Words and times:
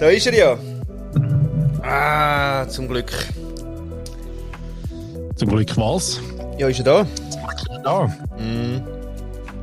Da 0.00 0.08
ist 0.08 0.26
er 0.26 0.34
ja. 0.34 0.58
Ah, 1.80 2.66
zum 2.66 2.88
Glück. 2.88 3.12
Zum 5.36 5.48
Glück 5.50 5.76
was? 5.76 6.20
Ja, 6.58 6.66
ist 6.66 6.80
er 6.80 6.84
da? 6.84 7.06
Ja. 7.84 8.12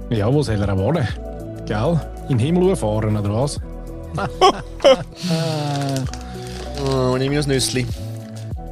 Ja, 0.10 0.34
wo 0.34 0.42
soll 0.42 0.56
er 0.56 0.78
wohnen? 0.78 1.06
Gell? 1.66 2.00
In 2.30 2.38
den 2.38 2.40
Himmel 2.40 2.78
fahren, 2.78 3.18
oder 3.18 3.34
was? 3.34 3.60
Oh, 6.86 7.18
nehme 7.18 7.34
ich 7.34 7.40
das 7.40 7.48
Nüssli. 7.48 7.86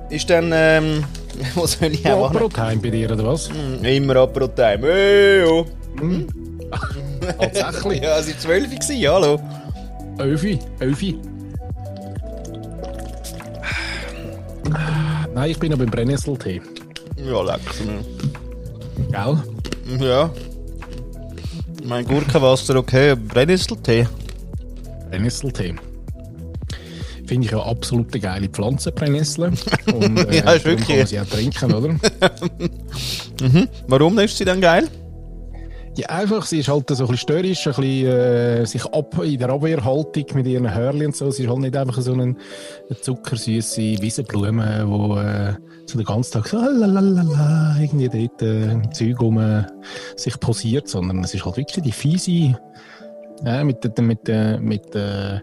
Ist 0.10 0.30
dann, 0.30 0.52
ähm, 0.54 1.04
wo 1.56 1.66
soll 1.68 1.92
ich 1.92 2.10
auch 2.10 2.30
Apero 2.30 2.48
Time 2.48 2.78
bei 2.78 2.90
dir, 2.90 3.12
oder 3.12 3.26
was? 3.26 3.50
machen? 3.50 3.84
Immer 3.84 4.16
Apero 4.16 4.48
Time. 4.48 4.80
Hey, 4.82 5.44
oh. 5.44 5.66
Tatsächlich. 7.38 8.02
Ja, 8.02 8.18
es 8.18 8.30
war 8.30 8.40
12 8.40 8.64
Uhr, 8.64 8.70
gewesen, 8.80 9.08
hallo. 9.10 9.40
Öfi, 10.20 10.58
Öfi. 10.80 11.20
Nein, 15.40 15.52
ich 15.52 15.58
bin 15.58 15.72
noch 15.72 15.78
beim 15.78 15.90
Brennnesseltee. 15.90 16.62
Ja, 17.16 17.42
lecker. 17.42 17.62
Gell? 19.10 20.06
Ja. 20.06 20.30
Mein 21.86 22.06
Gurkenwasser 22.06 22.76
okay, 22.76 23.16
Brennnesseltee. 23.16 24.06
Brennnesseltee. 25.10 25.76
Finde 27.26 27.46
ich 27.46 27.52
ja 27.54 27.60
absolut 27.64 28.14
eine 28.14 28.22
geile 28.22 28.50
Pflanze, 28.50 28.92
Brennnessel. 28.92 29.46
Und, 29.94 30.18
äh, 30.30 30.40
Ja, 30.40 30.52
ist 30.52 30.66
wirklich. 30.66 30.88
Kann 30.88 30.98
man 30.98 31.08
sie 31.08 31.20
auch 31.22 31.26
trinken, 31.26 31.74
oder? 31.74 31.96
Warum 33.88 34.20
ist 34.20 34.38
sie 34.38 34.44
dann 34.44 34.60
geil? 34.60 34.90
Ja, 36.00 36.08
einfach, 36.08 36.46
sie 36.46 36.60
ist 36.60 36.70
halt 36.70 36.88
so 36.88 36.94
ein 36.94 36.98
bisschen 37.12 37.18
störrisch, 37.18 37.68
ein 37.68 37.74
bisschen 37.74 38.08
äh, 38.08 38.66
sich 38.66 38.86
ab 38.86 39.22
in 39.22 39.38
der 39.38 39.50
Abwehrhaltung 39.50 40.26
mit 40.34 40.48
ihren 40.48 40.74
Hörli 40.74 41.06
und 41.06 41.14
so. 41.14 41.30
Sie 41.30 41.44
ist 41.44 41.50
halt 41.50 41.60
nicht 41.60 41.76
einfach 41.76 42.00
so 42.02 42.14
eine, 42.14 42.38
zuckersüße 43.02 43.82
Wiesenblume, 44.02 44.86
wo 44.88 45.18
äh, 45.18 45.56
so 45.86 45.98
den 45.98 46.06
ganzen 46.06 46.32
Tag 46.32 46.48
so 46.48 46.58
lalalala, 46.58 47.76
irgendwie 47.82 48.08
dort 48.08 48.42
äh, 48.42 48.82
Zeug 48.94 49.20
rum 49.20 49.40
äh, 49.40 49.64
sich 50.16 50.40
posiert, 50.40 50.88
sondern 50.88 51.22
es 51.22 51.34
ist 51.34 51.44
halt 51.44 51.58
wirklich 51.58 51.84
die 51.84 51.92
fiese, 51.92 52.58
äh, 53.44 53.64
mit 53.66 53.84
der, 53.84 54.02
mit 54.02 54.26
der, 54.26 54.58
mit 54.62 54.94
der 54.94 55.42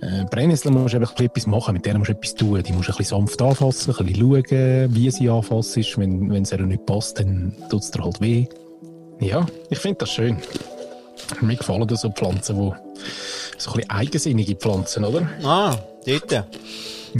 äh, 0.00 0.24
Brennnessel 0.30 0.72
musst 0.72 0.94
du 0.94 0.98
einfach 0.98 1.20
etwas 1.20 1.46
machen, 1.46 1.74
mit 1.74 1.84
der 1.84 1.98
musst 1.98 2.08
du 2.08 2.14
etwas 2.14 2.34
tun. 2.34 2.62
Die 2.62 2.72
musst 2.72 2.88
ein 2.88 2.96
bisschen 2.96 3.18
sanft 3.18 3.42
anfassen, 3.42 3.94
ein 3.98 4.06
bisschen 4.06 4.20
schauen, 4.22 4.94
wie 4.94 5.10
sie 5.10 5.28
anfasst. 5.28 5.98
Wenn, 5.98 6.30
wenn 6.30 6.44
es 6.44 6.52
ihr 6.52 6.60
nicht 6.60 6.86
passt, 6.86 7.20
dann 7.20 7.54
tut 7.68 7.82
es 7.82 7.90
dir 7.90 8.02
halt 8.02 8.22
weh. 8.22 8.46
Ja, 9.20 9.46
ich 9.70 9.78
finde 9.78 9.98
das 10.00 10.10
schön. 10.10 10.38
Mir 11.40 11.56
gefallen 11.56 11.86
da 11.86 11.96
so 11.96 12.10
Pflanzen, 12.10 12.56
wo 12.56 12.74
so 13.56 13.70
ein 13.70 13.76
bisschen 13.76 13.90
eigensinnige 13.90 14.56
Pflanzen, 14.56 15.04
oder? 15.04 15.28
Ah, 15.42 15.76
dort. 16.06 16.46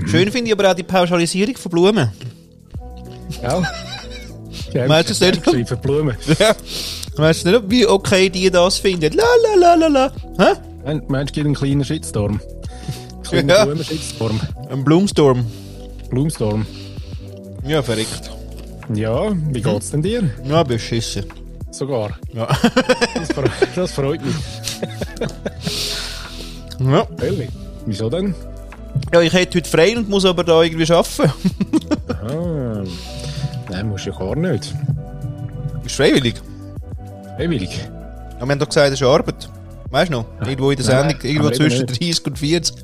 Schön 0.06 0.30
finde 0.30 0.48
ich 0.48 0.52
aber 0.52 0.70
auch 0.70 0.74
die 0.74 0.82
Pauschalisierung 0.82 1.56
von 1.56 1.70
Blumen. 1.70 2.10
Ja. 3.42 3.62
ja 4.72 4.86
Meinst 4.86 5.10
du 5.10 5.12
es 5.12 5.20
nicht? 5.20 5.42
Geschrieben, 5.42 5.78
Blumen. 5.80 6.16
Ja. 6.38 6.54
Weißt 7.16 7.46
du 7.46 7.50
nicht, 7.52 7.70
wie 7.70 7.86
okay 7.86 8.28
die 8.28 8.50
das 8.50 8.78
finden? 8.78 9.12
La 9.12 9.24
la 9.42 9.54
la 9.54 9.74
la 9.74 9.86
la. 9.86 10.12
Hä? 10.38 10.58
Meinst 10.84 11.08
meinst 11.08 11.30
du, 11.30 11.34
gibt 11.34 11.46
einen 11.46 11.54
kleinen 11.54 11.84
Shitstorm? 11.84 12.40
Einen 12.40 13.22
kleinen 13.22 13.48
Ja. 13.48 13.64
Blumenshitstorm. 13.64 14.40
Ein 14.68 14.84
Blumstorm. 14.84 15.46
Blumstorm. 16.10 16.66
Ja, 17.64 17.82
verrückt. 17.82 18.30
Ja, 18.92 19.32
wie 19.52 19.62
geht's 19.62 19.92
denn 19.92 20.02
dir? 20.02 20.28
Ja, 20.44 20.62
beschissen. 20.62 21.24
Sogar. 21.74 22.16
Ja. 22.32 22.46
Das, 23.14 23.28
fre 23.32 23.50
das 23.74 23.92
freut 23.92 24.24
mich. 24.24 24.34
ja. 26.78 27.06
Ehrlich. 27.20 27.50
Wieso 27.86 28.08
denn? 28.08 28.34
Ja, 29.12 29.20
ich 29.20 29.32
hätte 29.32 29.58
heute 29.58 29.68
frei 29.68 29.96
und 29.96 30.08
muss 30.08 30.24
aber 30.24 30.44
da 30.44 30.62
irgendwie 30.62 30.90
arbeiten. 30.92 31.32
Ah. 32.08 32.84
Nein, 33.70 33.88
musst 33.88 34.06
du 34.06 34.10
ja 34.10 34.18
gar 34.18 34.36
nicht. 34.36 34.72
Ist 35.84 35.96
freiwillig. 35.96 36.36
Freiwillig. 37.36 37.76
Ja, 37.76 38.40
wir 38.40 38.50
haben 38.52 38.58
doch 38.58 38.68
gesagt, 38.68 38.88
es 38.92 39.00
ist 39.00 39.06
Arbeit. 39.06 39.48
Weißt 39.90 40.12
du 40.12 40.18
noch? 40.18 40.26
Irgendwo 40.46 40.70
in 40.70 40.76
der 40.76 40.86
Nein, 40.86 41.08
Sendung, 41.10 41.28
irgendwo 41.28 41.50
zwischen 41.50 41.86
nicht. 41.86 42.00
30 42.00 42.26
und 42.26 42.38
40. 42.38 42.76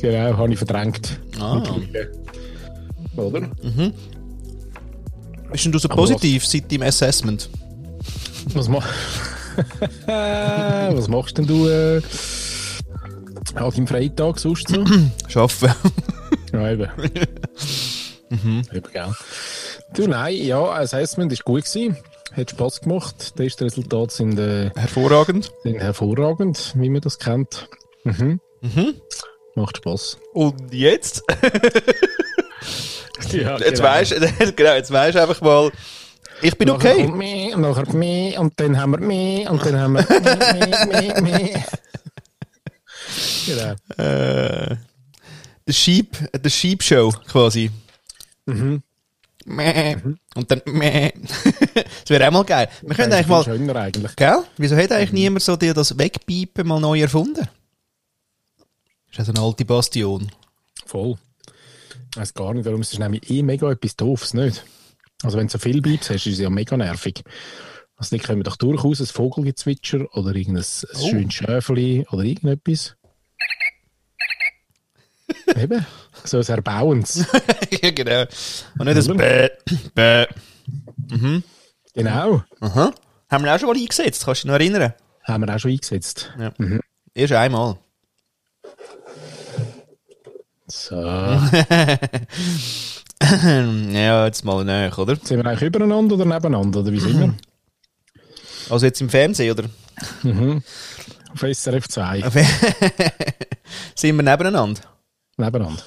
Genau, 0.00 0.36
habe 0.36 0.52
ich 0.52 0.58
verdrängt. 0.58 1.18
Ah. 1.40 1.62
Oder? 3.16 3.40
Bist 5.50 5.64
denn 5.64 5.72
du 5.72 5.78
so 5.78 5.88
Aber 5.88 5.96
positiv 5.96 6.46
seit 6.46 6.70
deinem 6.70 6.82
Assessment? 6.82 7.48
Was, 8.54 8.68
ma 8.68 8.82
was 10.06 11.08
machst 11.08 11.38
denn 11.38 11.46
du 11.46 11.68
äh, 11.68 12.00
an 13.54 13.70
deinem 13.70 13.86
Freitag 13.86 14.38
sonst 14.38 14.68
so? 14.68 14.84
Schaffen. 15.28 15.70
ja, 16.52 16.70
eben. 16.70 16.88
Eben, 18.30 18.64
gell. 18.92 19.14
Du, 19.94 20.06
nein, 20.06 20.36
ja, 20.36 20.62
Assessment 20.64 21.32
war 21.32 21.38
gut. 21.44 21.64
Gewesen. 21.64 21.96
Hat 22.36 22.50
Spass 22.50 22.80
gemacht. 22.80 23.38
Die 23.38 23.44
ersten 23.44 23.64
Resultate 23.64 24.14
sind, 24.14 24.38
äh, 24.38 24.70
Hervorragend. 24.76 25.50
sind 25.62 25.80
hervorragend, 25.80 26.74
wie 26.76 26.90
man 26.90 27.00
das 27.00 27.18
kennt. 27.18 27.68
Mhm. 28.04 28.40
Macht 29.54 29.78
Spass. 29.78 30.18
Und 30.34 30.72
jetzt? 30.72 31.22
Ja, 33.32 33.58
Jetzt 33.58 33.82
genau, 34.56 34.74
jetzt 34.74 34.92
weisst 34.92 35.16
du 35.16 35.20
einfach 35.22 35.40
mal, 35.40 35.70
ich 36.42 36.56
bin 36.56 36.70
okay. 36.70 37.06
mehr, 37.06 37.56
und 37.56 37.62
nachher 37.62 37.92
mehr, 37.94 38.40
und 38.40 38.58
dann 38.60 38.80
haben 38.80 38.92
wir 38.92 39.00
mehr, 39.00 39.50
und 39.50 39.64
dann 39.64 39.78
haben 39.78 39.94
wir 39.94 40.06
mehr, 40.86 41.22
mehr. 41.22 41.64
Genau. 43.46 43.72
Äh, 43.96 44.76
der 45.66 45.72
Sheep, 46.50 46.82
Show 46.82 47.12
quasi. 47.26 47.70
Mhm. 48.46 48.82
Mäh. 49.44 49.96
Und 50.34 50.50
dann 50.50 50.60
mäh. 50.66 51.12
das 51.74 52.08
wäre 52.08 52.28
auch 52.28 52.32
mal 52.32 52.44
geil. 52.44 52.68
Wir 52.82 52.94
können 52.94 53.12
eigentlich 53.12 53.26
mal, 53.28 53.44
schöner 53.44 53.76
eigentlich. 53.76 54.14
gell? 54.16 54.44
Wieso 54.58 54.76
hat 54.76 54.92
eigentlich 54.92 55.12
niemand 55.12 55.42
so 55.42 55.56
dir 55.56 55.74
das 55.74 55.96
Wegpiepen 55.96 56.66
mal 56.66 56.80
neu 56.80 57.00
erfunden? 57.00 57.48
Das 59.16 59.26
ist 59.26 59.34
eine 59.34 59.44
alte 59.44 59.64
Bastion. 59.64 60.30
Voll. 60.84 61.16
Ich 62.10 62.16
weiß 62.16 62.34
gar 62.34 62.52
nicht, 62.54 62.66
warum 62.66 62.82
es 62.82 62.92
ist 62.92 62.98
nämlich 62.98 63.28
eh 63.30 63.42
mega 63.42 63.70
etwas 63.70 63.96
Doofes, 63.96 64.34
nicht? 64.34 64.64
Also 65.22 65.36
wenn 65.38 65.46
du 65.48 65.52
so 65.52 65.58
viel 65.58 65.80
Beeps 65.82 66.10
hast, 66.10 66.26
ist 66.26 66.34
es 66.34 66.38
ja 66.38 66.48
mega 66.50 66.76
nervig. 66.76 67.22
Also 67.96 68.16
die 68.16 68.22
können 68.22 68.42
doch 68.44 68.56
durchaus 68.56 69.00
ein 69.00 69.06
Vogelgezwitscher 69.06 70.06
oder 70.16 70.34
irgendein 70.34 70.62
ein 70.62 70.88
Oh. 70.94 71.08
schönes 71.10 71.34
Schäfeli 71.34 72.06
oder 72.10 72.22
irgendetwas. 72.22 72.94
Eben, 75.56 75.84
so 76.24 76.38
ein 76.38 76.46
Erbauens. 76.46 77.24
ja, 77.82 77.90
genau. 77.90 78.22
Und 78.78 78.86
nicht 78.86 78.96
das 78.98 79.08
Oder? 79.08 79.50
Bäh, 79.94 79.94
Bäh. 79.94 80.26
genau, 81.94 82.42
Aha. 82.60 82.92
Haben 83.30 83.44
wir 83.44 83.54
auch 83.54 83.58
schon 83.58 83.68
mal 83.68 83.76
eingesetzt, 83.76 84.24
kannst 84.24 84.44
du 84.44 84.48
dich 84.48 84.52
noch 84.52 84.60
erinnern? 84.60 84.94
haben 85.24 85.44
wir 85.46 85.54
auch 85.54 85.58
schon 85.58 85.70
eingesetzt. 85.72 86.32
Ja. 86.38 86.52
Erst 87.14 87.32
einmal. 87.34 87.78
So, 90.66 90.96
ja, 93.92 94.26
jetzt 94.26 94.44
mal 94.44 94.64
näher, 94.64 94.96
oder? 94.98 95.16
sind 95.16 95.38
wir 95.38 95.46
eigentlich 95.46 95.62
übereinander 95.68 96.14
oder 96.14 96.24
nebeneinander, 96.24 96.80
oder 96.80 96.92
wie 96.92 97.00
sind 97.00 97.20
wir? 97.20 97.34
Also 98.70 98.84
jetzt 98.84 99.00
im 99.00 99.08
Fernsehen, 99.08 99.50
oder? 99.52 99.64
Auf 101.32 101.40
SRF 101.40 101.88
2, 101.88 102.20
Sind 103.94 104.16
wir 104.16 104.22
nebeneinander? 104.22 104.82
nebeneinander. 105.38 105.82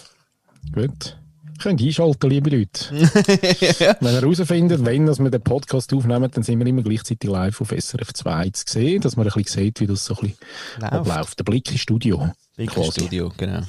Gut. 0.74 1.18
Könnt 1.62 1.80
einschalten, 1.80 2.28
liebe 2.28 2.50
Leute. 2.50 2.92
Wenn 4.00 4.14
ihr 4.16 4.22
herausfindet, 4.22 4.84
wenn 4.84 5.06
dass 5.06 5.20
wir 5.20 5.30
den 5.30 5.44
Podcast 5.44 5.94
aufnehmen, 5.94 6.32
dann 6.32 6.42
sind 6.44 6.58
wir 6.58 6.66
immer 6.66 6.82
gleichzeitig 6.82 7.30
live 7.30 7.62
auf 7.62 7.70
SRF 7.70 8.14
2 8.14 8.50
zu 8.50 8.64
sehen, 8.68 9.02
dass 9.02 9.16
man 9.16 9.28
ein 9.28 9.34
bisschen 9.34 9.66
sieht, 9.66 9.80
wie 9.80 9.86
das 9.86 10.04
so 10.06 10.16
ein 10.16 10.22
bisschen 10.22 10.38
Läuft. 10.80 10.94
abläuft. 10.94 11.38
Der 11.40 11.44
Blick 11.44 11.72
ins 11.72 11.82
Studio. 11.82 12.32
Big 12.58 12.72
quasi. 12.72 13.02
Studio, 13.02 13.32
genau. 13.38 13.62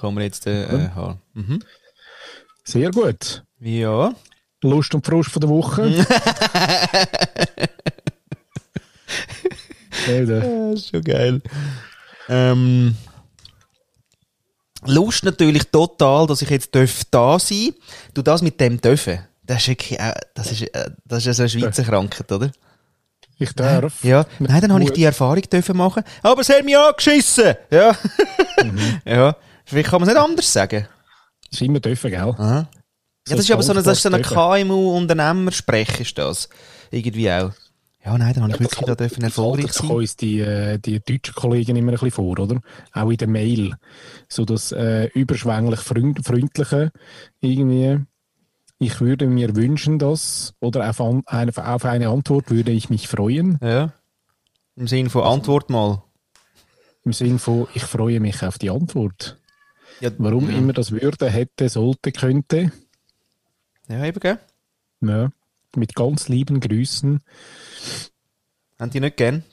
Kommen 0.00 0.16
wir 0.18 0.24
jetzt 0.24 0.44
äh, 0.48 0.64
äh, 0.64 0.88
haben. 0.90 1.20
Mhm. 1.34 1.60
Sehr 2.66 2.90
gut. 2.90 3.44
Ja. 3.60 4.14
Lust 4.62 4.94
und 4.94 5.06
Frust 5.06 5.30
von 5.30 5.40
der 5.40 5.50
Woche. 5.50 6.06
Ja, 10.06 10.72
ist 10.72 10.90
schon 10.90 11.02
geil. 11.02 11.42
Ähm, 12.28 12.94
Lust 14.84 15.24
natürlich 15.24 15.64
total, 15.64 16.28
dass 16.28 16.42
ich 16.42 16.50
jetzt 16.50 16.72
darf 16.76 17.02
da 17.10 17.40
sein 17.40 17.74
Du 18.14 18.22
das 18.22 18.40
mit 18.40 18.60
dem 18.60 18.80
dürfen. 18.80 19.18
Das 19.42 19.62
ist 19.62 19.68
wirklich, 19.68 19.98
äh, 19.98 20.14
das 20.34 20.52
ist, 20.52 20.62
äh, 20.62 20.90
das 21.04 21.26
ist 21.26 21.36
so 21.36 21.42
eine 21.42 21.50
Schweizer 21.50 21.82
Krankheit, 21.82 22.30
oder? 22.30 22.52
ich 23.38 23.52
darf. 23.52 24.02
Ja. 24.02 24.24
Nein, 24.38 24.60
dann 24.60 24.72
habe 24.72 24.84
ich 24.84 24.92
die 24.92 25.04
Erfahrung 25.04 25.42
dürfen 25.42 25.76
machen. 25.76 26.02
Aber 26.22 26.40
es 26.40 26.48
hat 26.48 26.64
mich 26.64 26.76
angeschissen. 26.76 27.54
Ja. 27.70 27.96
ja. 29.04 29.36
Vielleicht 29.64 29.90
kann 29.90 30.00
man 30.00 30.08
es 30.08 30.14
nicht 30.14 30.24
anders 30.24 30.52
sagen. 30.52 30.88
Das 31.56 31.62
ist 31.62 31.68
immer 31.68 31.80
dürfen, 31.80 32.10
gell? 32.10 32.34
Aha. 32.36 32.68
So 33.24 33.30
Ja, 33.30 33.36
das 33.36 33.40
ist 33.46 33.50
aber 33.50 33.62
so 33.62 33.72
ein, 33.72 33.82
das 33.82 33.96
ist 33.96 34.02
so 34.02 34.10
ein 34.10 34.20
Golfplatz 34.20 34.58
dürfen. 34.58 34.68
KMU-Unternehmersprech, 34.68 36.00
ist 36.00 36.18
das. 36.18 36.50
Irgendwie 36.90 37.30
auch. 37.30 37.52
Ja, 38.04 38.18
nein, 38.18 38.34
dann 38.34 38.42
habe 38.42 38.52
ich 38.52 38.60
wirklich 38.60 38.84
da 38.84 38.94
dürfen 38.94 39.24
erfolgreich 39.24 39.68
das 39.68 39.76
sein. 39.76 39.88
kommt 39.88 40.00
uns 40.00 40.16
die, 40.16 40.40
äh, 40.40 40.78
die 40.78 41.00
deutschen 41.00 41.34
Kollegen 41.34 41.76
immer 41.76 41.92
ein 41.92 41.94
bisschen 41.94 42.10
vor, 42.10 42.38
oder? 42.38 42.60
Auch 42.92 43.08
in 43.08 43.16
der 43.16 43.26
Mail. 43.26 43.74
So 44.28 44.44
das 44.44 44.70
äh, 44.72 45.06
überschwänglich 45.14 45.80
freund 45.80 46.24
freundliche 46.26 46.92
irgendwie. 47.40 48.04
Ich 48.78 49.00
würde 49.00 49.26
mir 49.26 49.56
wünschen, 49.56 49.98
dass, 49.98 50.52
oder 50.60 50.90
auf, 50.90 51.00
an, 51.00 51.22
eine, 51.24 51.56
auf 51.56 51.86
eine 51.86 52.10
Antwort 52.10 52.50
würde 52.50 52.70
ich 52.70 52.90
mich 52.90 53.08
freuen. 53.08 53.58
Ja. 53.62 53.94
Im 54.76 54.88
Sinne 54.88 55.08
von 55.08 55.22
Antwort 55.22 55.70
mal. 55.70 56.02
Im 57.02 57.14
Sinn 57.14 57.38
von, 57.38 57.66
ich 57.72 57.84
freue 57.84 58.20
mich 58.20 58.42
auf 58.42 58.58
die 58.58 58.68
Antwort. 58.68 59.38
Ja, 60.00 60.10
Warum 60.18 60.50
ja. 60.50 60.56
immer 60.56 60.72
das 60.72 60.92
würde, 60.92 61.30
hätte, 61.30 61.68
sollte, 61.68 62.12
könnte. 62.12 62.72
Ja, 63.88 64.04
eben, 64.04 64.20
gell? 64.20 64.38
Ja. 65.00 65.30
Mit 65.74 65.94
ganz 65.94 66.28
lieben 66.28 66.60
Grüßen. 66.60 67.20
Haben 68.78 68.90
die 68.90 69.00
nicht 69.00 69.16
gern? 69.16 69.44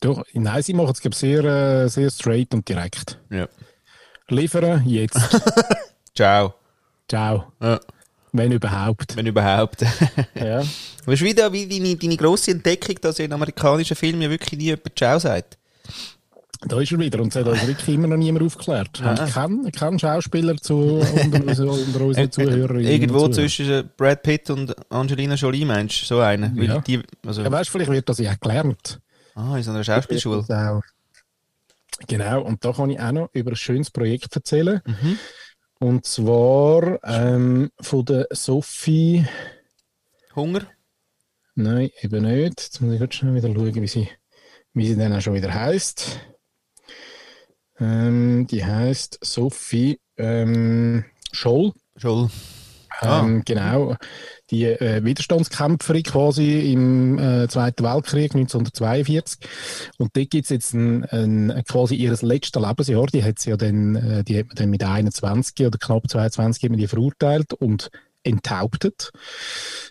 Doch, 0.00 0.22
nein, 0.32 0.62
sie 0.62 0.74
machen 0.74 0.90
es 0.90 1.00
glaub, 1.00 1.14
sehr, 1.14 1.44
äh, 1.44 1.88
sehr 1.88 2.10
straight 2.10 2.52
und 2.54 2.68
direkt. 2.68 3.18
Ja. 3.30 3.48
Liefern 4.28 4.86
jetzt. 4.86 5.18
Ciao. 6.14 6.54
Ciao. 7.08 7.52
Ja. 7.60 7.80
Wenn 8.32 8.52
überhaupt. 8.52 9.16
Wenn 9.16 9.26
überhaupt. 9.26 9.84
Ja. 10.34 10.60
Du 10.60 11.10
bist 11.10 11.22
wieder 11.22 11.52
wie 11.52 11.68
deine, 11.68 11.96
deine 11.96 12.16
grosse 12.16 12.50
Entdeckung, 12.50 12.96
dass 13.00 13.18
in 13.18 13.32
amerikanischen 13.32 13.96
Filmen 13.96 14.22
ja 14.22 14.30
wirklich 14.30 14.58
nie 14.58 14.64
jemand 14.64 14.96
Ciao 14.96 15.18
sagt. 15.18 15.58
Da 16.66 16.80
ist 16.80 16.92
er 16.92 16.98
wieder 16.98 17.20
und 17.20 17.28
es 17.28 17.36
hat 17.36 17.46
uns 17.46 17.66
wirklich 17.66 17.94
immer 17.94 18.06
noch 18.06 18.16
niemand 18.16 18.44
aufgeklärt. 18.44 19.02
Ich 19.26 19.34
kenne 19.34 19.70
keinen 19.70 19.98
Schauspieler 19.98 20.56
zu, 20.56 20.76
unter, 20.98 21.44
unseren- 21.46 21.68
unter 21.68 22.00
unseren 22.00 22.30
Zuhörerinnen. 22.32 22.84
Irgendwo 22.90 23.28
Zuhörern. 23.28 23.32
zwischen 23.34 23.90
Brad 23.96 24.22
Pitt 24.22 24.50
und 24.50 24.74
Angelina 24.90 25.34
Jolie, 25.34 25.64
meinst 25.66 26.02
du? 26.02 26.06
So 26.06 26.20
einen? 26.20 26.56
Ja. 26.62 26.78
Die, 26.80 27.00
also, 27.26 27.42
Ja, 27.42 27.50
weißt 27.52 27.68
du, 27.68 27.72
vielleicht 27.72 27.90
wird 27.90 28.08
das 28.08 28.18
ja 28.18 28.34
gelernt. 28.40 29.00
ah, 29.34 29.56
in 29.56 29.62
so 29.62 29.70
einer 29.72 29.84
Schauspielschule. 29.84 30.44
Genau, 32.08 32.42
und 32.42 32.64
da 32.64 32.72
kann 32.72 32.90
ich 32.90 32.98
auch 32.98 33.12
noch 33.12 33.28
über 33.34 33.52
ein 33.52 33.56
schönes 33.56 33.90
Projekt 33.90 34.34
erzählen. 34.34 34.80
Mhm. 34.84 35.18
Und 35.78 36.06
zwar 36.06 36.98
ähm, 37.04 37.70
von 37.80 38.04
der 38.04 38.26
Sophie. 38.30 39.24
Hunger? 40.34 40.62
Nein, 41.54 41.90
eben 42.00 42.22
nicht. 42.24 42.58
Jetzt 42.60 42.80
muss 42.80 42.94
ich 42.94 43.00
jetzt 43.00 43.14
schnell 43.14 43.34
wieder 43.34 43.48
schauen, 43.52 43.74
wie 43.74 43.86
sie, 43.86 44.08
wie 44.72 44.86
sie 44.88 44.96
dann 44.96 45.12
auch 45.12 45.20
schon 45.20 45.34
wieder 45.34 45.52
heißt. 45.54 46.18
Ähm, 47.80 48.46
die 48.46 48.64
heißt 48.64 49.18
Sophie 49.22 49.98
ähm, 50.16 51.04
Scholl. 51.32 51.72
Scholl. 51.96 52.30
Ah. 53.00 53.20
Ähm, 53.20 53.42
genau. 53.44 53.96
Die 54.50 54.64
äh, 54.64 55.04
Widerstandskämpferin 55.04 56.02
quasi 56.04 56.72
im 56.72 57.18
äh, 57.18 57.48
Zweiten 57.48 57.84
Weltkrieg 57.84 58.34
1942. 58.34 59.38
Und 59.98 60.16
dort 60.16 60.30
gibt 60.30 60.44
es 60.44 60.50
jetzt 60.50 60.74
ein, 60.74 61.04
ein, 61.06 61.62
quasi 61.66 61.96
ihr 61.96 62.10
letztes 62.10 62.62
Lebensjahr. 62.62 63.06
Die 63.06 63.24
hat 63.24 63.38
sie 63.38 63.50
ja 63.50 63.56
dann, 63.56 63.96
äh, 63.96 64.24
die 64.24 64.38
hat 64.38 64.46
man 64.48 64.56
dann 64.56 64.70
mit 64.70 64.84
21 64.84 65.66
oder 65.66 65.78
knapp 65.78 66.08
22 66.08 66.62
hat 66.62 66.70
man 66.70 66.78
die 66.78 66.86
verurteilt 66.86 67.52
und 67.54 67.90
enthauptet, 68.26 69.10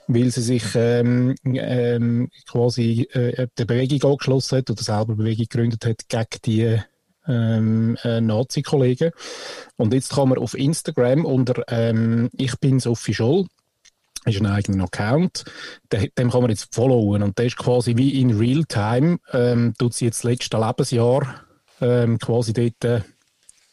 weil 0.08 0.32
sie 0.32 0.42
sich 0.42 0.64
ähm, 0.74 1.36
ähm, 1.46 2.30
quasi 2.50 3.08
äh, 3.14 3.48
der 3.58 3.66
Bewegung 3.66 4.12
angeschlossen 4.12 4.58
hat 4.58 4.72
oder 4.72 4.82
selber 4.82 5.16
Bewegung 5.16 5.46
gegründet 5.50 5.86
hat 5.86 6.10
gegen 6.10 6.42
die 6.46 6.80
ähm, 7.28 7.98
äh, 8.04 8.22
Nazi-Kollegen. 8.22 9.12
Und 9.78 9.94
jetzt 9.94 10.14
kann 10.14 10.30
man 10.30 10.38
auf 10.38 10.54
Instagram 10.54 11.25
unter 11.25 11.64
ähm, 11.68 12.30
Ich 12.34 12.58
bin 12.60 12.80
Sophie 12.80 13.14
Scholl, 13.14 13.48
ist 14.25 14.40
ein 14.40 14.46
eigener 14.46 14.86
Account, 14.86 15.44
dem, 15.92 16.08
dem 16.18 16.31
kann 16.31 16.42
man 16.42 16.50
jetzt 16.50 16.74
followen 16.74 17.24
und 17.24 17.38
der 17.38 17.46
ist 17.46 17.58
quasi 17.58 17.98
wie 17.98 18.22
in 18.22 18.38
Realtime, 18.38 19.18
ähm, 19.31 19.74
tut 19.78 19.94
sie 19.94 20.06
jetzt 20.06 20.24
das 20.24 20.31
letzte 20.31 20.58
Lebensjahr 20.58 21.44
ähm, 21.81 22.18
quasi 22.20 22.54
dort 22.54 22.84
äh, 22.86 23.02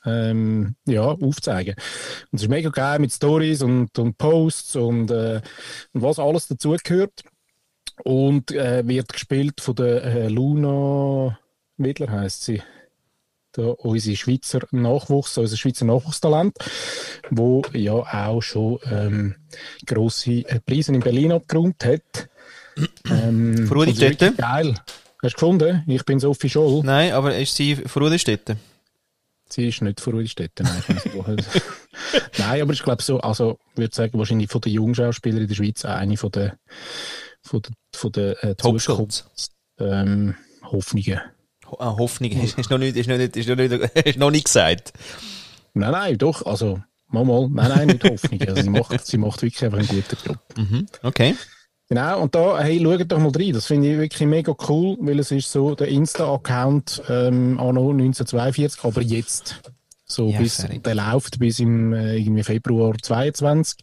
ähm, 0.04 0.76
ja, 0.86 1.02
aufzeigen. 1.02 1.74
Und 2.30 2.36
es 2.36 2.42
ist 2.42 2.48
mega 2.48 2.70
geil 2.70 2.98
mit 2.98 3.12
Stories 3.12 3.62
und, 3.62 3.96
und 3.98 4.16
Posts 4.18 4.76
und, 4.76 5.10
äh, 5.10 5.40
und 5.92 6.02
was 6.02 6.18
alles 6.18 6.48
dazugehört. 6.48 7.22
Und 8.02 8.50
äh, 8.52 8.86
wird 8.88 9.12
gespielt 9.12 9.60
von 9.60 9.74
der 9.74 10.02
äh, 10.04 10.28
Luna 10.28 11.38
Wedler 11.76 12.10
heißt 12.10 12.44
sie 12.44 12.62
da 13.60 13.70
unsere 13.70 14.16
Schweizer 14.16 14.60
Nachwuchs, 14.70 15.36
unser 15.38 15.56
Schweizer 15.56 15.84
Nachwuchstalent, 15.84 16.56
wo 17.30 17.62
ja 17.72 17.92
auch 17.92 18.40
schon 18.40 18.78
ähm, 18.90 19.34
grosse 19.86 20.48
äh, 20.48 20.60
Preise 20.60 20.92
in 20.92 21.00
Berlin 21.00 21.32
abgeräumt 21.32 21.84
hat. 21.84 22.28
Ähm, 23.10 23.68
Tete? 23.94 24.32
Geil. 24.32 24.74
Hast 25.22 25.34
du 25.34 25.36
gefunden? 25.36 25.84
Ich 25.86 26.04
bin 26.04 26.18
Sophie 26.18 26.48
Scholl. 26.48 26.82
Nein, 26.82 27.12
aber 27.12 27.36
ist 27.36 27.54
sie 27.54 27.76
von 27.76 28.02
Ruderstätten? 28.02 28.58
Sie 29.50 29.68
ist 29.68 29.82
nicht 29.82 30.00
von 30.00 30.14
Rudistetten. 30.14 30.66
Nein, 32.38 32.62
aber 32.62 32.72
ich 32.72 32.82
glaube 32.82 33.02
so, 33.02 33.20
also 33.20 33.58
ich 33.72 33.78
würde 33.78 33.94
sagen, 33.94 34.18
wahrscheinlich 34.18 34.48
von 34.48 34.60
den 34.60 34.72
Jungschauspielern 34.72 35.42
in 35.42 35.48
der 35.48 35.54
Schweiz 35.54 35.84
eine 35.84 36.16
von 36.16 36.30
der 36.30 36.56
von 37.42 37.60
der, 37.62 37.72
von 37.94 38.12
der 38.12 38.44
äh, 38.44 38.54
ähm, 39.80 40.34
Hoffnungen. 40.62 41.20
Ah, 41.78 41.96
Hoffnung. 41.98 42.30
Ist, 42.32 42.70
noch 42.70 42.78
nicht, 42.78 42.96
ist, 42.96 43.08
noch 43.08 43.16
nicht, 43.16 43.36
ist, 43.36 43.48
noch 43.48 43.56
nicht, 43.56 43.72
ist 43.72 44.18
noch 44.18 44.30
nicht 44.30 44.44
gesagt. 44.44 44.92
Nein, 45.74 45.92
nein, 45.92 46.18
doch, 46.18 46.44
also 46.46 46.80
mal, 47.08 47.24
mal, 47.24 47.48
nein, 47.48 47.68
nein, 47.68 47.86
nicht 47.88 48.04
Hoffnung. 48.04 48.40
Also, 48.42 48.62
sie, 48.62 48.70
macht, 48.70 49.06
sie 49.06 49.18
macht 49.18 49.42
wirklich 49.42 49.64
einfach 49.64 49.78
einen 49.78 49.88
guten 49.88 50.16
Job. 50.26 50.38
Mhm. 50.56 50.86
Okay. 51.02 51.34
Genau, 51.88 52.20
und 52.22 52.34
da, 52.36 52.60
hey, 52.60 52.80
schaut 52.80 53.10
doch 53.10 53.18
mal 53.18 53.32
rein. 53.34 53.52
Das 53.52 53.66
finde 53.66 53.90
ich 53.90 53.98
wirklich 53.98 54.28
mega 54.28 54.54
cool, 54.68 54.96
weil 55.00 55.18
es 55.18 55.32
ist 55.32 55.50
so 55.50 55.74
der 55.74 55.88
Insta-Account 55.88 57.02
ähm, 57.08 57.58
anno 57.58 57.90
1942, 57.90 58.84
aber 58.84 59.02
jetzt. 59.02 59.60
So 60.04 60.28
Ja, 60.28 60.38
bis, 60.40 60.56
fertig. 60.56 60.82
der 60.84 60.94
läuft 60.96 61.38
bis 61.38 61.60
im 61.60 61.92
äh, 61.92 62.16
irgendwie 62.16 62.42
Februar 62.42 62.94
22. 63.00 63.78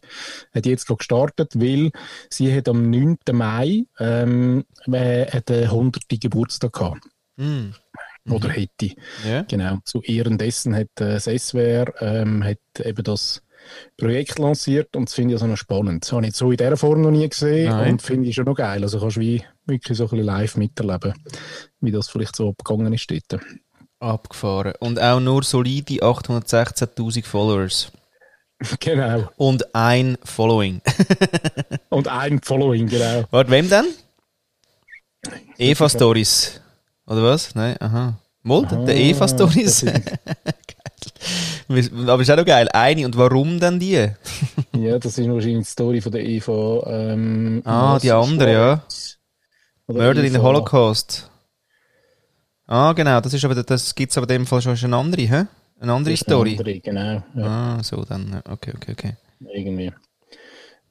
Hat 0.54 0.66
jetzt 0.66 0.86
gerade 0.86 0.98
gestartet, 0.98 1.52
weil 1.54 1.90
sie 2.30 2.54
hat 2.54 2.68
am 2.68 2.90
9. 2.90 3.16
Mai 3.32 3.84
ähm, 3.98 4.64
äh, 4.90 5.40
den 5.42 5.64
100. 5.64 6.02
Geburtstag 6.20 6.72
gehabt. 6.74 7.00
Mhm. 7.38 7.74
Oder 8.30 8.50
hätte. 8.50 8.90
Ja. 9.26 9.42
Genau. 9.42 9.78
Zu 9.84 10.02
Ehren 10.02 10.36
dessen 10.36 10.74
hat 10.74 10.88
äh, 11.00 11.18
das 11.18 11.24
SWR 11.24 11.94
ähm, 12.02 12.44
hat 12.44 12.58
eben 12.84 13.02
das 13.02 13.42
Projekt 13.96 14.38
lanciert 14.38 14.94
und 14.96 15.08
das 15.08 15.14
finde 15.14 15.34
ich 15.34 15.40
also 15.40 15.46
noch 15.46 15.56
spannend. 15.56 16.04
Das 16.04 16.12
habe 16.12 16.26
ich 16.26 16.34
so 16.34 16.50
in 16.50 16.56
dieser 16.56 16.76
Form 16.76 17.00
noch 17.00 17.10
nie 17.10 17.28
gesehen 17.28 17.70
Nein. 17.70 17.92
und 17.92 18.02
finde 18.02 18.28
ich 18.28 18.34
schon 18.34 18.44
noch 18.44 18.54
geil. 18.54 18.82
Also 18.82 19.00
kannst 19.00 19.16
du 19.16 19.20
wie 19.20 19.42
wirklich 19.66 19.96
so 19.96 20.04
ein 20.04 20.10
bisschen 20.10 20.26
live 20.26 20.56
miterleben, 20.56 21.14
wie 21.80 21.90
das 21.90 22.08
vielleicht 22.08 22.36
so 22.36 22.50
abgegangen 22.50 22.92
ist 22.92 23.10
dort. 23.10 23.42
Abgefahren. 24.00 24.74
Und 24.80 25.00
auch 25.00 25.20
nur 25.20 25.42
solide 25.42 25.94
816.000 25.94 27.24
Followers. 27.24 27.92
genau. 28.80 29.28
Und 29.36 29.74
ein 29.74 30.18
Following. 30.22 30.80
Und 31.88 32.08
ein 32.08 32.40
Following, 32.42 32.86
genau. 32.88 33.24
Warte, 33.30 33.50
wem 33.50 33.68
denn? 33.68 33.86
Eva 35.56 35.88
Stories. 35.88 36.60
Oder 37.08 37.22
was? 37.24 37.54
Nein, 37.54 37.76
aha. 37.80 38.18
Mol, 38.42 38.66
der 38.66 38.78
Ah, 38.94 38.98
Eva 38.98 39.26
Stories. 39.28 39.84
Aber 41.68 42.22
ist 42.22 42.30
auch 42.30 42.36
noch 42.36 42.44
geil. 42.44 42.68
Eine. 42.72 43.04
Und 43.06 43.16
warum 43.16 43.58
denn 43.60 43.78
die? 43.80 44.08
Ja, 44.76 44.98
das 44.98 45.18
ist 45.18 45.28
wahrscheinlich 45.28 45.66
die 45.66 45.70
Story 45.70 46.00
von 46.00 46.12
der 46.12 46.24
Eva. 46.24 46.82
Ähm, 46.86 47.62
Ah, 47.64 47.98
die 47.98 48.12
andere, 48.12 48.52
ja. 48.52 48.82
Oder 49.88 50.02
Murder 50.04 50.22
in 50.22 50.32
the 50.32 50.38
Eva- 50.38 50.42
Holocaust. 50.44 51.30
Ah, 52.66 52.92
genau. 52.92 53.20
Das 53.20 53.32
ist 53.34 53.44
aber, 53.44 53.60
das 53.62 53.94
gibt's 53.94 54.16
aber 54.16 54.24
in 54.30 54.40
dem 54.40 54.46
Fall 54.46 54.62
schon 54.62 54.76
eine 54.76 54.96
andere, 54.96 55.22
hä? 55.22 55.44
Eine 55.80 55.92
andere 55.92 56.14
ist 56.14 56.26
eine 56.28 56.34
Story. 56.36 56.50
Andere, 56.58 56.80
genau. 56.80 57.22
Ja, 57.34 57.76
Ah, 57.78 57.82
so 57.82 58.04
dann. 58.04 58.40
Okay, 58.48 58.72
okay, 58.76 58.92
okay. 58.92 59.16
irgendwie. 59.52 59.92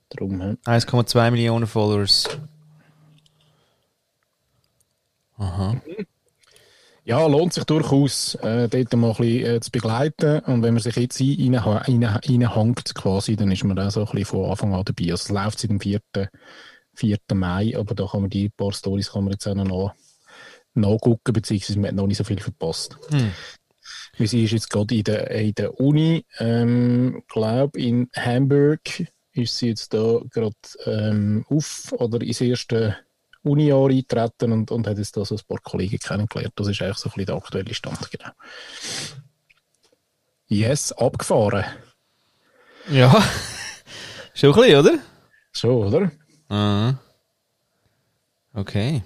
Drum, 0.09 0.41
hä? 0.41 0.55
1,2 0.65 1.31
Millionen 1.31 1.67
Followers. 1.67 2.27
Aha. 5.38 5.82
Ja, 7.06 7.25
lohnt 7.25 7.53
sich 7.53 7.63
durchaus, 7.63 8.36
äh, 8.36 8.67
dort 8.67 8.94
mal 8.96 9.12
ein 9.12 9.15
bisschen 9.17 9.56
äh, 9.56 9.60
zu 9.62 9.72
begleiten. 9.72 10.39
Und 10.39 10.62
wenn 10.62 10.74
man 10.74 10.84
sich 10.84 10.96
jetzt 10.98 11.22
ein- 11.22 11.56
rein- 11.56 12.03
rein- 12.03 12.03
reinhängt, 12.03 12.94
quasi, 12.96 13.38
dann 13.38 13.50
ist 13.51 13.63
man 13.63 13.79
auch 13.79 13.89
so 13.91 14.01
ein 14.01 14.06
bisschen 14.08 14.25
von 14.25 14.50
Anfang 14.51 14.74
an 14.74 14.84
dabei. 14.84 15.12
Also 15.12 15.24
es 15.24 15.29
läuft 15.29 15.60
seit 15.60 15.70
dem 15.70 15.79
4. 15.79 16.01
4. 16.96 17.17
Mai, 17.34 17.77
aber 17.77 17.96
da 17.96 18.08
kann 18.08 18.22
man 18.22 18.29
die 18.29 18.50
paar 18.50 18.74
Stories 18.74 19.12
kann 19.12 19.24
man 19.24 19.34
jetzt 19.34 19.48
auch 19.48 19.56
noch 19.56 19.65
nach, 19.65 19.94
nachgucken, 20.74 21.32
beziehungsweise 21.32 21.79
man 21.79 21.89
hat 21.89 21.96
noch 21.96 22.08
nicht 22.08 22.17
so 22.17 22.24
viel 22.25 22.39
verpasst. 22.39 22.98
Hm. 23.10 23.32
Wie 24.17 24.27
sie 24.27 24.44
ist 24.44 24.51
jetzt 24.51 24.70
gerade 24.70 24.96
in 24.96 25.03
der, 25.03 25.32
in 25.32 25.53
der 25.56 25.79
Uni, 25.79 26.25
ähm, 26.39 27.24
glaube 27.29 27.79
in 27.79 28.10
Hamburg 28.15 28.82
ist 29.32 29.58
sie 29.58 29.67
jetzt 29.70 29.94
da 29.94 30.20
gerade 30.29 30.56
ähm, 30.86 31.46
auf 31.50 31.94
oder 31.94 32.20
ins 32.22 32.41
erste 32.41 32.98
Uni-Jahr 33.48 33.89
eingetreten 33.89 34.51
und, 34.51 34.72
und 34.72 34.88
hat 34.88 34.98
jetzt 34.98 35.16
da 35.18 35.25
so 35.25 35.36
ein 35.36 35.42
paar 35.48 35.60
Kollegen 35.60 35.98
kennengelernt. 36.00 36.54
Das 36.56 36.68
ist 36.68 36.82
eigentlich 36.82 36.98
so 36.98 37.10
ein 37.10 37.12
bisschen 37.13 37.25
der 37.27 37.36
aktuelle 37.36 37.74
Stand, 37.74 38.12
genau. 38.12 38.30
Yes, 40.48 40.92
abgefahren. 40.94 41.66
Ja. 42.89 43.12
Schon 44.34 44.54
ein 44.54 44.62
bisschen, 44.62 44.80
oder? 44.80 45.00
So, 45.51 45.84
oder? 45.86 46.12
Ah. 46.50 46.94
Okay. 48.54 49.04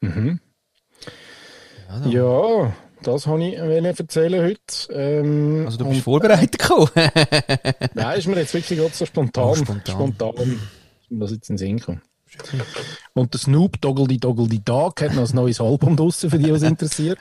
Mhm. 0.00 0.40
Ja, 1.88 2.06
Ja, 2.06 2.72
das 3.02 3.26
wollte 3.26 3.46
ich 3.46 3.98
erzählen 4.00 4.42
heute. 4.44 4.92
Ähm, 4.92 5.64
Also 5.66 5.78
du 5.78 5.88
bist 5.88 6.02
vorbereitet 6.02 6.58
gekommen. 6.58 6.88
Nein, 7.94 8.18
ist 8.18 8.26
mir 8.28 8.36
jetzt 8.38 8.54
wirklich 8.54 8.78
gerade 8.78 8.94
so 8.94 9.06
spontan. 9.06 9.44
Oh, 9.48 9.54
spontan. 9.54 9.94
spontan. 9.94 10.60
Mir 11.10 11.20
das 11.20 11.32
jetzt 11.32 11.50
in 11.50 11.56
den 11.56 11.58
Sinn 11.58 11.76
gekommen. 11.78 12.02
Und 13.14 13.34
der 13.34 13.40
Snoop 13.40 13.80
Doggledy 13.80 14.18
Doggledy 14.18 14.60
Dog 14.64 15.00
hat 15.02 15.14
noch 15.14 15.28
ein 15.28 15.34
neues 15.34 15.60
Album 15.60 15.96
draussen, 15.96 16.30
für 16.30 16.38
die, 16.38 16.52
was 16.52 16.62
interessiert. 16.62 17.18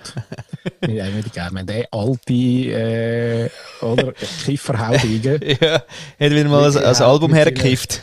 ich 0.82 0.90
würde 0.90 1.30
gerne 1.30 1.66
den 1.66 1.86
alte, 1.92 2.34
äh, 2.34 3.50
oder, 3.82 4.14
Kifferhaudingen, 4.14 5.42
ja, 5.62 5.76
hat 5.76 5.86
wieder 6.20 6.48
mal 6.48 6.70
ein, 6.70 6.78
ein 6.78 7.02
Album 7.02 7.34
hergekifft. 7.34 8.02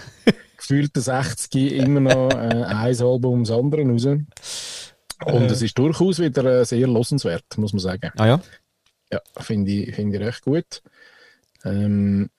gefühlte 0.57 1.01
60 1.01 1.75
immer 1.75 2.01
noch 2.01 2.31
äh, 2.31 2.65
ein 2.65 3.01
Album 3.01 3.25
ums 3.25 3.51
andere 3.51 3.83
raus. 3.83 4.07
Und 5.25 5.51
es 5.51 5.63
ist 5.63 5.79
durchaus 5.79 6.19
wieder 6.19 6.45
äh, 6.45 6.65
sehr 6.65 6.87
losenswert, 6.87 7.57
muss 7.57 7.73
man 7.73 7.81
sagen. 7.81 8.11
Ah 8.17 8.27
ja? 8.27 8.41
Ja, 9.13 9.21
finde 9.39 9.71
ich, 9.71 9.95
finde 9.95 10.19
ich 10.19 10.25
recht 10.25 10.43
gut. 10.43 10.83
Ähm, 11.65 12.31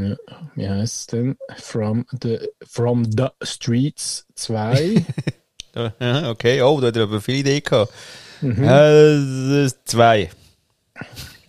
ja, 0.00 0.16
wie 0.54 0.68
heißt 0.68 0.96
es 1.00 1.06
denn? 1.08 1.36
From 1.56 2.04
the, 2.22 2.38
From 2.66 3.04
the 3.04 3.28
Streets 3.42 4.26
2. 4.34 5.04
Ja, 5.74 6.28
Okay, 6.30 6.62
oh, 6.62 6.80
da 6.80 6.88
hat 6.88 6.96
er 6.96 7.04
aber 7.04 7.20
viele 7.20 7.38
Ideen 7.38 7.62
gehabt. 7.62 7.92
Mhm. 8.40 8.64
Äh, 8.64 9.68
zwei. 9.84 10.30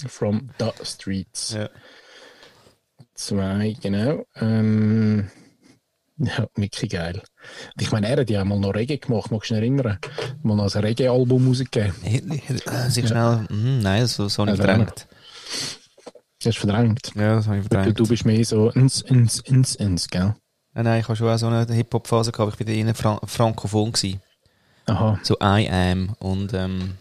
From 0.07 0.49
the 0.59 0.71
Streets 0.83 1.53
Ja. 1.53 1.69
2, 3.15 3.75
genau. 3.81 4.25
Ähm, 4.35 5.29
ja, 6.17 6.47
wirklich 6.55 6.91
geil. 6.91 7.21
Ich 7.79 7.91
meine, 7.91 8.07
er 8.09 8.17
hat 8.21 8.29
ja 8.29 8.43
mal 8.45 8.59
noch 8.59 8.73
Reggae 8.75 8.97
gemacht, 8.97 9.31
magst 9.31 9.49
du 9.49 9.55
dich 9.55 9.63
erinnern? 9.63 9.97
Mal 10.41 10.55
noch 10.55 10.73
ein 10.75 10.81
Reggae-Album 10.83 11.47
rausgegeben. 11.47 11.95
Äh, 12.67 12.89
Sich 12.89 13.07
schnell. 13.07 13.45
Mhm, 13.49 13.79
nein, 13.81 14.01
das 14.01 14.19
habe 14.19 14.51
ich 14.51 14.59
Also, 14.59 14.63
verdrängt. 14.63 15.07
Das 16.43 16.55
hast 16.55 16.63
du 16.63 16.67
verdrängt. 16.67 17.11
Ja, 17.15 17.35
das 17.35 17.47
habe 17.47 17.59
ich 17.59 17.67
verdrängt. 17.67 17.97
Du, 17.97 18.03
du 18.03 18.09
bist 18.09 18.25
mehr 18.25 18.43
so 18.43 18.69
ins, 18.71 19.01
ins, 19.01 19.39
ins, 19.39 19.75
ins, 19.75 20.09
gell? 20.09 20.35
Nein, 20.73 20.85
nein, 20.85 20.99
ich 20.99 21.07
habe 21.07 21.15
schon 21.15 21.29
auch 21.29 21.37
so 21.37 21.47
eine 21.47 21.65
Hip-Hop-Phase 21.73 22.33
gehabt. 22.33 22.59
Ich 22.59 22.67
war 22.67 22.73
eher 22.73 22.93
Fran 22.93 23.19
frankophon. 23.25 23.93
Gewesen. 23.93 24.21
Aha. 24.87 25.17
So 25.23 25.35
I 25.41 25.69
Am 25.69 26.15
und 26.19 26.53
ähm, 26.53 26.95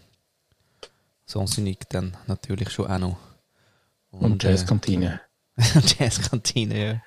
sonst 1.25 1.59
dann 1.89 2.15
natürlich 2.27 2.69
schon 2.69 2.87
auch 2.87 2.99
noch. 2.99 3.17
Und, 4.11 4.31
und 4.31 4.43
Jazzkantine. 4.43 5.19
Äh, 5.57 5.63
Jazzkantine, 5.99 6.85
ja. 6.85 7.01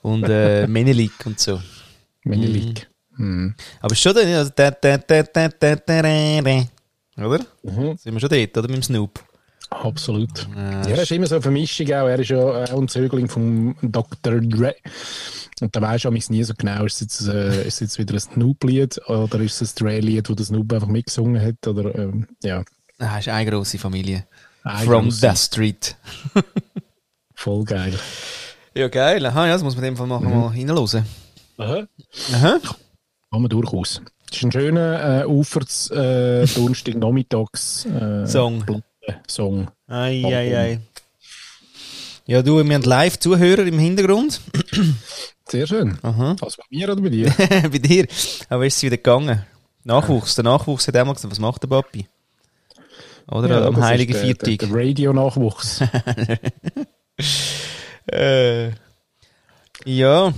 Und 0.00 0.24
äh, 0.24 0.66
Menelik 0.66 1.26
und 1.26 1.38
so. 1.38 1.60
Menelik. 2.24 2.88
Mhm. 3.18 3.54
Aber 3.80 3.94
schon 3.94 4.14
dann, 4.14 4.26
also, 4.32 4.50
oder? 7.18 7.44
Mhm. 7.62 7.96
Sind 7.98 8.14
wir 8.14 8.20
schon 8.20 8.30
dort, 8.30 8.56
oder? 8.56 8.68
Mit 8.68 8.76
dem 8.76 8.82
Snoop? 8.82 9.29
Absolut. 9.70 10.48
Ja, 10.54 10.80
er 10.88 11.02
ist 11.02 11.12
immer 11.12 11.26
so 11.26 11.36
eine 11.36 11.42
Vermischung 11.42 11.86
auch. 11.88 12.06
Er 12.08 12.18
ist 12.18 12.28
ja 12.30 12.38
auch 12.38 12.78
ein 12.80 12.88
Zögling 12.88 13.28
vom 13.28 13.76
Dr. 13.82 14.40
Dre. 14.40 14.74
Und 15.60 15.76
da 15.76 15.80
weisst 15.82 16.04
du 16.04 16.08
amigs 16.08 16.30
nie 16.30 16.42
so 16.42 16.54
genau, 16.56 16.84
ist 16.84 16.94
es 16.94 17.00
jetzt, 17.00 17.28
äh, 17.28 17.66
ist 17.66 17.74
es 17.74 17.80
jetzt 17.80 17.98
wieder 17.98 18.14
ein 18.14 18.20
Snoop-Lied 18.20 19.06
oder 19.08 19.40
ist 19.40 19.60
es 19.60 19.72
ein 19.72 19.74
Dre-Lied, 19.84 20.28
wo 20.30 20.34
der 20.34 20.46
Snoop 20.46 20.72
einfach 20.72 20.88
mitgesungen 20.88 21.40
hat? 21.40 21.66
Oder, 21.66 21.94
ähm, 21.96 22.26
ja, 22.42 22.64
Ah, 22.98 23.18
ist 23.18 23.28
eine 23.28 23.50
grosse 23.50 23.78
Familie. 23.78 24.26
Eine 24.64 24.84
From 24.86 25.04
grosse. 25.04 25.30
the 25.30 25.36
Street. 25.36 25.96
voll 27.34 27.64
geil. 27.64 27.94
Ja, 28.74 28.88
geil. 28.88 29.24
Aha, 29.24 29.46
ja, 29.46 29.52
das 29.54 29.62
muss 29.62 29.74
man 29.76 29.84
in 29.84 29.94
dem 29.94 29.96
Fall 29.96 30.06
mal, 30.06 30.20
Mhm. 30.20 30.30
mal 30.30 30.46
reinhören. 30.48 31.06
Aha. 31.58 31.86
Aha. 32.34 32.58
Kann 33.30 33.42
man 33.42 33.48
durchaus. 33.48 34.02
Das 34.28 34.36
ist 34.38 34.44
ein 34.44 34.52
schöner 34.52 35.22
äh, 35.22 35.26
Ufers 35.26 35.90
äh, 35.90 36.46
Donnerstag-Nachmittags 36.46 37.86
äh, 37.86 38.26
Song. 39.26 39.64
Song. 39.66 39.70
Ei, 39.88 40.22
ei, 40.24 40.56
ei. 40.56 40.78
Ja, 42.26 42.42
du, 42.42 42.64
wir 42.64 42.74
haben 42.74 42.82
Live-Zuhörer 42.82 43.66
im 43.66 43.78
Hintergrund. 43.78 44.40
Sehr 45.48 45.66
schön. 45.66 45.98
Aha. 46.02 46.36
Also 46.40 46.58
bei 46.58 46.64
mir 46.70 46.88
oder 46.92 47.00
bei 47.02 47.08
dir? 47.08 47.30
Bei 47.38 47.78
dir. 47.78 48.06
Aber 48.48 48.64
ist 48.66 48.76
es 48.76 48.82
wieder 48.84 48.96
gegangen? 48.98 49.44
Nachwuchs. 49.82 50.34
Der 50.36 50.44
Nachwuchs 50.44 50.86
hat 50.86 50.94
einmal 50.96 51.14
gesagt, 51.14 51.32
was 51.32 51.40
macht 51.40 51.62
der 51.64 51.68
Papi? 51.68 52.06
Oder 53.28 53.48
Ja, 53.48 53.66
am 53.66 53.82
Heiligen 53.82 54.12
der- 54.12 54.22
Der, 54.22 54.34
Viertag. 54.36 54.68
der 54.68 54.78
Radio-Nachwuchs. 54.78 55.80
Äh, 58.10 58.70
ja. 59.84 60.32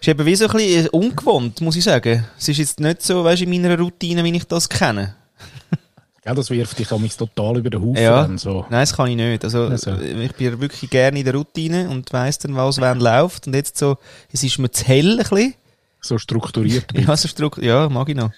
Ist 0.00 0.08
eben 0.08 0.24
wie 0.26 0.36
so 0.36 0.46
ein 0.46 0.52
bisschen 0.52 0.88
ungewohnt, 0.88 1.60
muss 1.60 1.76
ich 1.76 1.84
sagen. 1.84 2.24
Es 2.38 2.48
ist 2.48 2.58
jetzt 2.58 2.80
nicht 2.80 3.02
so, 3.02 3.24
weißt 3.24 3.42
du, 3.42 3.44
in 3.46 3.50
meiner 3.50 3.76
Routine, 3.78 4.22
wie 4.24 4.36
ich 4.36 4.44
das 4.44 4.68
kenne. 4.68 5.16
Ja, 6.28 6.34
das 6.34 6.50
wirft 6.50 6.78
dich 6.78 6.92
amigs 6.92 7.16
total 7.16 7.56
über 7.56 7.70
den 7.70 7.80
Haufen. 7.80 8.02
Ja. 8.02 8.20
dann 8.22 8.36
So. 8.36 8.66
Nein, 8.68 8.80
das 8.80 8.94
kann 8.94 9.08
ich 9.08 9.16
nicht. 9.16 9.42
Also, 9.44 9.62
Also. 9.62 9.94
ich 9.98 10.32
bin 10.34 10.60
wirklich 10.60 10.90
gerne 10.90 11.18
in 11.18 11.24
der 11.24 11.34
Routine 11.34 11.88
und 11.88 12.12
weiss 12.12 12.38
dann, 12.38 12.54
was 12.54 12.78
wann 12.82 13.00
läuft. 13.00 13.46
Und 13.46 13.54
jetzt 13.54 13.78
so, 13.78 13.96
es 14.30 14.42
ist 14.44 14.58
mir 14.58 14.70
zu 14.70 14.84
hell 14.84 15.12
ein 15.12 15.16
bisschen. 15.26 15.54
so 16.02 16.18
strukturiert. 16.18 16.84
Ja, 16.94 17.16
so 17.16 17.28
Struck 17.28 17.56
ja, 17.62 17.88
mag 17.88 18.10
ich 18.10 18.16
noch. 18.16 18.30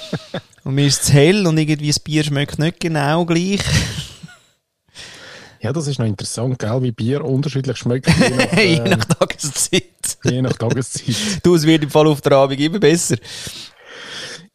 und 0.64 0.76
mir 0.76 0.86
ist 0.86 1.00
es 1.00 1.06
zu 1.08 1.12
hell 1.14 1.44
und 1.44 1.58
irgendwie 1.58 1.88
das 1.88 1.98
Bier 1.98 2.22
schmeckt 2.22 2.60
nicht 2.60 2.78
genau 2.78 3.24
gleich. 3.24 3.60
Ja, 5.60 5.72
das 5.72 5.86
ist 5.86 5.98
noch 5.98 6.06
interessant, 6.06 6.58
gell? 6.58 6.82
wie 6.82 6.92
Bier 6.92 7.24
unterschiedlich 7.24 7.78
schmeckt, 7.78 8.06
je 8.06 8.28
nach, 8.36 8.52
Je 8.52 8.76
äh, 8.76 8.88
nach 8.96 9.04
Tageszeit. 9.06 10.18
je 10.22 10.42
nach 10.42 10.52
Tageszeit. 10.52 11.16
Du, 11.42 11.54
es 11.54 11.64
wird 11.66 11.82
im 11.82 11.90
Fall 11.90 12.06
auf 12.06 12.20
der 12.20 12.32
Abend 12.32 12.60
immer 12.60 12.78
besser. 12.78 13.16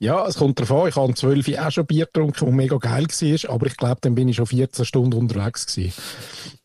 Ja, 0.02 0.26
es 0.26 0.38
kommt 0.38 0.58
darauf 0.58 0.84
an, 0.84 0.88
ich 0.88 0.96
habe 0.96 1.08
um 1.08 1.16
12 1.16 1.48
Uhr 1.50 1.68
auch 1.68 1.72
schon 1.72 1.86
Bier 1.86 2.06
getrunken, 2.06 2.46
das 2.46 2.56
mega 2.56 2.78
geil 2.78 3.06
war, 3.06 3.54
aber 3.54 3.66
ich 3.68 3.76
glaube, 3.76 3.98
dann 4.00 4.16
bin 4.16 4.30
ich 4.30 4.38
schon 4.38 4.46
14 4.46 4.86
Stunden 4.86 5.20
unterwegs 5.20 5.66
gewesen. 5.66 5.94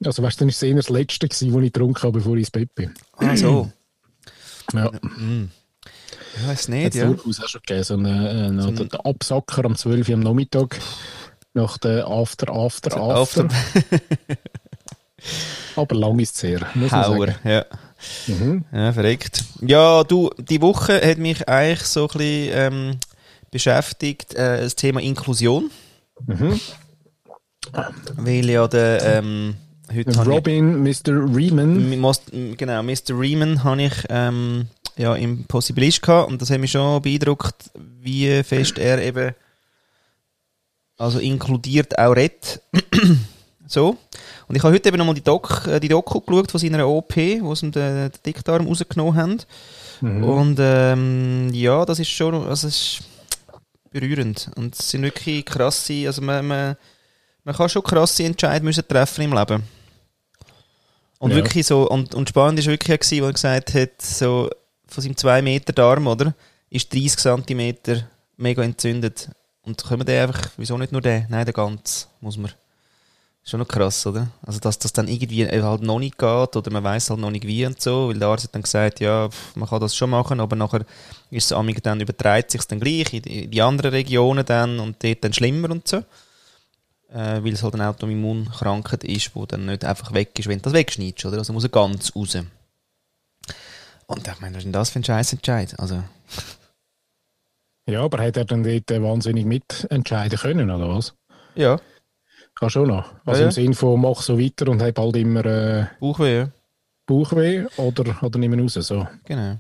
Also 0.04 0.22
weißt 0.22 0.40
du, 0.40 0.44
dann 0.44 0.48
war 0.48 0.52
es 0.52 0.62
eher 0.62 0.76
das 0.76 0.88
Letzte, 0.88 1.26
das 1.26 1.42
ich 1.42 1.52
getrunken 1.52 2.00
habe, 2.02 2.12
bevor 2.12 2.34
ich 2.34 2.40
ins 2.40 2.50
Bett 2.52 2.72
bin. 2.76 2.94
Ah, 3.16 3.36
so. 3.36 3.72
Ja, 4.72 4.88
Ich 6.36 6.46
weiß 6.46 6.68
nicht, 6.68 6.94
es 6.94 6.96
ja. 7.00 7.06
durchaus 7.06 7.42
auch 7.42 7.48
schon 7.48 7.60
gegeben, 7.66 7.84
so 7.84 7.94
einen, 7.94 8.58
äh, 8.58 8.62
so 8.62 8.70
der 8.70 9.04
Absacker 9.04 9.64
am 9.64 9.74
12 9.74 10.08
Uhr 10.08 10.14
am 10.14 10.20
Nachmittag, 10.20 10.78
nach 11.54 11.76
der 11.78 12.06
After, 12.06 12.52
After, 12.52 12.96
After. 12.96 13.46
After 13.46 13.48
Aber 15.76 15.94
lang 15.96 16.18
ist 16.20 16.36
es 16.36 16.42
her, 16.44 16.60
muss 16.74 16.92
Hauer, 16.92 17.26
sagen. 17.26 17.38
ja. 17.44 17.64
Mhm. 18.26 18.64
Ja, 18.72 18.92
verreckt. 18.92 19.44
Ja, 19.60 20.04
du, 20.04 20.30
die 20.38 20.60
Woche 20.60 21.00
hat 21.04 21.18
mich 21.18 21.48
eigentlich 21.48 21.82
so 21.82 22.02
ein 22.02 22.18
bisschen 22.18 22.50
ähm, 22.52 22.96
beschäftigt, 23.54 24.34
äh, 24.34 24.62
das 24.62 24.74
Thema 24.74 25.00
Inklusion. 25.00 25.70
Mhm. 26.26 26.60
Weil 28.16 28.50
ja 28.50 28.66
der, 28.66 29.18
ähm, 29.18 29.54
heute 29.94 30.16
habe 30.16 30.30
ich, 30.30 30.36
Robin, 30.36 30.82
Mr. 30.82 31.36
Riemann. 31.36 31.98
Most- 32.00 32.32
genau, 32.32 32.82
Mr. 32.82 33.16
Riemann 33.16 33.62
habe 33.62 33.84
ich 33.84 33.92
ähm, 34.08 34.66
ja, 34.96 35.14
im 35.14 35.44
Possibilist 35.44 36.02
gehabt 36.02 36.30
und 36.30 36.42
das 36.42 36.50
hat 36.50 36.58
mich 36.58 36.72
schon 36.72 37.00
beeindruckt, 37.00 37.70
wie 38.02 38.42
fest 38.42 38.76
er 38.76 39.00
eben 39.00 39.34
also 40.98 41.20
inkludiert 41.20 41.96
auch 41.96 42.16
redet. 42.16 42.60
so. 43.68 43.96
Und 44.48 44.56
ich 44.56 44.62
habe 44.64 44.74
heute 44.74 44.88
eben 44.88 44.98
nochmal 44.98 45.14
die, 45.14 45.22
Doc, 45.22 45.66
äh, 45.68 45.78
die 45.78 45.88
Doku 45.88 46.20
geschaut 46.20 46.50
von 46.50 46.60
seiner 46.60 46.88
OP, 46.88 47.16
wo 47.40 47.54
sie 47.54 47.70
den, 47.70 48.10
den 48.10 48.10
Dickdarm 48.26 48.66
rausgenommen 48.66 49.14
haben. 49.14 49.38
Mhm. 50.00 50.24
Und 50.24 50.56
ähm, 50.60 51.50
ja, 51.52 51.84
das 51.84 52.00
ist 52.00 52.10
schon 52.10 52.34
also 52.34 52.66
ist 52.66 53.04
berührend. 53.94 54.50
Und 54.56 54.74
es 54.78 54.90
sind 54.90 55.02
wirklich 55.02 55.46
krasse, 55.46 56.06
also 56.06 56.20
man, 56.20 56.46
man, 56.46 56.76
man 57.44 57.54
kann 57.54 57.68
schon 57.68 57.82
krasse 57.82 58.24
Entscheidungen 58.24 58.66
müssen 58.66 58.86
treffen 58.86 59.22
im 59.22 59.32
Leben. 59.32 59.62
Und 61.18 61.30
Ja. 61.30 61.36
wirklich 61.36 61.66
so, 61.66 61.88
und, 61.88 62.14
und 62.14 62.28
spannend 62.28 62.58
ist 62.58 62.66
wirklich, 62.66 63.00
gewesen, 63.00 63.22
wo 63.22 63.26
er 63.26 63.32
gesagt 63.32 63.72
hat, 63.74 64.02
so 64.02 64.50
von 64.86 65.02
seinem 65.02 65.16
2 65.16 65.40
Meter 65.42 65.72
Darm, 65.72 66.06
oder? 66.06 66.34
Ist 66.68 66.92
30 66.92 67.16
Zentimeter 67.16 68.08
mega 68.36 68.62
entzündet. 68.62 69.30
Und 69.62 69.82
können 69.82 70.00
wir 70.00 70.04
den 70.04 70.28
einfach, 70.28 70.50
wieso 70.56 70.76
nicht 70.76 70.92
nur 70.92 71.00
den? 71.00 71.26
Nein, 71.30 71.44
der 71.46 71.54
ganz, 71.54 72.08
muss 72.20 72.36
man. 72.36 72.52
Schon 73.46 73.60
noch 73.60 73.68
krass, 73.68 74.06
oder? 74.06 74.28
Also, 74.40 74.58
dass 74.58 74.78
das 74.78 74.94
dann 74.94 75.06
irgendwie 75.06 75.46
halt 75.46 75.82
noch 75.82 75.98
nicht 75.98 76.16
geht 76.16 76.56
oder 76.56 76.70
man 76.70 76.82
weiß 76.82 77.10
halt 77.10 77.20
noch 77.20 77.30
nicht 77.30 77.46
wie 77.46 77.66
und 77.66 77.78
so, 77.78 78.08
weil 78.08 78.18
der 78.18 78.28
Arzt 78.28 78.44
hat 78.44 78.54
dann 78.54 78.62
gesagt, 78.62 79.00
ja, 79.00 79.28
man 79.54 79.68
kann 79.68 79.80
das 79.80 79.94
schon 79.94 80.08
machen, 80.08 80.40
aber 80.40 80.56
nachher 80.56 80.86
ist 81.30 81.46
es 81.46 81.52
amig 81.52 81.82
dann 81.82 82.00
übertreibt 82.00 82.50
sich 82.50 82.64
dann 82.64 82.80
gleich 82.80 83.12
in 83.12 83.50
die, 83.50 83.62
anderen 83.62 83.90
Regionen 83.90 84.46
dann 84.46 84.80
und 84.80 85.04
dort 85.04 85.22
dann 85.22 85.34
schlimmer 85.34 85.70
und 85.70 85.86
so. 85.86 85.98
Äh, 87.12 87.44
weil 87.44 87.52
es 87.52 87.62
halt 87.62 87.74
eine 87.74 87.86
Autoimmunkrankheit 87.86 89.04
ist, 89.04 89.32
die 89.34 89.46
dann 89.46 89.66
nicht 89.66 89.84
einfach 89.84 90.14
weg 90.14 90.38
ist, 90.38 90.48
wenn 90.48 90.58
du 90.58 90.62
das 90.62 90.72
wegschneidest, 90.72 91.26
oder? 91.26 91.38
Also 91.38 91.52
muss 91.52 91.64
er 91.64 91.68
ganz 91.68 92.16
raus. 92.16 92.38
Und 94.06 94.26
ich 94.26 94.40
meine, 94.40 94.54
was 94.54 94.60
ist 94.60 94.64
denn 94.64 94.72
das 94.72 94.88
für 94.88 95.00
ein 95.00 95.04
Scheißentscheid? 95.04 95.78
Also, 95.78 96.02
Ja, 97.86 98.04
aber 98.04 98.24
hat 98.24 98.38
er 98.38 98.46
dann 98.46 98.62
dort 98.62 98.90
wahnsinnig 99.02 99.44
mitentscheiden 99.44 100.38
können, 100.38 100.70
oder 100.70 100.88
was? 100.88 101.14
ja, 101.54 101.78
Kann 102.58 102.70
schon 102.70 102.88
noch. 102.88 103.12
Also 103.24 103.40
Ja, 103.40 103.46
im 103.46 103.52
Sinn 103.52 103.74
von, 103.74 104.00
mach 104.00 104.22
so 104.22 104.38
weiter 104.38 104.68
und 104.68 104.82
hab 104.82 104.94
bald 104.94 105.16
immer... 105.16 105.44
Äh, 105.44 105.86
Bauchweh. 106.00 106.46
Bauchweh 107.06 107.66
oder, 107.76 108.16
oder 108.22 108.38
nicht 108.38 108.48
mehr 108.48 108.60
raus. 108.60 108.74
So. 108.74 109.06
Genau. 109.24 109.58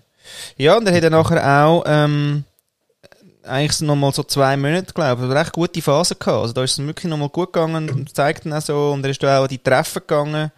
Ja, 0.56 0.76
und 0.76 0.86
er 0.86 0.94
hat 0.94 1.04
dann 1.04 1.12
nachher 1.12 1.64
auch 1.66 1.84
ähm, 1.86 2.44
eigentlich 3.42 3.80
noch 3.82 3.96
mal 3.96 4.12
so 4.12 4.22
zwei 4.22 4.56
Monate, 4.56 4.94
glaube 4.94 5.22
ich, 5.22 5.30
eine 5.30 5.40
recht 5.40 5.52
gute 5.52 5.82
Phase 5.82 6.14
gehabt. 6.14 6.42
Also 6.42 6.54
da 6.54 6.62
ist 6.62 6.78
es 6.78 6.86
wirklich 6.86 7.10
noch 7.10 7.18
mal 7.18 7.28
gut 7.28 7.52
gegangen 7.52 7.90
und 7.90 8.14
zeigt 8.14 8.46
dann 8.46 8.54
auch 8.54 8.62
so. 8.62 8.92
Und 8.92 9.04
er 9.04 9.10
ist 9.10 9.22
da 9.22 9.38
auch 9.38 9.42
an 9.42 9.48
die 9.48 9.58
Treffen 9.58 10.00
gegangen 10.00 10.50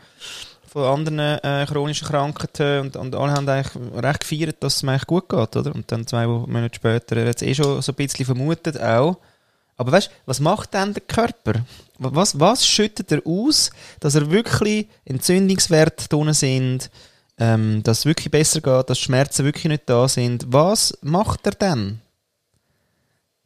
von 0.68 0.84
anderen 0.84 1.18
äh, 1.18 1.64
chronischen 1.66 2.06
Krankheiten 2.06 2.80
und, 2.80 2.96
und 2.96 3.14
alle 3.14 3.32
haben 3.32 3.48
eigentlich 3.48 3.74
recht 3.94 4.20
gefeiert, 4.20 4.56
dass 4.60 4.76
es 4.76 4.82
mir 4.82 4.92
eigentlich 4.92 5.06
gut 5.06 5.28
geht, 5.28 5.56
oder? 5.56 5.74
Und 5.74 5.90
dann 5.90 6.06
zwei 6.06 6.26
Monate 6.26 6.74
später, 6.74 7.16
er 7.16 7.30
hat 7.30 7.36
es 7.36 7.42
eh 7.42 7.54
schon 7.54 7.80
so 7.80 7.92
ein 7.92 7.94
bisschen 7.94 8.26
vermutet 8.26 8.80
auch. 8.80 9.16
Aber 9.76 9.92
weißt 9.92 10.08
du, 10.08 10.12
was 10.26 10.40
macht 10.40 10.72
denn 10.74 10.94
der 10.94 11.02
Körper? 11.02 11.64
Was, 11.98 12.38
was 12.40 12.66
schüttet 12.66 13.12
er 13.12 13.20
aus, 13.26 13.70
dass 14.00 14.14
er 14.14 14.30
wirklich 14.30 14.88
Entzündungswerte 15.04 16.08
drin 16.08 16.32
sind, 16.32 16.90
ähm, 17.38 17.82
dass 17.82 18.00
es 18.00 18.04
wirklich 18.06 18.30
besser 18.30 18.60
geht, 18.60 18.88
dass 18.90 18.98
Schmerzen 18.98 19.44
wirklich 19.44 19.64
nicht 19.66 19.82
da 19.86 20.08
sind? 20.08 20.46
Was 20.48 20.96
macht 21.02 21.46
er 21.46 21.52
denn? 21.52 22.00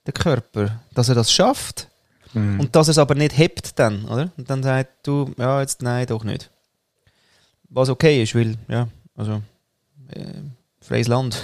Der 0.06 0.12
Körper, 0.14 0.80
dass 0.94 1.08
er 1.08 1.14
das 1.14 1.32
schafft 1.32 1.88
Mhm. 2.32 2.60
und 2.60 2.76
dass 2.76 2.86
er 2.86 2.92
es 2.92 2.98
aber 2.98 3.16
nicht 3.16 3.36
hebt 3.36 3.76
dann, 3.78 4.04
oder? 4.04 4.30
Und 4.36 4.48
dann 4.48 4.62
sagt 4.62 5.04
du, 5.04 5.32
ja, 5.36 5.60
jetzt 5.60 5.82
nein, 5.82 6.06
doch 6.06 6.22
nicht. 6.22 6.48
Was 7.68 7.88
okay 7.88 8.22
ist, 8.22 8.36
weil, 8.36 8.56
ja, 8.68 8.86
also, 9.16 9.42
äh, 10.10 10.42
freies 10.80 11.08
Land. 11.08 11.42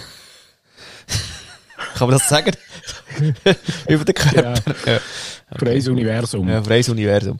Kann 1.97 2.11
man 2.11 2.19
das 2.19 2.29
sagen? 2.29 2.53
Über 3.89 4.05
den 4.05 4.15
Körper. 4.15 4.55
Ja. 4.85 5.01
Freies 5.59 5.89
Universum. 5.89 6.47
Ja, 6.47 6.63
freies 6.63 6.91
Universum. 6.91 7.39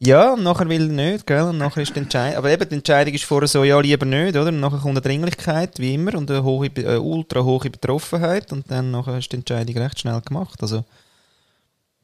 Ja, 0.00 0.32
und 0.32 0.42
nachher 0.42 0.68
will 0.68 0.82
er 0.82 1.12
nicht, 1.12 1.26
gell? 1.26 1.42
Und 1.42 1.58
nachher 1.58 1.82
ist 1.82 1.94
die 1.94 2.00
Entscheidung. 2.00 2.38
Aber 2.38 2.50
eben, 2.50 2.68
die 2.68 2.74
Entscheidung 2.74 3.14
ist 3.14 3.24
vorher 3.24 3.46
so, 3.46 3.62
ja, 3.62 3.78
lieber 3.78 4.04
nicht, 4.04 4.36
oder? 4.36 4.48
Und 4.48 4.58
nachher 4.58 4.78
kommt 4.78 4.96
eine 4.96 5.00
Dringlichkeit, 5.00 5.78
wie 5.78 5.94
immer, 5.94 6.14
und 6.16 6.28
eine 6.28 6.42
hohe, 6.42 6.66
äh, 6.66 6.96
ultra 6.96 7.44
hohe 7.44 7.70
Betroffenheit. 7.70 8.52
Und 8.52 8.68
dann 8.68 8.90
nachher 8.90 9.18
ist 9.18 9.30
die 9.30 9.36
Entscheidung 9.36 9.76
recht 9.76 10.00
schnell 10.00 10.20
gemacht. 10.22 10.60
Also, 10.60 10.84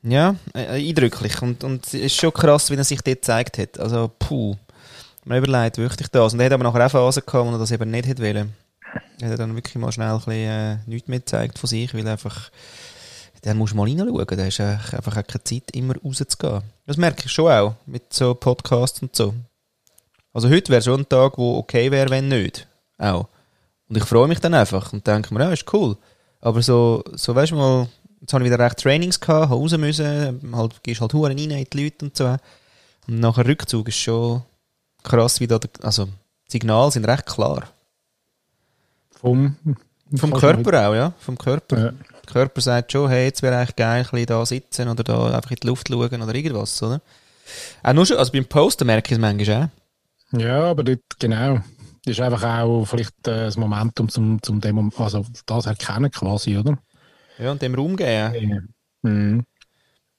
ja, 0.02 0.36
äh, 0.54 0.88
eindrücklich. 0.88 1.42
Und, 1.42 1.64
und 1.64 1.86
es 1.86 1.94
ist 1.94 2.16
schon 2.16 2.32
krass, 2.32 2.70
wie 2.70 2.76
er 2.76 2.84
sich 2.84 3.00
dort 3.02 3.16
gezeigt 3.16 3.58
hat. 3.58 3.80
Also, 3.80 4.12
puh. 4.16 4.56
Man 5.24 5.38
überlegt 5.38 5.78
wirklich 5.78 6.08
das. 6.08 6.34
Und 6.34 6.40
er 6.40 6.46
hat 6.46 6.52
aber 6.52 6.64
nachher 6.64 6.86
auch 6.86 6.90
Phasen 6.90 7.22
gehabt, 7.26 7.46
wo 7.46 7.52
er 7.52 7.58
das 7.58 7.70
eben 7.72 7.90
nicht 7.90 8.06
hätte 8.06 8.22
wollen. 8.22 8.52
Er 9.20 9.30
hat 9.30 9.38
dann 9.38 9.54
wirklich 9.54 9.76
mal 9.76 9.92
schnell 9.92 10.08
ein 10.08 10.16
bisschen, 10.16 10.32
äh, 10.32 10.76
nichts 10.86 11.08
mehr 11.08 11.20
gezeigt 11.20 11.58
von 11.58 11.68
sich, 11.68 11.94
weil 11.94 12.06
einfach, 12.06 12.50
dann 13.42 13.56
musst 13.56 13.72
du 13.72 13.76
mal 13.76 13.88
reinschauen. 13.88 14.26
Da 14.26 14.44
hast 14.44 14.58
du 14.58 14.64
einfach 14.64 15.16
auch 15.16 15.26
keine 15.26 15.44
Zeit, 15.44 15.70
immer 15.72 15.94
rauszugehen. 15.96 16.62
Das 16.86 16.96
merke 16.96 17.22
ich 17.26 17.32
schon 17.32 17.50
auch, 17.50 17.74
mit 17.86 18.12
so 18.12 18.34
Podcasts 18.34 19.02
und 19.02 19.14
so. 19.14 19.34
Also 20.32 20.50
heute 20.50 20.72
wäre 20.72 20.82
schon 20.82 21.00
ein 21.00 21.08
Tag, 21.08 21.38
wo 21.38 21.58
okay 21.58 21.90
wäre, 21.90 22.10
wenn 22.10 22.28
nicht. 22.28 22.66
Auch. 22.98 23.28
Und 23.88 23.96
ich 23.96 24.04
freue 24.04 24.28
mich 24.28 24.40
dann 24.40 24.54
einfach 24.54 24.92
und 24.92 25.06
denke 25.06 25.32
mir, 25.32 25.40
ja, 25.40 25.52
ist 25.52 25.72
cool. 25.72 25.96
Aber 26.40 26.60
so, 26.60 27.04
so 27.12 27.34
weißt 27.34 27.52
du 27.52 27.56
mal, 27.56 27.88
jetzt 28.20 28.32
habe 28.32 28.44
ich 28.44 28.50
wieder 28.50 28.62
recht 28.62 28.78
Trainings 28.78 29.20
gehabt, 29.20 29.50
habe 29.50 29.54
raus 29.60 29.76
müssen, 29.76 30.52
halt, 30.54 30.82
gehst 30.82 31.00
halt 31.00 31.12
Huren 31.12 31.38
rein 31.38 31.50
in 31.50 31.66
die 31.70 31.82
Leute 31.82 32.06
und 32.06 32.16
so. 32.16 32.36
Und 33.06 33.20
nachher 33.20 33.46
Rückzug 33.46 33.88
ist 33.88 33.98
schon 33.98 34.42
krass, 35.02 35.40
wie 35.40 35.46
da, 35.46 35.60
also, 35.82 36.06
die 36.06 36.52
Signale 36.52 36.90
sind 36.90 37.06
recht 37.06 37.26
klar. 37.26 37.68
Vom, 39.24 39.56
Vom 40.16 40.34
Körper 40.34 40.88
auch, 40.88 40.94
ja, 40.94 41.14
vom 41.18 41.38
Körper. 41.38 41.78
Ja. 41.78 41.92
Der 41.92 42.32
Körper 42.32 42.60
sagt 42.60 42.92
schon, 42.92 43.08
hey, 43.08 43.24
jetzt 43.24 43.40
wäre 43.42 43.56
eigentlich 43.56 43.74
geil, 43.74 44.02
ein 44.02 44.10
bisschen 44.10 44.26
da 44.26 44.44
sitzen 44.44 44.88
oder 44.88 45.02
da 45.02 45.34
einfach 45.34 45.50
in 45.50 45.56
die 45.62 45.66
Luft 45.66 45.88
schauen 45.88 46.22
oder 46.22 46.34
irgendwas, 46.34 46.82
oder? 46.82 47.00
Auch 47.82 47.92
nur 47.94 48.04
schon, 48.04 48.18
also 48.18 48.32
beim 48.32 48.44
Posten 48.44 48.86
merke 48.86 49.06
ich 49.08 49.12
es 49.12 49.18
manchmal 49.18 49.70
auch. 50.32 50.38
Ja, 50.38 50.64
aber 50.64 50.84
dort, 50.84 51.00
genau. 51.18 51.60
Das 52.04 52.18
ist 52.18 52.20
einfach 52.20 52.44
auch 52.44 52.84
vielleicht 52.84 53.26
äh, 53.26 53.46
das 53.46 53.56
Momentum 53.56 54.10
zum, 54.10 54.42
zum 54.42 54.60
Demo, 54.60 54.90
also 54.98 55.24
das 55.46 55.64
erkennen 55.64 56.10
quasi, 56.10 56.58
oder? 56.58 56.76
Ja, 57.38 57.50
und 57.50 57.62
dem 57.62 57.74
Raum 57.74 57.96
geben. 57.96 58.74
Mhm. 59.00 59.44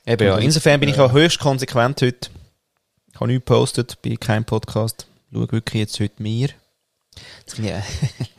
Eben, 0.04 0.28
ja. 0.28 0.38
Insofern 0.40 0.80
bin 0.80 0.90
ich 0.90 1.00
auch 1.00 1.12
höchst 1.12 1.40
konsequent 1.40 2.02
heute. 2.02 2.30
Ich 3.14 3.20
habe 3.20 3.28
nichts 3.28 3.46
gepostet, 3.46 4.02
bin 4.02 4.20
kein 4.20 4.46
Podcast. 4.46 5.06
Schau 5.32 5.52
wirklich 5.52 5.82
jetzt 5.82 6.00
heute 6.00 6.24
mir. 6.24 6.50
Ich, 7.46 7.60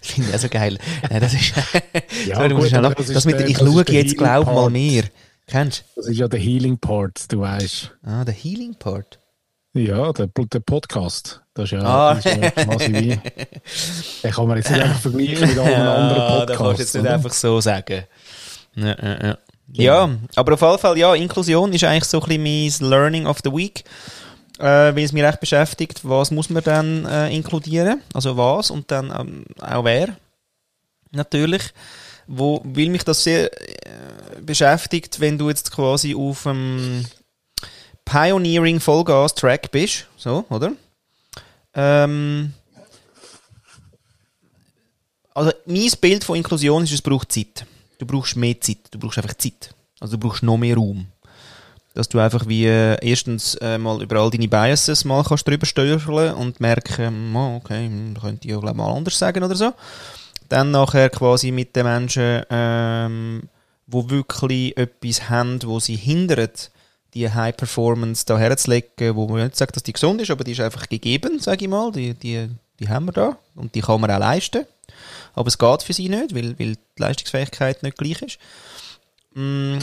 das 0.00 0.10
finde 0.10 0.28
ich 0.30 0.34
auch 0.34 0.40
so 0.40 0.48
geil. 0.48 0.78
Nein, 1.10 1.20
das 1.20 1.34
ist, 1.34 1.52
Ja, 2.26 2.36
Sorry, 2.36 2.54
gut, 2.54 2.72
das 2.72 3.08
ist 3.08 3.14
das 3.16 3.24
mit, 3.24 3.38
der- 3.38 3.46
ich 3.48 3.58
das 3.58 3.66
schaue 3.68 3.84
jetzt, 3.88 4.16
glaub 4.16 4.46
mal 4.46 4.70
Healing-Part. 4.70 4.72
mir. 4.72 5.04
Kennst 5.46 5.84
Das 5.96 6.06
ist 6.06 6.16
ja 6.18 6.26
der 6.28 6.40
Healing 6.40 6.78
Part, 6.78 7.30
du 7.32 7.40
weißt. 7.40 7.92
Ah, 8.04 8.24
der 8.24 8.32
Healing 8.34 8.74
Part. 8.76 9.18
Ja, 9.74 10.12
der, 10.12 10.28
der 10.28 10.60
Podcast. 10.60 11.42
Das 11.52 11.64
ist 11.64 11.72
ja, 11.72 11.80
Ah. 11.82 12.14
das 12.14 12.24
ist 12.26 12.36
ja 12.36 12.50
quasi. 12.50 12.92
Den 14.22 14.30
kann 14.30 14.46
man 14.48 14.56
jetzt 14.56 14.70
nicht 14.70 14.82
einfach 14.82 15.00
vergleichen 15.00 15.48
mit 15.48 15.58
allen 15.58 15.74
anderen 15.74 16.16
da 16.16 16.38
Podcasts. 16.38 16.58
kannst 16.58 16.78
du 16.78 16.82
jetzt 16.82 16.94
nicht 16.94 17.02
oder? 17.02 17.14
einfach 17.14 17.32
so 17.32 17.60
sagen. 17.60 18.04
Ja, 18.76 18.86
ja, 19.02 19.18
ja. 19.26 19.38
ja, 19.72 20.10
aber 20.36 20.54
auf 20.54 20.60
jeden 20.62 20.78
Fall, 20.78 20.98
ja, 20.98 21.14
Inklusion 21.14 21.72
ist 21.72 21.84
eigentlich 21.84 22.04
so 22.04 22.22
ein 22.22 22.38
bisschen 22.42 22.80
mein 22.80 22.90
Learning 22.90 23.26
of 23.26 23.38
the 23.44 23.50
Week. 23.52 23.84
Äh, 24.58 24.94
weil 24.94 25.04
es 25.04 25.12
mich 25.12 25.24
recht 25.24 25.40
beschäftigt, 25.40 26.00
was 26.04 26.30
muss 26.30 26.48
man 26.48 26.62
dann 26.62 27.06
äh, 27.06 27.34
inkludieren? 27.34 28.00
Also 28.12 28.36
was 28.36 28.70
und 28.70 28.90
dann 28.90 29.10
ähm, 29.10 29.44
auch 29.60 29.84
wer? 29.84 30.16
Natürlich. 31.10 31.62
Wo, 32.26 32.62
weil 32.64 32.88
mich 32.88 33.04
das 33.04 33.24
sehr 33.24 33.52
äh, 33.52 34.40
beschäftigt, 34.40 35.20
wenn 35.20 35.38
du 35.38 35.48
jetzt 35.48 35.70
quasi 35.70 36.14
auf 36.14 36.44
dem 36.44 37.04
Pioneering 38.04 38.80
Vollgas 38.80 39.34
Track 39.34 39.70
bist, 39.70 40.06
so, 40.16 40.44
oder? 40.48 40.72
Ähm, 41.74 42.54
also 45.34 45.52
mein 45.66 45.90
Bild 46.00 46.24
von 46.24 46.36
Inklusion 46.36 46.84
ist, 46.84 46.92
es 46.92 47.02
braucht 47.02 47.32
Zeit. 47.32 47.66
Du 47.98 48.06
brauchst 48.06 48.36
mehr 48.36 48.60
Zeit. 48.60 48.78
Du 48.90 48.98
brauchst 48.98 49.18
einfach 49.18 49.34
Zeit. 49.34 49.74
Also 49.98 50.16
du 50.16 50.28
brauchst 50.28 50.42
noch 50.42 50.56
mehr 50.56 50.76
Raum. 50.76 51.06
Dass 51.94 52.08
du 52.08 52.18
einfach 52.18 52.48
wie 52.48 52.66
äh, 52.66 52.96
erstens 53.02 53.54
äh, 53.56 53.78
mal 53.78 54.02
über 54.02 54.20
all 54.20 54.30
deine 54.30 54.48
Biases 54.48 55.04
mal 55.04 55.22
kannst 55.22 55.46
drüber 55.46 55.64
steuern 55.64 56.34
und 56.34 56.60
merken, 56.60 57.34
oh, 57.36 57.56
okay, 57.56 57.86
hm, 57.86 58.16
könnte 58.20 58.48
ich 58.48 58.54
ja 58.54 58.60
mal 58.60 58.92
anders 58.92 59.18
sagen 59.18 59.44
oder 59.44 59.54
so. 59.54 59.72
Dann 60.48 60.72
nachher 60.72 61.08
quasi 61.08 61.52
mit 61.52 61.74
den 61.76 61.86
Menschen, 61.86 62.42
ähm, 62.50 63.42
wo 63.86 64.10
wirklich 64.10 64.76
etwas 64.76 65.28
haben, 65.30 65.60
wo 65.62 65.78
sie 65.78 65.96
hindert, 65.96 66.70
die 67.14 67.30
High 67.30 67.56
Performance 67.56 68.24
da 68.26 68.38
herzulegen, 68.38 69.14
wo 69.14 69.28
man 69.28 69.44
nicht 69.44 69.56
sagt, 69.56 69.76
dass 69.76 69.84
die 69.84 69.92
gesund 69.92 70.20
ist, 70.20 70.30
aber 70.30 70.44
die 70.44 70.52
ist 70.52 70.60
einfach 70.60 70.88
gegeben, 70.88 71.38
sage 71.38 71.64
ich 71.64 71.70
mal. 71.70 71.92
Die, 71.92 72.14
die, 72.14 72.48
die 72.80 72.88
haben 72.88 73.06
wir 73.06 73.12
da 73.12 73.38
und 73.54 73.74
die 73.74 73.80
kann 73.80 74.00
man 74.00 74.10
auch 74.10 74.18
leisten. 74.18 74.66
Aber 75.34 75.48
es 75.48 75.58
geht 75.58 75.82
für 75.82 75.92
sie 75.92 76.08
nicht, 76.08 76.34
weil, 76.34 76.58
weil 76.58 76.74
die 76.74 77.02
Leistungsfähigkeit 77.02 77.82
nicht 77.82 77.96
gleich 77.96 78.22
ist. 78.22 78.38
Mm. 79.34 79.78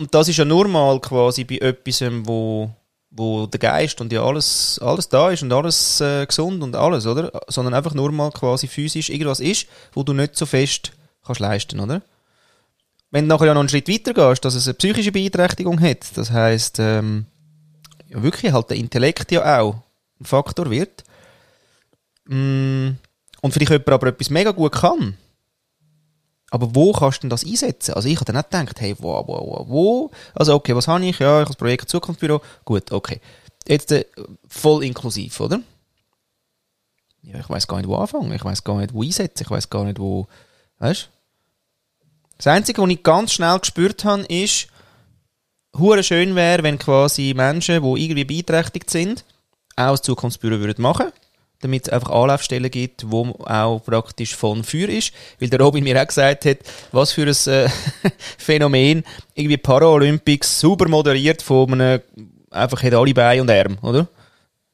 Und 0.00 0.14
das 0.14 0.28
ist 0.28 0.38
ja 0.38 0.46
nur 0.46 0.66
mal 0.66 0.98
quasi 0.98 1.44
bei 1.44 1.58
etwas, 1.58 2.02
wo, 2.22 2.70
wo 3.10 3.44
der 3.44 3.60
Geist 3.60 4.00
und 4.00 4.10
ja 4.10 4.24
alles, 4.24 4.80
alles 4.82 5.10
da 5.10 5.30
ist 5.30 5.42
und 5.42 5.52
alles 5.52 6.00
äh, 6.00 6.24
gesund 6.24 6.62
und 6.62 6.74
alles, 6.74 7.06
oder? 7.06 7.30
Sondern 7.48 7.74
einfach 7.74 7.92
nur 7.92 8.10
mal 8.10 8.30
quasi 8.30 8.66
physisch 8.66 9.10
irgendwas 9.10 9.40
ist, 9.40 9.66
wo 9.92 10.02
du 10.02 10.14
nicht 10.14 10.36
so 10.36 10.46
fest 10.46 10.92
kannst 11.22 11.40
leisten, 11.42 11.80
oder? 11.80 12.00
Wenn 13.10 13.28
du 13.28 13.28
nachher 13.28 13.48
ja 13.48 13.52
noch 13.52 13.60
einen 13.60 13.68
Schritt 13.68 13.90
weiter 13.90 14.14
gehst, 14.14 14.42
dass 14.42 14.54
es 14.54 14.66
eine 14.66 14.72
psychische 14.72 15.12
Beeinträchtigung 15.12 15.78
hat, 15.82 16.16
das 16.16 16.30
heisst, 16.30 16.78
ähm, 16.78 17.26
ja 18.08 18.22
wirklich 18.22 18.54
halt 18.54 18.70
der 18.70 18.78
Intellekt 18.78 19.30
ja 19.32 19.60
auch 19.60 19.82
ein 20.18 20.24
Faktor 20.24 20.70
wird, 20.70 21.04
mm, 22.24 22.92
und 23.42 23.52
vielleicht 23.52 23.70
jemand 23.70 23.90
aber 23.90 24.06
etwas 24.06 24.30
mega 24.30 24.52
gut 24.52 24.72
kann, 24.72 25.18
aber 26.50 26.74
wo 26.74 26.92
kannst 26.92 27.18
du 27.18 27.20
denn 27.22 27.30
das 27.30 27.44
einsetzen? 27.44 27.94
Also 27.94 28.08
ich 28.08 28.16
habe 28.16 28.24
dann 28.26 28.36
nicht 28.36 28.50
gedacht, 28.50 28.80
hey, 28.80 28.96
wo, 28.98 29.12
wo, 29.26 29.26
wo, 29.26 29.68
wo? 29.68 30.10
Also 30.34 30.54
okay, 30.54 30.74
was 30.74 30.88
habe 30.88 31.04
ich? 31.06 31.18
Ja, 31.20 31.38
ich 31.38 31.40
habe 31.40 31.46
das 31.46 31.56
Projekt 31.56 31.88
Zukunftsbüro. 31.88 32.40
Gut, 32.64 32.90
okay. 32.90 33.20
Jetzt 33.66 33.92
äh, 33.92 34.04
voll 34.48 34.84
inklusiv, 34.84 35.38
oder? 35.40 35.60
Ja, 37.22 37.38
ich 37.38 37.48
weiß 37.48 37.68
gar 37.68 37.76
nicht, 37.76 37.88
wo 37.88 37.96
anfangen. 37.96 38.32
Ich 38.32 38.44
weiß 38.44 38.64
gar 38.64 38.78
nicht, 38.78 38.92
wo 38.92 39.02
einsetzen. 39.02 39.44
Ich 39.44 39.50
weiß 39.50 39.70
gar 39.70 39.84
nicht, 39.84 40.00
wo... 40.00 40.26
Weißt 40.78 41.02
du? 41.02 41.06
Das 42.38 42.46
Einzige, 42.48 42.82
was 42.82 42.90
ich 42.90 43.02
ganz 43.02 43.32
schnell 43.32 43.58
gespürt 43.58 44.04
habe, 44.04 44.22
ist, 44.22 44.68
hure 45.78 46.02
schön 46.02 46.34
wäre, 46.34 46.62
wenn 46.62 46.78
quasi 46.78 47.34
Menschen, 47.36 47.82
die 47.82 48.04
irgendwie 48.04 48.24
beeinträchtigt 48.24 48.90
sind, 48.90 49.24
auch 49.76 49.92
das 49.92 50.02
Zukunftsbüro 50.02 50.58
würden 50.58 50.82
machen 50.82 51.12
damit 51.60 51.86
es 51.86 51.92
einfach 51.92 52.10
Anlaufstellen 52.10 52.70
gibt, 52.70 53.10
wo 53.10 53.30
auch 53.44 53.80
praktisch 53.84 54.34
von 54.34 54.64
für 54.64 54.90
ist. 54.90 55.12
Weil 55.38 55.50
der 55.50 55.60
Robin 55.60 55.84
mir 55.84 56.00
auch 56.00 56.06
gesagt 56.06 56.44
hat, 56.46 56.58
was 56.92 57.12
für 57.12 57.22
ein 57.22 57.52
äh, 57.52 57.68
Phänomen, 58.38 59.04
irgendwie 59.34 59.56
Paralympics 59.56 60.60
super 60.60 60.88
moderiert 60.88 61.42
von 61.42 61.72
einem, 61.72 62.00
einfach 62.50 62.82
hat 62.82 62.94
alle 62.94 63.14
Beine 63.14 63.42
und 63.42 63.50
Arme, 63.50 63.76
oder? 63.82 64.08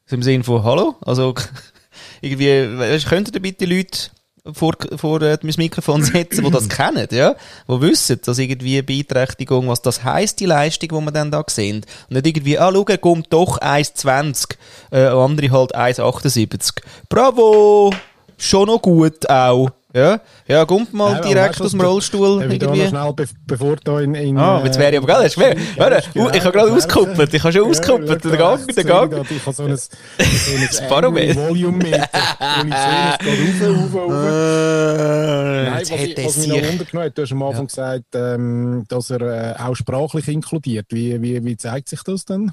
So 0.06 0.16
Im 0.16 0.22
Sinne 0.22 0.44
von, 0.44 0.62
hallo? 0.62 0.94
Also, 1.00 1.34
irgendwie, 2.20 2.78
weißt, 2.78 3.08
könnten 3.08 3.34
ihr 3.34 3.42
bitte 3.42 3.64
Leute 3.64 4.10
vor, 4.52 4.74
vor 4.96 5.22
äh, 5.22 5.38
mein 5.42 5.54
Mikrofon 5.56 6.02
setzen, 6.02 6.44
die 6.44 6.50
das 6.50 6.68
kennen, 6.68 7.06
ja, 7.10 7.34
die 7.66 7.80
wissen, 7.80 8.20
dass 8.24 8.38
irgendwie 8.38 8.82
Beeinträchtigung, 8.82 9.68
was 9.68 9.82
das 9.82 10.04
heisst, 10.04 10.40
die 10.40 10.46
Leistung, 10.46 10.88
die 10.88 11.06
wir 11.06 11.12
dann 11.12 11.30
da 11.30 11.44
sehen. 11.46 11.84
Und 12.08 12.14
nicht 12.14 12.26
irgendwie, 12.26 12.58
ah, 12.58 12.70
schau, 12.72 12.98
kommt 12.98 13.32
doch 13.32 13.60
1,20, 13.60 14.56
äh, 14.90 15.06
andere 15.06 15.50
halt 15.50 15.74
1,78. 15.74 16.82
Bravo! 17.08 17.92
Schon 18.38 18.66
noch 18.66 18.82
gut 18.82 19.28
auch. 19.30 19.70
Ja, 19.94 20.20
ja, 20.46 20.64
kommt 20.64 20.92
mal 20.92 21.12
Ja, 21.12 21.20
direkt 21.20 21.60
aus 21.60 21.70
dem 21.70 21.80
Rollstuhl. 21.80 22.42
Irgendwie. 22.42 22.86
schnell, 22.86 23.12
be 23.14 23.24
bevor 23.46 23.76
du 23.76 23.96
in... 23.98 24.14
in 24.14 24.36
Ah, 24.36 24.60
jetzt 24.64 24.78
wäre 24.78 24.92
ich 24.92 24.98
aber, 24.98 25.28
du 25.28 25.34
gemerkt? 25.34 25.60
Warte, 25.78 26.02
uh, 26.18 26.28
ich 26.34 26.44
habe 26.44 26.52
gerade 26.52 26.72
ausgekuppelt, 26.72 27.32
ich 27.32 27.42
habe 27.42 27.52
schon 27.52 27.70
ausgekuppelt, 27.70 28.24
der 28.24 28.36
Gang, 28.36 28.66
der 28.66 28.84
Gang. 28.84 29.26
Ich 29.30 29.46
habe 29.46 29.56
so 29.56 29.62
ein, 29.62 29.76
so 29.76 30.82
ein 30.82 30.88
Barometer. 30.88 31.48
Volumemeter, 31.48 32.08
wo 32.40 32.66
ich 32.66 32.74
sehe, 32.74 33.38
es 33.40 33.58
geht 33.58 33.68
rauf, 33.68 33.94
rauf, 33.94 34.12
rauf. 34.12 34.12
Äh, 34.12 35.70
Nein, 35.70 35.80
was, 35.80 35.90
ich, 35.90 36.18
er 36.18 36.24
was 36.26 36.36
mich 36.36 36.48
noch 36.48 36.56
sich. 36.56 36.68
wundert 36.68 36.92
hat, 36.92 37.18
du 37.18 37.22
hast 37.22 37.32
am 37.32 37.42
Anfang 37.44 37.66
gesagt, 37.68 38.04
ähm, 38.14 38.84
dass 38.88 39.10
er 39.10 39.20
äh, 39.20 39.62
auch 39.62 39.76
sprachlich 39.76 40.28
inkludiert. 40.28 40.86
Wie, 40.90 41.22
wie, 41.22 41.44
wie 41.44 41.56
zeigt 41.56 41.88
sich 41.88 42.02
das 42.02 42.24
denn? 42.24 42.52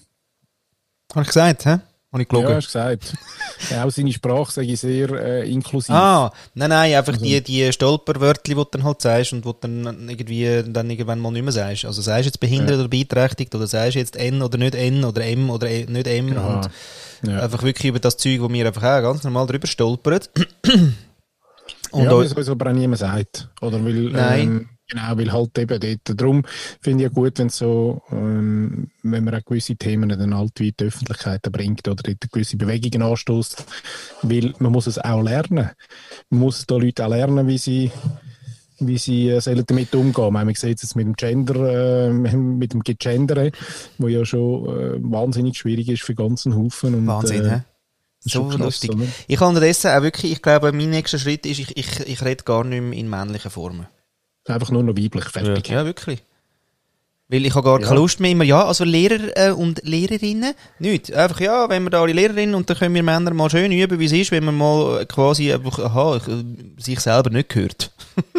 Habe 1.12 1.22
ich 1.24 1.28
gesagt, 1.28 1.65
hä? 1.65 1.80
Habe 2.13 2.21
ich 2.21 2.30
Ja, 2.32 2.38
gelogen? 2.38 2.56
hast 2.56 2.67
du 2.67 2.80
gesagt. 2.80 3.13
ja, 3.71 3.84
auch 3.84 3.89
seine 3.89 4.13
Sprache 4.13 4.52
sage 4.52 4.67
ich 4.67 4.80
sehr 4.80 5.10
äh, 5.10 5.49
inklusiv. 5.52 5.89
Ah, 5.95 6.32
nein, 6.54 6.69
nein, 6.69 6.93
einfach 6.93 7.13
Also- 7.13 7.26
die, 7.26 7.41
die 7.41 7.73
Stolperwörter, 7.73 8.41
die 8.45 8.54
du 8.54 8.63
dann 8.65 8.84
halt 8.84 9.02
sagst 9.02 9.34
und 9.34 9.43
die 9.43 9.49
du 9.49 9.56
dann 9.60 10.08
irgendwie 10.10 10.63
dann 10.65 10.89
irgendwann 10.91 11.19
mal 11.19 11.32
nicht 11.32 11.41
mehr 11.43 11.52
sagst. 11.52 11.86
Also 11.86 12.02
sagst 12.04 12.26
jetzt 12.26 12.39
behindert 12.39 12.78
oder 12.80 12.88
beeinträchtigt 12.88 13.54
oder 13.56 13.65
sagst 13.67 13.95
jetzt 13.95 14.15
N 14.15 14.41
oder 14.43 14.58
nicht 14.60 14.76
N 14.76 15.04
oder 15.04 15.26
M 15.26 15.49
oder 15.49 15.67
E- 15.69 15.86
nicht 15.89 16.08
M 16.08 16.34
Ja. 16.34 16.41
und 16.47 16.69
Ja. 17.30 17.41
einfach 17.41 17.63
wirklich 17.63 17.88
über 17.89 17.99
das 17.99 18.17
Zeug, 18.17 18.41
wo 18.41 18.49
wir 18.49 18.67
einfach 18.67 18.84
auch 18.84 19.02
ganz 19.02 19.23
normal 19.23 19.47
drüber 19.47 19.65
stolpern. 19.65 20.19
und 21.91 22.04
ja, 22.04 22.12
weil 22.12 22.26
es 22.26 22.49
aber 22.49 22.69
auch 22.69 22.73
niemand 22.73 22.99
sagt. 22.99 23.49
Oder 23.62 23.84
weil, 23.84 23.93
Nein. 24.12 24.41
Ähm, 24.41 24.69
genau, 24.88 25.17
weil 25.17 25.32
halt 25.32 25.58
eben 25.58 25.80
dort. 25.80 26.22
Darum 26.22 26.43
finde 26.82 27.04
ich 27.04 27.10
ja 27.10 27.13
gut, 27.13 27.39
wenn 27.39 27.50
so, 27.50 28.02
ähm, 28.12 28.89
wenn 29.02 29.24
man 29.24 29.36
auch 29.36 29.46
gewisse 29.46 29.76
Themen 29.76 30.10
dann 30.10 30.36
halt 30.36 30.60
wie 30.60 30.72
die 30.72 30.86
Öffentlichkeit 30.86 31.41
bringt 31.52 31.88
oder 31.88 32.04
dort 32.04 32.32
gewisse 32.32 32.58
Bewegungen 32.58 33.02
anstößt. 33.02 33.65
Weil 34.24 34.54
man 34.60 34.72
muss 34.72 34.88
es 34.88 35.00
auch 35.00 35.22
lernen. 35.22 35.69
Man 36.30 36.39
muss 36.39 36.65
da 36.65 36.76
Leute 36.78 37.06
auch 37.06 37.10
lernen, 37.10 37.48
wie 37.48 37.58
sie 37.58 37.91
wie 38.80 38.98
sie 38.98 39.30
äh, 39.30 39.39
sollen 39.39 39.63
damit 39.65 39.93
umgehen. 39.96 40.34
Man 40.34 40.48
sieht 40.54 40.78
es 40.78 40.84
jetzt 40.84 40.96
mit 40.96 41.06
dem 41.06 41.15
Gender, 41.15 42.08
äh, 42.08 42.10
mit 42.36 42.74
dem 42.74 42.82
Gegendere, 42.82 43.52
wo 43.98 44.08
ja 44.08 44.26
schon 44.26 44.65
äh, 44.65 45.12
wahnsinnig 45.12 45.58
schwierig 45.58 45.89
ist 45.89 46.04
für 46.04 46.15
ganzen 46.15 46.56
Haufen. 46.56 46.96
Und, 46.96 47.08
Wahnsinn, 47.08 47.46
äh, 47.46 47.60
So 48.19 48.46
krass, 48.48 48.60
lustig. 48.60 48.93
oder? 48.93 49.06
Ich 49.28 49.39
habe 49.39 49.50
unterdessen 49.50 49.91
auch 49.91 50.02
wirklich, 50.02 50.32
ich 50.32 50.41
glaube, 50.41 50.72
mein 50.72 50.89
nächster 50.89 51.19
Schritt 51.19 51.46
ist, 51.46 51.60
ich, 51.60 51.78
ich, 51.78 52.00
ich 52.02 52.22
rede 52.24 52.43
gar 52.43 52.63
nicht 52.63 52.82
mehr 52.82 52.98
in 52.98 53.10
männlichen 53.10 53.52
Formen. 53.52 53.88
Einfach 54.48 54.72
nur 54.72 54.84
noch 54.84 54.96
weiblich, 54.98 55.26
fertig. 55.26 55.70
Ja, 55.70 55.86
wirklich. 55.86 56.22
Weil 57.30 57.46
ich 57.46 57.56
habe 57.56 57.64
gar 57.64 57.80
Ja. 57.80 57.88
keine 57.88 58.00
Lust 58.00 58.20
mehr 58.20 58.32
immer, 58.32 58.44
ja, 58.44 58.66
also 58.66 58.84
Lehrer 58.84 59.36
äh, 59.38 59.52
und 59.52 59.82
Lehrerinnen, 59.84 60.54
nicht. 60.80 61.12
Einfach, 61.14 61.40
ja, 61.40 61.70
wenn 61.70 61.84
wir 61.84 61.90
da 61.90 62.02
alle 62.02 62.14
Lehrerinnen 62.14 62.54
und 62.54 62.70
dann 62.70 62.78
können 62.78 62.94
wir 62.94 63.02
Männer 63.04 63.34
mal 63.34 63.50
schön 63.50 63.72
üben, 63.72 63.98
wie 64.00 64.06
es 64.06 64.12
ist, 64.12 64.32
wenn 64.32 64.44
man 64.44 64.58
mal 64.58 65.02
äh, 65.02 65.06
quasi 65.06 65.52
einfach, 65.52 65.80
aha, 65.80 66.18
ich, 66.18 66.28
äh, 66.28 66.44
sich 66.78 67.00
selber 67.00 67.30
nicht 67.30 67.54
hört. 67.56 67.92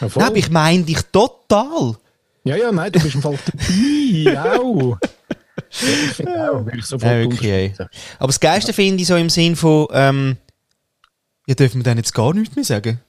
Ja, 0.00 0.08
voll. 0.08 0.22
Nein, 0.24 0.36
ich 0.36 0.50
meine 0.50 0.82
dich 0.82 1.02
total. 1.12 1.96
Ja, 2.42 2.56
ja, 2.56 2.72
nein, 2.72 2.90
du 2.90 3.00
bist 3.00 3.14
im 3.14 3.22
Fall 3.22 3.38
dabei, 3.46 4.50
auch. 4.58 4.98
Ja, 4.98 5.88
ich 6.06 6.12
finde 6.14 6.50
auch, 6.52 6.64
würde 6.64 6.78
ich 6.78 6.86
sofort 6.86 7.12
Ja, 7.12 7.22
unterstützen. 7.22 7.86
Aber 8.18 8.26
das 8.28 8.40
Geilste 8.40 8.72
finde 8.72 9.02
ich 9.02 9.06
so 9.08 9.14
im 9.16 9.28
Sinn 9.28 9.54
von, 9.56 9.86
ähm, 9.92 10.36
ja, 11.46 11.54
dürfen 11.54 11.80
wir 11.80 11.84
dann 11.84 11.98
jetzt 11.98 12.14
gar 12.14 12.32
nichts 12.32 12.56
mehr 12.56 12.64
sagen? 12.64 13.00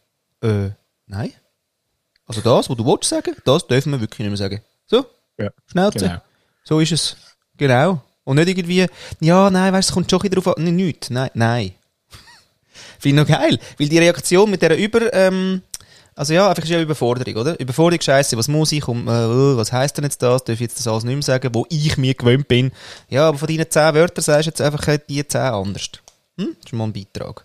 Äh, 0.42 0.72
nein. 1.08 1.32
Also 2.28 2.42
das, 2.42 2.70
was 2.70 2.78
du 2.78 2.86
willst 2.86 3.10
sagen, 3.10 3.36
das 3.46 3.68
dürfen 3.68 3.92
wir 3.92 4.02
wirklich 4.02 4.20
nicht 4.20 4.30
mehr 4.30 4.38
sagen. 4.38 4.62
So, 4.88 5.06
Ja, 5.38 5.50
Schnauze. 5.68 6.00
genau. 6.00 6.22
So 6.64 6.80
ist 6.80 6.92
es. 6.92 7.16
Genau. 7.58 8.02
Und 8.24 8.38
nicht 8.38 8.48
irgendwie, 8.50 8.88
ja, 9.20 9.50
nein, 9.52 9.72
weißt 9.72 9.90
du, 9.90 9.92
es 9.92 9.94
kommt 9.94 10.10
schon 10.10 10.20
bisschen 10.20 10.36
drauf 10.42 10.58
an. 10.58 10.64
Nein, 10.64 10.76
nichts. 10.76 11.10
Nein, 11.12 11.30
nein. 11.36 11.72
Finde 13.00 13.22
ich 13.22 13.28
noch 13.30 13.38
geil. 13.40 13.60
Weil 13.78 13.90
die 13.90 14.00
Reaktion 14.00 14.50
mit 14.50 14.62
dieser 14.62 14.76
Über, 14.76 15.14
ähm, 15.14 15.62
also 16.16 16.34
ja, 16.34 16.50
einfach 16.50 16.64
ist 16.64 16.70
ja 16.70 16.82
Überforderung, 16.82 17.40
oder? 17.40 17.60
Überforderung, 17.60 18.02
Scheiße, 18.02 18.36
was 18.38 18.48
muss 18.48 18.72
ich 18.72 18.88
und 18.88 19.08
äh, 19.08 19.12
oh, 19.12 19.58
was 19.58 19.72
heisst 19.72 19.98
denn 19.98 20.06
jetzt 20.06 20.22
das? 20.24 20.44
Darf 20.44 20.56
ich 20.56 20.62
jetzt 20.62 20.80
das 20.80 20.88
alles 20.88 21.04
nicht 21.04 21.14
mehr 21.14 21.22
sagen, 21.22 21.50
wo 21.54 21.66
ich 21.70 21.98
mir 21.98 22.14
gewöhnt 22.16 22.48
bin? 22.48 22.72
Ja, 23.10 23.28
aber 23.28 23.38
von 23.38 23.48
deinen 23.48 23.70
zehn 23.70 23.94
Wörtern 23.94 24.24
sagst 24.24 24.48
du 24.48 24.50
jetzt 24.50 24.62
einfach 24.62 24.88
äh, 24.88 25.00
die 25.08 25.28
zehn 25.28 25.42
anders. 25.42 25.90
Hm? 26.40 26.56
Das 26.62 26.66
ist 26.66 26.74
mal 26.74 26.86
ein 26.86 26.94
Beitrag. 26.94 27.45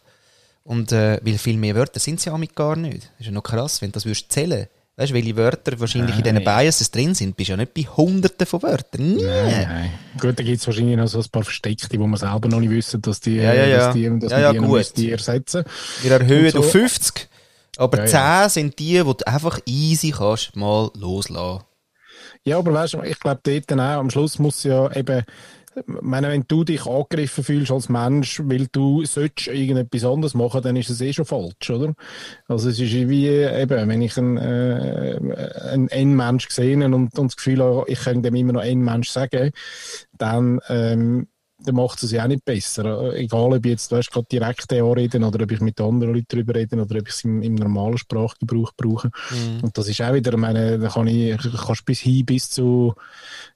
Und 0.70 0.92
äh, 0.92 1.18
weil 1.24 1.36
viel 1.36 1.56
mehr 1.56 1.74
Wörter 1.74 1.98
sind 1.98 2.20
es 2.20 2.26
ja 2.26 2.38
mit 2.38 2.54
gar 2.54 2.76
nicht. 2.76 3.02
Das 3.02 3.20
ist 3.20 3.26
ja 3.26 3.32
noch 3.32 3.42
krass, 3.42 3.82
wenn 3.82 3.88
du 3.90 3.94
das 3.94 4.04
würdest 4.04 4.30
zählen. 4.30 4.68
Weißt 4.96 5.10
du, 5.10 5.14
welche 5.14 5.36
Wörter 5.36 5.80
wahrscheinlich 5.80 6.16
in 6.16 6.22
diesen 6.22 6.36
Nein. 6.36 6.44
Biases 6.44 6.92
drin 6.92 7.12
sind? 7.14 7.36
Bist 7.36 7.48
ja 7.50 7.56
nicht 7.56 7.74
bei 7.74 7.82
hunderten 7.82 8.46
von 8.46 8.62
Wörtern. 8.62 9.14
Nie. 9.16 9.24
Nein, 9.24 9.66
nein. 9.68 9.90
Gut, 10.20 10.38
da 10.38 10.44
gibt 10.44 10.60
es 10.60 10.66
wahrscheinlich 10.68 10.96
noch 10.96 11.08
so 11.08 11.18
ein 11.18 11.28
paar 11.32 11.42
Versteckte, 11.42 11.98
wo 11.98 12.06
man 12.06 12.20
selber 12.20 12.48
noch 12.48 12.60
nicht 12.60 12.70
wissen, 12.70 13.02
dass 13.02 13.18
die, 13.18 13.36
Ja, 13.36 13.52
ja, 13.52 13.66
ja. 13.66 13.76
dass 13.78 13.94
die, 13.94 14.18
dass 14.20 14.30
Ja, 14.30 14.38
ja, 14.40 14.52
die 14.52 14.58
gut. 14.58 14.68
müsste 14.68 15.10
ersetzen 15.10 15.64
Wir 16.02 16.12
erhöhen 16.12 16.52
so- 16.52 16.60
auf 16.60 16.70
50. 16.70 17.28
Aber 17.76 18.06
Ja, 18.06 18.46
10 18.48 18.50
sind 18.50 18.78
die, 18.78 18.92
die 18.98 19.02
du 19.02 19.14
einfach 19.26 19.58
easy 19.66 20.12
kannst 20.12 20.54
mal 20.54 20.90
loslassen. 20.94 21.64
Ja, 22.44 22.58
aber 22.58 22.72
weißt 22.72 22.94
du, 22.94 23.02
ich 23.02 23.18
glaube, 23.18 23.40
dort 23.42 23.70
dann 23.70 23.80
auch, 23.80 23.98
am 23.98 24.10
Schluss 24.10 24.38
muss 24.38 24.62
ja 24.62 24.90
eben, 24.94 25.24
ich 25.76 25.84
meine, 25.86 26.28
wenn 26.28 26.44
du 26.48 26.64
dich 26.64 26.86
angegriffen 26.86 27.44
fühlst 27.44 27.70
als 27.70 27.88
Mensch, 27.88 28.40
weil 28.44 28.66
du 28.72 29.04
sollst 29.04 29.46
irgendetwas 29.46 30.04
anderes 30.04 30.34
machen, 30.34 30.62
dann 30.62 30.76
ist 30.76 30.90
es 30.90 31.00
eh 31.00 31.12
schon 31.12 31.24
falsch, 31.24 31.70
oder? 31.70 31.94
Also 32.48 32.68
es 32.70 32.80
ist 32.80 32.92
wie, 32.92 33.28
eben, 33.28 33.88
wenn 33.88 34.02
ich 34.02 34.16
einen, 34.18 34.36
äh, 34.36 35.18
einen 35.70 35.88
N-Mensch 35.88 36.48
sehe 36.48 36.84
und, 36.84 36.94
und 36.94 37.16
das 37.16 37.36
Gefühl 37.36 37.62
habe, 37.62 37.84
ich 37.88 38.00
könnte 38.00 38.22
dem 38.22 38.34
immer 38.34 38.52
noch 38.52 38.64
N-Mensch 38.64 39.10
sagen, 39.10 39.52
dann, 40.18 40.60
ähm, 40.68 41.28
dann 41.64 41.74
macht 41.74 42.02
es 42.02 42.12
ja 42.12 42.24
auch 42.24 42.28
nicht 42.28 42.44
besser. 42.44 43.14
Egal, 43.14 43.52
ob 43.52 43.64
ich 43.64 43.70
jetzt, 43.70 43.92
weißt, 43.92 44.10
gerade 44.10 44.26
direkt 44.30 44.72
anreden 44.72 45.24
oder 45.24 45.44
ob 45.44 45.50
ich 45.50 45.60
mit 45.60 45.80
anderen 45.80 46.14
Leuten 46.14 46.26
darüber 46.28 46.54
reden 46.54 46.80
oder 46.80 46.96
ob 46.98 47.08
ich 47.08 47.14
es 47.14 47.24
im, 47.24 47.42
im 47.42 47.54
normalen 47.54 47.98
Sprachgebrauch 47.98 48.72
brauche. 48.76 49.10
Und 49.62 49.76
das 49.76 49.88
ist 49.88 50.00
auch 50.00 50.14
wieder, 50.14 50.32
ich 50.32 50.38
meine, 50.38 50.78
da 50.78 50.88
kann 50.88 51.06
ich, 51.06 51.36
kannst 51.38 51.84
bis 51.84 52.00
hin 52.00 52.24
bis 52.24 52.50
zu 52.50 52.94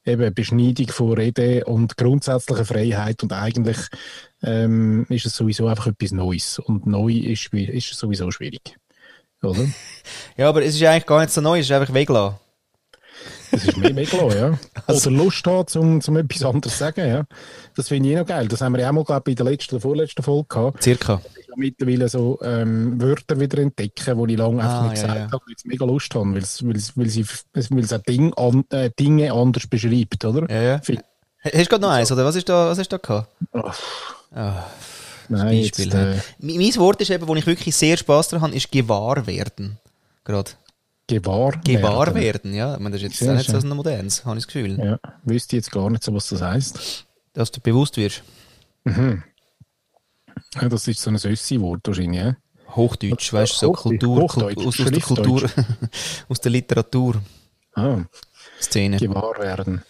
eben 0.04 0.34
Beschneidung 0.34 0.88
von 0.88 1.12
Rede 1.12 1.64
und 1.64 1.96
grundsätzlicher 1.96 2.64
Freiheit 2.64 3.22
und 3.22 3.32
eigentlich 3.32 3.78
ähm, 4.42 5.06
ist 5.08 5.26
es 5.26 5.36
sowieso 5.36 5.66
einfach 5.66 5.86
etwas 5.86 6.12
Neues 6.12 6.58
und 6.58 6.86
neu 6.86 7.12
ist, 7.12 7.52
ist 7.52 7.94
sowieso 7.94 8.30
schwierig. 8.30 8.76
Oder? 9.42 9.66
Ja, 10.36 10.48
aber 10.48 10.64
es 10.64 10.74
ist 10.74 10.82
eigentlich 10.82 11.06
gar 11.06 11.20
nicht 11.20 11.32
so 11.32 11.40
neu, 11.40 11.60
es 11.60 11.66
ist 11.66 11.72
einfach 11.72 11.94
weglassen. 11.94 12.38
Das 13.54 13.64
ist 13.64 13.76
mehr 13.76 13.94
weglassen, 13.96 14.38
ja. 14.40 14.58
Also- 14.86 15.10
Lust 15.10 15.46
haben, 15.46 15.66
zum, 15.66 16.00
zum 16.00 16.16
etwas 16.16 16.44
anderes 16.44 16.72
zu 16.74 16.78
sagen, 16.78 17.08
ja. 17.08 17.24
Das 17.76 17.88
finde 17.88 18.08
ich 18.08 18.14
eh 18.14 18.18
noch 18.18 18.26
geil. 18.26 18.48
Das 18.48 18.60
haben 18.60 18.72
wir 18.74 18.80
ja 18.80 18.88
auch 18.88 18.92
mal, 18.92 19.04
glaube 19.04 19.30
ich, 19.30 19.36
bei 19.36 19.42
der 19.44 19.50
letzten, 19.52 19.70
der 19.76 19.80
vorletzten 19.80 20.22
Folge 20.22 20.46
gehabt. 20.48 20.82
Circa. 20.82 21.20
Ich 21.38 21.48
habe 21.50 21.60
mittlerweile 21.60 22.08
so 22.08 22.38
ähm, 22.42 23.00
Wörter 23.00 23.38
wieder 23.38 23.58
entdecken, 23.58 24.26
die 24.26 24.32
ich 24.34 24.38
lange 24.38 24.62
einfach 24.62 24.80
Ah, 24.82 24.88
nicht 24.88 24.96
ja, 24.98 25.02
gesagt 25.02 25.18
ja. 25.18 25.24
habe, 25.32 25.42
weil 25.46 25.54
ich 25.56 25.64
mega 25.64 25.84
Lust 25.84 26.14
habe, 26.14 26.32
weil 26.32 26.38
es, 26.42 26.62
auch 27.92 27.98
Ding 28.02 28.32
an, 28.34 28.64
äh, 28.70 28.90
Dinge 28.98 29.32
anders 29.32 29.66
beschreibt, 29.66 30.24
oder? 30.24 30.50
Ja, 30.50 30.62
ja. 30.62 30.78
Viel- 30.80 31.00
Hast 31.44 31.54
du 31.54 31.64
gerade 31.66 31.82
noch 31.82 31.90
eins, 31.90 32.10
oder 32.10 32.24
was 32.24 32.36
ist 32.36 32.48
da, 32.48 32.68
was 32.70 32.78
du 32.90 32.98
da 32.98 33.06
gehabt? 33.06 33.28
Oh, 33.52 33.70
Ah, 34.34 34.64
nein, 35.28 35.60
Beispiel. 35.62 35.84
jetzt, 35.84 35.94
äh, 35.94 36.16
Mein 36.40 36.56
mein 36.56 36.76
Wort 36.76 37.00
ist 37.02 37.10
eben, 37.10 37.28
wo 37.28 37.34
ich 37.36 37.46
wirklich 37.46 37.76
sehr 37.76 37.96
Spaß 37.96 38.28
daran 38.28 38.42
habe, 38.46 38.56
ist 38.56 38.72
gewahr 38.72 39.26
werden. 39.26 39.78
Gerade. 40.24 40.50
Gewahr, 41.06 41.52
Gewahr 41.64 42.14
werden. 42.14 42.20
werden, 42.22 42.54
ja. 42.54 42.74
Ich 42.74 42.80
meine, 42.80 42.90
das 42.96 43.02
ist 43.02 43.08
jetzt 43.08 43.18
Sehr 43.18 43.34
nicht 43.34 43.50
so 43.50 43.56
ein 43.58 43.68
modernes, 43.68 44.24
habe 44.24 44.38
ich 44.38 44.44
das 44.44 44.52
Gefühl. 44.52 44.78
Ja, 44.78 44.98
wüsste 45.24 45.56
jetzt 45.56 45.70
gar 45.70 45.90
nicht 45.90 46.02
so, 46.04 46.14
was 46.14 46.28
das 46.28 46.40
heisst. 46.42 47.06
Dass 47.32 47.50
du 47.50 47.60
bewusst 47.60 47.96
wirst. 47.96 48.22
Ja, 48.86 50.68
das 50.68 50.88
ist 50.88 51.00
so 51.00 51.10
ein 51.10 51.16
Össi-Wort 51.16 51.80
wahrscheinlich, 51.86 52.20
ja? 52.20 52.36
Hochdeutsch, 52.74 53.32
weißt 53.32 53.54
du, 53.54 53.58
so 53.66 53.72
Kultur, 53.72 54.22
Hochdeutsch, 54.22 54.54
Kult- 54.56 54.66
aus, 54.66 54.80
aus 54.80 54.90
der 54.90 55.00
Kultur, 55.00 55.50
aus 56.28 56.40
der 56.40 56.50
Literaturszene. 56.50 57.24
Ah, 57.74 58.04
gewahr 58.98 59.38
werden. 59.38 59.82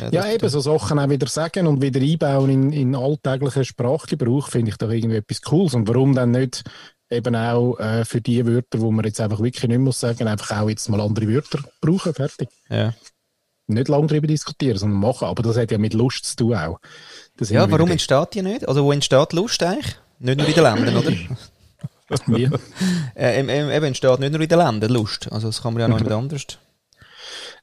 Ja, 0.00 0.24
Ja, 0.26 0.32
eben 0.32 0.48
so 0.48 0.60
Sachen 0.60 0.98
auch 0.98 1.08
wieder 1.10 1.26
sagen 1.26 1.66
und 1.66 1.82
wieder 1.82 2.00
einbauen 2.00 2.48
in, 2.50 2.72
in 2.72 2.94
alltäglichen 2.96 3.64
Sprachgebrauch 3.64 4.48
finde 4.48 4.70
ich 4.70 4.76
doch 4.78 4.90
irgendwie 4.90 5.16
etwas 5.18 5.42
Cooles. 5.42 5.74
Und 5.74 5.86
warum 5.88 6.14
dann 6.14 6.30
nicht 6.30 6.64
eben 7.10 7.34
auch 7.34 7.78
äh, 7.78 8.04
für 8.04 8.20
die 8.20 8.44
Wörter, 8.46 8.80
wo 8.80 8.90
man 8.90 9.04
jetzt 9.04 9.20
einfach 9.20 9.40
wirklich 9.40 9.68
nicht 9.68 9.78
muss 9.78 10.00
sagen, 10.00 10.28
einfach 10.28 10.60
auch 10.60 10.68
jetzt 10.68 10.88
mal 10.88 11.00
andere 11.00 11.28
Wörter 11.28 11.60
brauchen, 11.80 12.14
fertig. 12.14 12.48
Ja, 12.68 12.94
Nicht 13.66 13.88
lange 13.88 14.06
darüber 14.06 14.26
diskutieren, 14.26 14.78
sondern 14.78 15.00
machen. 15.00 15.26
Aber 15.26 15.42
das 15.42 15.56
hat 15.56 15.70
ja 15.70 15.78
mit 15.78 15.94
Lust 15.94 16.24
zu 16.24 16.36
tun 16.36 16.54
auch. 16.54 16.80
Das 17.36 17.50
ja 17.50 17.70
warum 17.70 17.90
entsteht 17.90 18.34
die 18.34 18.42
nicht? 18.42 18.68
Also 18.68 18.84
wo 18.84 18.92
entsteht 18.92 19.32
Lust 19.32 19.62
eigentlich? 19.62 19.96
Nicht 20.20 20.38
nur 20.38 20.48
in 20.48 20.54
den 20.54 20.62
Ländern, 20.62 20.96
oder? 20.96 21.12
Wie? 22.26 22.50
äh, 23.14 23.40
eben, 23.40 23.84
entsteht 23.84 24.20
nicht 24.20 24.32
nur 24.32 24.40
in 24.40 24.48
den 24.48 24.58
Ländern 24.58 24.92
Lust. 24.92 25.30
Also 25.32 25.48
das 25.48 25.62
kann 25.62 25.74
man 25.74 25.80
ja 25.82 25.88
noch 25.88 25.98
jemand 25.98 26.14
anders. 26.22 26.58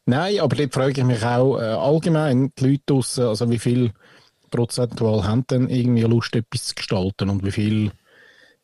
Nein, 0.06 0.40
aber 0.40 0.56
dort 0.56 0.74
frage 0.74 1.02
ich 1.02 1.04
mich 1.04 1.24
auch 1.24 1.58
äh, 1.58 1.64
allgemein, 1.64 2.54
die 2.58 2.66
Leute 2.66 2.84
draussen, 2.86 3.26
also 3.26 3.50
wie 3.50 3.60
viel 3.60 3.92
prozentual 4.50 5.26
haben 5.26 5.46
denn 5.48 5.70
irgendwie 5.70 6.04
Lust, 6.04 6.34
etwas 6.36 6.68
zu 6.68 6.76
gestalten 6.76 7.30
und 7.30 7.44
wie 7.44 7.52
viel 7.52 7.92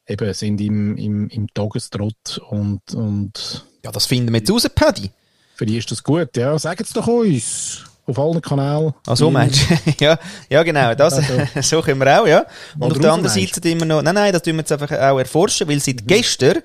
eben 0.07 0.33
sind 0.33 0.59
im, 0.61 0.97
im, 0.97 1.29
im 1.29 1.47
Tagestrott 1.53 2.39
und, 2.49 2.81
und 2.93 3.65
Ja, 3.83 3.91
das 3.91 4.05
finden 4.05 4.31
wir 4.33 4.39
jetzt 4.39 4.51
raus, 4.51 4.67
Paddy. 4.73 5.11
für 5.55 5.65
die 5.65 5.77
ist 5.77 5.91
das 5.91 6.03
gut. 6.03 6.35
Ja, 6.35 6.57
sagt 6.59 6.81
es 6.81 6.91
doch 6.91 7.07
uns 7.07 7.83
auf 8.05 8.19
allen 8.19 8.41
Kanälen. 8.41 8.93
Ach 9.07 9.15
so, 9.15 9.31
meinst 9.31 9.61
du? 9.69 9.75
ja, 10.03 10.19
ja, 10.49 10.63
genau. 10.63 10.93
Das, 10.93 11.13
Also. 11.13 11.33
so 11.61 11.81
können 11.81 12.01
wir 12.01 12.21
auch, 12.21 12.27
ja. 12.27 12.45
Und 12.75 12.83
Oder 12.83 12.91
auf 12.95 12.99
der 12.99 13.13
anderen 13.13 13.33
Seite 13.33 13.63
wir 13.63 13.85
noch, 13.85 14.01
nein, 14.01 14.15
nein, 14.15 14.33
das 14.33 14.41
tun 14.41 14.55
wir 14.55 14.59
jetzt 14.59 14.71
einfach 14.73 14.91
auch 14.91 15.19
erforschen, 15.19 15.67
weil 15.69 15.75
Mhm. 15.75 15.79
seit 15.79 16.07
gestern 16.07 16.57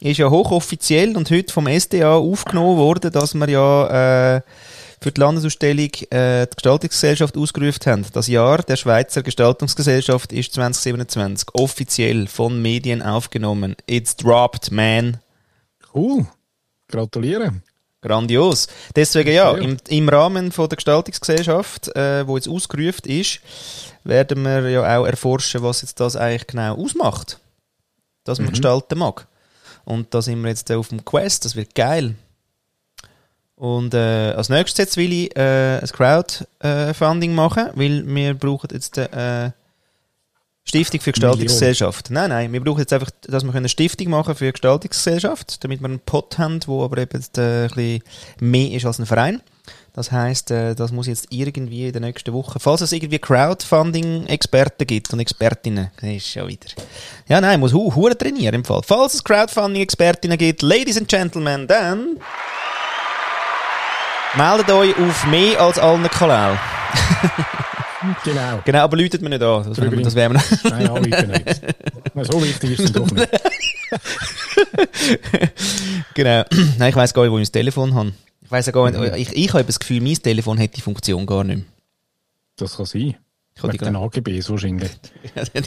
ist 0.00 0.16
ja 0.18 0.30
hochoffiziell 0.30 1.14
und 1.16 1.30
heute 1.30 1.52
vom 1.52 1.66
SDA 1.66 2.14
aufgenommen 2.14 2.78
worden, 2.78 3.12
dass 3.12 3.34
wir 3.34 3.48
ja, 3.48 4.36
äh, 4.36 4.40
für 5.00 5.12
die 5.12 5.20
Landesausstellung 5.20 5.90
äh, 6.10 6.46
die 6.46 6.56
Gestaltungsgesellschaft 6.56 7.36
ausgerufen 7.36 7.80
haben. 7.86 8.06
Das 8.12 8.26
Jahr 8.28 8.58
der 8.62 8.76
Schweizer 8.76 9.22
Gestaltungsgesellschaft 9.22 10.32
ist 10.32 10.54
2027 10.54 11.48
offiziell 11.54 12.26
von 12.26 12.60
Medien 12.60 13.02
aufgenommen. 13.02 13.76
It's 13.86 14.16
dropped, 14.16 14.70
man. 14.70 15.18
Cool. 15.94 16.26
Gratuliere. 16.88 17.52
Grandios. 18.00 18.68
Deswegen 18.94 19.32
ja, 19.32 19.52
im, 19.52 19.78
im 19.88 20.08
Rahmen 20.08 20.52
von 20.52 20.68
der 20.68 20.76
Gestaltungsgesellschaft, 20.76 21.94
äh, 21.96 22.26
wo 22.26 22.36
jetzt 22.36 22.48
ausgerufen 22.48 23.10
ist, 23.10 23.40
werden 24.04 24.42
wir 24.42 24.68
ja 24.70 24.98
auch 24.98 25.06
erforschen, 25.06 25.62
was 25.62 25.82
jetzt 25.82 25.98
das 25.98 26.14
eigentlich 26.14 26.46
genau 26.46 26.76
ausmacht, 26.76 27.40
dass 28.24 28.38
man 28.38 28.50
gestalten 28.50 28.98
mag. 28.98 29.26
Und 29.84 30.14
da 30.14 30.22
sind 30.22 30.42
wir 30.42 30.48
jetzt 30.48 30.70
auf 30.70 30.88
dem 30.88 31.04
Quest, 31.04 31.44
das 31.44 31.56
wird 31.56 31.74
geil. 31.74 32.14
Und 33.56 33.94
äh, 33.94 34.32
als 34.32 34.50
nächstes 34.50 34.78
jetzt 34.78 34.96
will 34.98 35.12
ich 35.12 35.36
äh, 35.36 35.78
ein 35.78 35.88
Crowdfunding 35.88 37.34
machen, 37.34 37.70
weil 37.74 38.06
wir 38.06 38.34
brauchen 38.34 38.68
jetzt 38.72 38.98
eine 38.98 39.46
äh, 39.46 39.50
Stiftung 40.68 41.00
für 41.00 41.12
Gestaltungsgesellschaft. 41.12 42.10
Nein, 42.10 42.28
nein, 42.28 42.52
wir 42.52 42.62
brauchen 42.62 42.80
jetzt 42.80 42.92
einfach, 42.92 43.10
dass 43.22 43.44
wir 43.44 43.54
eine 43.54 43.68
Stiftung 43.68 44.10
machen 44.10 44.34
für 44.34 44.50
Gestaltungsgesellschaft, 44.52 45.62
damit 45.64 45.80
wir 45.80 45.86
einen 45.86 46.00
Pot 46.00 46.38
haben, 46.38 46.60
wo 46.66 46.84
aber 46.84 46.98
eben 46.98 47.24
äh, 47.36 47.40
ein 47.40 47.68
bisschen 47.68 48.02
mehr 48.40 48.72
ist 48.72 48.84
als 48.84 48.98
ein 48.98 49.06
Verein. 49.06 49.40
Das 49.94 50.12
heisst, 50.12 50.50
äh, 50.50 50.74
das 50.74 50.92
muss 50.92 51.06
jetzt 51.06 51.28
irgendwie 51.30 51.86
in 51.86 51.92
der 51.92 52.02
nächsten 52.02 52.34
Woche, 52.34 52.60
falls 52.60 52.82
es 52.82 52.92
irgendwie 52.92 53.18
Crowdfunding-Experten 53.18 54.86
gibt 54.86 55.10
und 55.14 55.20
Expertinnen, 55.20 55.90
ist 56.02 56.28
schon 56.30 56.48
wieder. 56.48 56.68
Ja, 57.28 57.40
nein, 57.40 57.60
muss 57.60 57.72
hu 57.72 57.94
hure 57.94 58.18
trainieren 58.18 58.56
im 58.56 58.64
Fall. 58.64 58.82
Falls 58.84 59.14
es 59.14 59.24
Crowdfunding-Expertinnen 59.24 60.36
gibt, 60.36 60.60
Ladies 60.60 60.98
and 60.98 61.08
Gentlemen, 61.08 61.66
dann 61.66 62.18
meldet 64.36 64.70
euch 64.70 64.94
auf 64.96 65.26
mehr 65.26 65.60
als 65.60 65.78
allen 65.78 66.08
Kanälen. 66.08 66.58
Genau. 68.24 68.60
Genau, 68.64 68.78
aber 68.80 68.96
läutet 68.96 69.20
mir 69.22 69.30
nicht 69.30 69.42
an. 69.42 69.64
Das, 69.64 69.76
Drüber 69.76 69.96
das 69.96 70.14
wäre 70.14 70.32
Nein, 70.32 70.88
anrufen 70.88 71.28
nicht. 71.28 71.60
So 72.32 72.42
wichtig 72.42 72.78
ist 72.78 72.80
es 72.80 72.92
doch 72.92 73.10
nicht. 73.10 73.28
Genau. 76.14 76.44
Nein, 76.78 76.90
ich 76.90 76.96
weiss 76.96 77.12
gar 77.12 77.22
nicht, 77.22 77.32
wo 77.32 77.38
ich 77.38 77.46
mein 77.46 77.52
Telefon 77.52 77.94
habe. 77.94 78.12
Ich 78.42 78.50
weiss 78.50 78.66
ja 78.66 78.72
gar 78.72 78.90
nicht, 78.90 79.16
ich, 79.16 79.36
ich 79.36 79.52
habe 79.52 79.64
das 79.64 79.78
Gefühl, 79.78 80.00
mein 80.00 80.14
Telefon 80.14 80.58
hat 80.58 80.76
die 80.76 80.80
Funktion 80.80 81.26
gar 81.26 81.44
nicht 81.44 81.56
mehr. 81.56 81.66
Das 82.56 82.76
kann 82.76 82.86
sein. 82.86 83.16
Ich 83.56 83.62
die, 83.62 83.72
Wegen 83.72 83.84
den 83.86 83.96
AGBs 83.96 84.50
wahrscheinlich. 84.50 84.90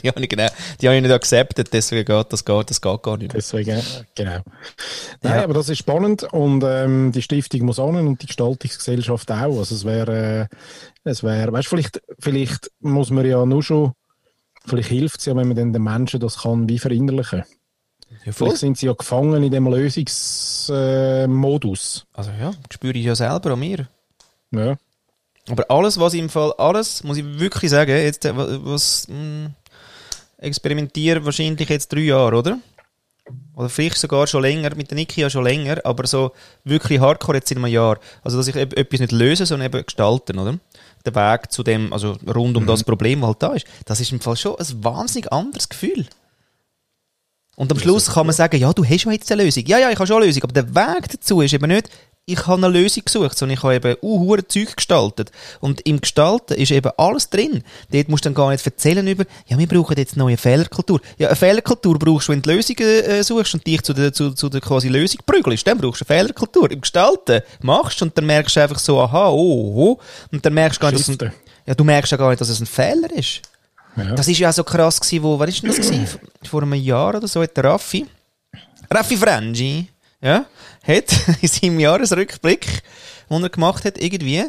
die, 0.02 0.08
habe 0.08 0.20
ich 0.22 0.28
genau, 0.28 0.46
die 0.80 0.86
habe 0.86 0.96
ich 0.96 1.02
nicht 1.02 1.10
accepted, 1.12 1.72
deswegen 1.72 2.04
geht 2.04 2.32
das, 2.32 2.44
geht, 2.44 2.70
das 2.70 2.80
geht 2.80 3.02
gar 3.02 3.16
nicht. 3.16 3.34
Deswegen, 3.34 3.78
äh, 3.78 3.82
genau. 4.14 4.38
Nein, 5.22 5.34
Ja. 5.34 5.42
aber 5.42 5.54
das 5.54 5.68
ist 5.68 5.78
spannend 5.78 6.22
und 6.32 6.62
ähm, 6.64 7.10
die 7.10 7.22
Stiftung 7.22 7.62
muss 7.66 7.80
an 7.80 7.96
und 7.96 8.22
die 8.22 8.26
Gestaltungsgesellschaft 8.26 9.32
auch. 9.32 9.58
Also 9.58 9.74
es 9.74 9.84
wäre, 9.84 10.48
äh, 10.50 10.56
es 11.02 11.24
wäre, 11.24 11.52
weißt, 11.52 11.66
vielleicht, 11.68 12.00
vielleicht 12.20 12.70
muss 12.78 13.10
man 13.10 13.26
ja 13.26 13.44
nur 13.44 13.64
schon, 13.64 13.92
vielleicht 14.66 14.90
hilft 14.90 15.18
es 15.18 15.26
ja, 15.26 15.34
wenn 15.34 15.48
man 15.48 15.56
dann 15.56 15.72
den 15.72 15.82
Menschen 15.82 16.20
das 16.20 16.42
kann 16.42 16.68
wie 16.68 16.78
verinnerlichen. 16.78 17.42
Ja. 18.24 18.32
Vielleicht 18.32 18.58
sind 18.58 18.76
sie 18.78 18.86
ja 18.86 18.92
gefangen 18.92 19.42
in 19.42 19.50
dem 19.50 19.66
Lösungsmodus. 19.66 22.06
Äh. 22.12 22.16
Also 22.16 22.30
ja, 22.32 22.50
das 22.50 22.74
spüre 22.74 22.96
ich 22.98 23.04
ja 23.04 23.14
selber 23.16 23.50
an 23.52 23.58
mir. 23.60 23.88
ja. 24.52 24.76
Aber 25.48 25.64
alles, 25.70 25.98
was 25.98 26.14
im 26.14 26.28
Fall, 26.28 26.52
alles, 26.58 27.02
muss 27.02 27.16
ich 27.16 27.24
wirklich 27.38 27.70
sagen, 27.70 27.90
jetzt, 27.96 28.24
äh, 28.24 28.36
wa- 28.36 28.58
was, 28.62 29.06
mh, 29.08 29.50
experimentiere 30.38 31.24
wahrscheinlich 31.24 31.68
jetzt 31.68 31.92
drei 31.92 32.00
Jahre, 32.00 32.36
oder? 32.36 32.58
Oder 33.54 33.68
vielleicht 33.68 33.98
sogar 33.98 34.26
schon 34.26 34.42
länger, 34.42 34.74
mit 34.74 34.90
der 34.90 34.96
Niki 34.96 35.20
ja 35.20 35.30
schon 35.30 35.44
länger, 35.44 35.78
aber 35.84 36.06
so 36.06 36.32
wirklich 36.64 37.00
hardcore 37.00 37.38
jetzt 37.38 37.50
in 37.52 37.58
einem 37.58 37.72
Jahr. 37.72 37.98
Also, 38.24 38.38
dass 38.38 38.48
ich 38.48 38.56
eb- 38.56 38.76
etwas 38.76 39.00
nicht 39.00 39.12
löse, 39.12 39.46
sondern 39.46 39.66
eben 39.66 39.84
gestalten, 39.84 40.38
oder? 40.38 40.58
Der 41.04 41.14
Weg 41.14 41.50
zu 41.52 41.62
dem, 41.62 41.92
also 41.92 42.16
rund 42.34 42.56
um 42.56 42.66
das 42.66 42.84
Problem, 42.84 43.20
was 43.22 43.28
halt 43.28 43.42
da 43.42 43.52
ist, 43.54 43.66
das 43.86 44.00
ist 44.00 44.12
im 44.12 44.20
Fall 44.20 44.36
schon 44.36 44.56
ein 44.58 44.84
wahnsinnig 44.84 45.32
anderes 45.32 45.68
Gefühl. 45.68 46.06
Und 47.56 47.70
am 47.72 47.78
Schluss 47.78 48.10
kann 48.12 48.26
man 48.26 48.34
sagen, 48.34 48.58
ja, 48.58 48.72
du 48.72 48.84
hast 48.84 49.04
ja 49.04 49.12
jetzt 49.12 49.30
eine 49.30 49.42
Lösung. 49.44 49.64
Ja, 49.66 49.78
ja, 49.78 49.90
ich 49.90 49.96
habe 49.96 50.06
schon 50.06 50.16
eine 50.16 50.26
Lösung, 50.26 50.42
aber 50.44 50.52
der 50.52 50.74
Weg 50.74 51.08
dazu 51.10 51.40
ist 51.42 51.52
eben 51.52 51.68
nicht, 51.68 51.90
ich 52.32 52.46
habe 52.46 52.64
eine 52.64 52.68
Lösung 52.68 53.04
gesucht, 53.04 53.36
sondern 53.36 53.56
ich 53.56 53.62
habe 53.62 53.74
eben 53.74 53.96
uh, 54.02 54.36
Zeug 54.48 54.76
gestaltet. 54.76 55.30
Und 55.60 55.80
im 55.86 56.00
Gestalten 56.00 56.54
ist 56.54 56.70
eben 56.70 56.90
alles 56.96 57.30
drin. 57.30 57.62
Dort 57.92 58.08
musst 58.08 58.24
du 58.24 58.28
dann 58.28 58.34
gar 58.34 58.50
nicht 58.50 58.64
erzählen 58.64 59.06
über, 59.06 59.24
ja, 59.46 59.58
wir 59.58 59.66
brauchen 59.66 59.96
jetzt 59.96 60.16
neue 60.16 60.36
Fehlerkultur. 60.36 61.00
Ja, 61.18 61.28
eine 61.28 61.36
Fehlerkultur 61.36 61.98
brauchst 61.98 62.28
du, 62.28 62.32
wenn 62.32 62.42
du 62.42 62.50
Lösungen 62.50 62.80
äh, 62.80 63.22
suchst 63.22 63.54
und 63.54 63.66
dich 63.66 63.82
zu 63.82 63.92
der, 63.92 64.12
zu, 64.12 64.30
zu 64.32 64.48
der 64.48 64.60
quasi 64.60 64.88
Lösung 64.88 65.20
prügelst. 65.26 65.66
Dann 65.66 65.78
brauchst 65.78 66.00
du 66.00 66.04
eine 66.08 66.18
Fehlerkultur. 66.18 66.70
Im 66.70 66.80
Gestalten 66.80 67.42
machst 67.62 68.00
du 68.00 68.06
und 68.06 68.16
dann 68.16 68.26
merkst 68.26 68.56
du 68.56 68.60
einfach 68.60 68.78
so, 68.78 69.00
aha, 69.00 69.28
oh, 69.28 69.74
oh. 69.76 70.00
Und 70.32 70.44
dann 70.44 70.54
merkst 70.54 70.80
du 70.80 70.82
gar 70.82 70.92
nicht, 70.92 71.00
dass 71.00 71.14
es 71.14 71.20
ein, 71.20 71.32
ja, 71.66 71.74
du 71.74 71.84
merkst 71.84 72.12
ja 72.12 72.18
gar 72.18 72.30
nicht, 72.30 72.40
dass 72.40 72.48
es 72.48 72.60
ein 72.60 72.66
Fehler 72.66 73.10
ist. 73.12 73.42
Ja. 73.96 74.14
Das 74.14 74.28
ist 74.28 74.38
ja 74.38 74.50
auch 74.50 74.54
so 74.54 74.64
krass 74.64 75.00
gewesen, 75.00 75.22
wo, 75.22 75.38
was 75.38 75.48
ist 75.48 75.62
denn 75.62 75.70
das 75.70 75.76
gewesen? 75.76 76.06
Vor 76.44 76.62
einem 76.62 76.74
Jahr 76.74 77.16
oder 77.16 77.28
so 77.28 77.42
hat 77.42 77.56
der 77.56 77.64
Raffi, 77.64 78.06
Raffi 78.92 79.16
Frangi, 79.16 79.88
ja, 80.20 80.46
hat 80.82 81.12
in 81.40 81.48
seinem 81.48 81.80
Jahresrückblick, 81.80 82.82
den 83.28 83.42
er 83.42 83.48
gemacht 83.48 83.84
hat, 83.84 83.98
irgendwie, 83.98 84.44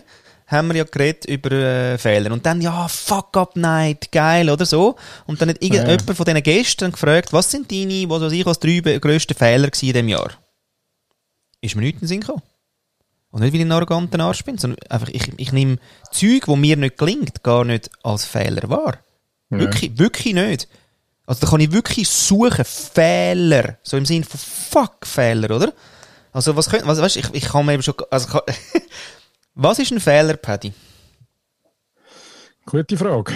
haben 0.47 0.67
wir 0.67 0.75
ja 0.75 0.83
geredet 0.83 1.25
über 1.25 1.51
äh, 1.51 1.97
Fehler. 1.97 2.31
Und 2.31 2.45
dann, 2.45 2.61
ja, 2.61 2.87
fuck 2.87 3.37
up 3.37 3.55
night, 3.55 4.11
geil, 4.11 4.49
oder 4.49 4.65
so. 4.65 4.95
Und 5.25 5.41
dann 5.41 5.49
hat 5.49 5.61
irgendjemand 5.61 6.17
von 6.17 6.25
diesen 6.25 6.43
Gästen 6.43 6.91
gefragt, 6.91 7.31
was 7.31 7.49
sind 7.49 7.71
deine, 7.71 8.09
was 8.09 8.21
weiß 8.21 8.33
ich, 8.33 8.45
als 8.45 8.59
drei 8.59 8.79
grössten 8.79 9.33
Fehler 9.33 9.69
gewesen 9.69 9.87
in 9.87 9.93
diesem 9.93 10.09
Jahr? 10.09 10.31
Ist 11.61 11.75
mir 11.75 11.83
nichts 11.83 12.01
in 12.01 12.07
den 12.07 12.07
Sinn 12.07 12.19
gekommen. 12.21 12.41
Und 13.29 13.41
nicht, 13.41 13.53
weil 13.53 13.61
ich 13.61 13.65
ein 13.65 13.71
arroganter 13.71 14.19
Arsch 14.19 14.43
bin, 14.43 14.57
sondern 14.57 14.79
einfach, 14.89 15.07
ich, 15.07 15.31
ich 15.37 15.53
nehme 15.53 15.77
Zeug, 16.11 16.47
wo 16.47 16.57
mir 16.57 16.75
nicht 16.75 16.97
gelingt, 16.97 17.43
gar 17.43 17.63
nicht 17.63 17.89
als 18.03 18.25
Fehler 18.25 18.69
wahr. 18.69 18.97
Wirklich, 19.49 19.97
wirklich 19.97 20.33
nicht. 20.33 20.67
Also 21.25 21.41
da 21.41 21.47
kann 21.47 21.59
ich 21.59 21.71
wirklich 21.71 22.09
suchen, 22.09 22.65
Fehler. 22.65 23.77
So 23.83 23.97
im 23.97 24.05
Sinne 24.05 24.25
von 24.25 24.39
fuck 24.39 25.05
Fehler, 25.05 25.55
oder? 25.55 25.73
Also 26.31 26.55
was 26.55 26.69
könnte, 26.69 26.87
was, 26.87 27.01
weißt, 27.01 27.17
ich, 27.17 27.33
ich 27.33 27.45
kann 27.45 27.65
mir 27.65 27.73
eben 27.73 27.83
schon, 27.83 27.95
also 28.09 28.27
kann, 28.27 28.41
was 29.53 29.79
ist 29.79 29.91
ein 29.91 29.99
Fehler, 29.99 30.37
Paddy? 30.37 30.73
Gute 32.65 32.97
Frage. 32.97 33.33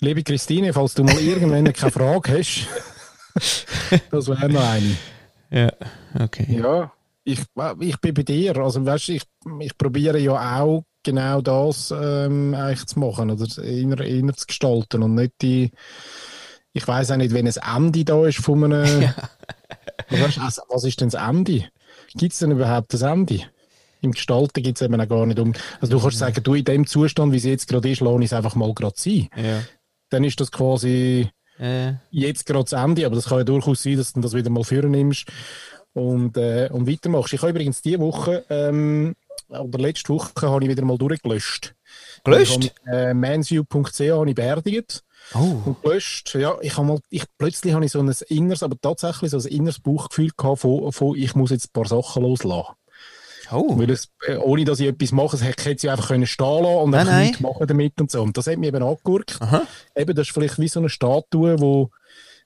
Liebe 0.00 0.22
Christine, 0.22 0.72
falls 0.72 0.94
du 0.94 1.04
mal 1.04 1.18
irgendwann 1.18 1.72
keine 1.72 1.92
Frage 1.92 2.38
hast, 2.38 2.66
das 4.10 4.28
wäre 4.28 4.48
noch 4.48 4.68
eine. 4.68 4.96
Ja, 5.50 5.72
okay. 6.18 6.46
Ja, 6.48 6.92
ich, 7.24 7.40
ich 7.80 8.00
bin 8.00 8.14
bei 8.14 8.22
dir. 8.22 8.56
Also, 8.56 8.84
weißt, 8.84 9.10
ich, 9.10 9.22
ich 9.60 9.76
probiere 9.76 10.18
ja 10.18 10.60
auch 10.60 10.84
genau 11.02 11.40
das 11.40 11.92
ähm, 11.96 12.54
eigentlich 12.54 12.86
zu 12.86 12.98
machen 12.98 13.30
oder 13.30 13.46
inner, 13.62 14.00
inner 14.00 14.34
zu 14.34 14.46
gestalten 14.46 15.02
und 15.02 15.14
nicht 15.14 15.34
die. 15.42 15.70
Ich 16.72 16.88
weiß 16.88 17.10
auch 17.10 17.16
nicht, 17.16 17.34
wenn 17.34 17.46
ein 17.46 17.76
Ende 17.76 18.04
da 18.04 18.26
ist 18.26 18.38
von 18.38 18.64
einem. 18.64 18.84
weißt, 19.02 19.14
also, 20.38 20.62
was 20.68 20.84
ist 20.84 21.00
denn 21.00 21.10
das 21.10 21.28
Ende? 21.28 21.64
Gibt 22.14 22.32
es 22.32 22.38
denn 22.38 22.50
überhaupt 22.50 22.92
das 22.92 23.02
Ende? 23.02 23.40
Im 24.00 24.12
Gestalten 24.12 24.62
geht 24.62 24.76
es 24.76 24.82
eben 24.82 25.00
auch 25.00 25.08
gar 25.08 25.26
nicht 25.26 25.38
um. 25.38 25.52
Also, 25.80 25.96
du 25.96 26.02
kannst 26.02 26.18
sagen, 26.18 26.42
du 26.42 26.54
in 26.54 26.64
dem 26.64 26.86
Zustand, 26.86 27.32
wie 27.32 27.36
es 27.36 27.44
jetzt 27.44 27.68
gerade 27.68 27.90
ist, 27.90 28.00
ich 28.00 28.24
es 28.24 28.32
einfach 28.32 28.54
mal 28.56 28.72
gerade 28.74 28.94
sein. 28.96 29.28
Ja. 29.36 29.62
Dann 30.10 30.24
ist 30.24 30.40
das 30.40 30.50
quasi 30.50 31.30
Äh, 31.58 31.92
jetzt 32.10 32.46
gerade 32.46 32.64
das 32.64 32.72
Ende, 32.72 33.06
aber 33.06 33.14
das 33.14 33.26
kann 33.26 33.38
ja 33.38 33.44
durchaus 33.44 33.82
sein, 33.82 33.96
dass 33.96 34.12
du 34.14 34.20
das 34.20 34.34
wieder 34.34 34.50
mal 34.50 34.64
führen 34.64 34.90
nimmst 34.90 35.28
und, 35.92 36.36
äh, 36.36 36.68
und 36.72 36.88
weitermachst. 36.88 37.32
Ich 37.34 37.42
habe 37.42 37.50
übrigens 37.50 37.82
diese 37.82 38.00
Woche, 38.00 38.44
ähm, 38.50 39.14
oder 39.48 39.78
letzte 39.78 40.08
Woche, 40.08 40.32
habe 40.50 40.64
ich 40.64 40.70
wieder 40.70 40.84
mal 40.84 40.98
durchgelöscht. 40.98 41.74
gelöscht? 42.24 42.72
Äh, 42.90 43.14
mansview.ch 43.14 44.00
habe 44.00 44.30
ich 44.30 44.34
beerdigt 44.34 45.04
Oh. 45.34 45.62
und 45.64 45.82
gelöscht. 45.82 46.34
Ja, 46.34 46.56
ich 46.60 46.76
habe 46.76 46.86
mal, 46.86 46.98
ich, 47.10 47.24
plötzlich 47.38 47.74
habe 47.74 47.84
ich 47.84 47.92
so 47.92 48.00
ein 48.00 48.14
inneres, 48.28 48.62
aber 48.62 48.76
tatsächlich 48.80 49.30
so 49.30 49.38
ein 49.38 49.46
inneres 49.46 49.80
Bauchgefühl 49.80 50.30
gehabt 50.36 50.60
von, 50.60 50.92
von 50.92 51.16
ich 51.16 51.34
muss 51.34 51.50
jetzt 51.50 51.68
ein 51.68 51.72
paar 51.72 51.86
Sachen 51.86 52.22
loslassen. 52.22 52.74
Oh. 53.50 53.78
Weil 53.78 53.90
es, 53.90 54.08
äh, 54.26 54.36
ohne 54.36 54.64
dass 54.64 54.80
ich 54.80 54.88
etwas 54.88 55.12
mache, 55.12 55.36
es 55.36 55.42
hätte 55.42 55.86
ja 55.86 55.92
einfach 55.92 56.08
können 56.08 56.26
stehen 56.26 56.62
lassen 56.62 56.76
und 56.76 56.94
einfach 56.94 57.18
nichts 57.18 57.40
machen 57.40 57.66
damit 57.66 58.00
und 58.00 58.10
so. 58.10 58.22
Und 58.22 58.36
das 58.36 58.46
hat 58.46 58.58
mich 58.58 58.68
eben 58.68 58.82
angeguckt. 58.82 59.36
Aha. 59.40 59.62
Eben, 59.94 60.14
das 60.14 60.28
ist 60.28 60.34
vielleicht 60.34 60.58
wie 60.58 60.68
so 60.68 60.80
eine 60.80 60.88
Statue, 60.88 61.60
wo, 61.60 61.90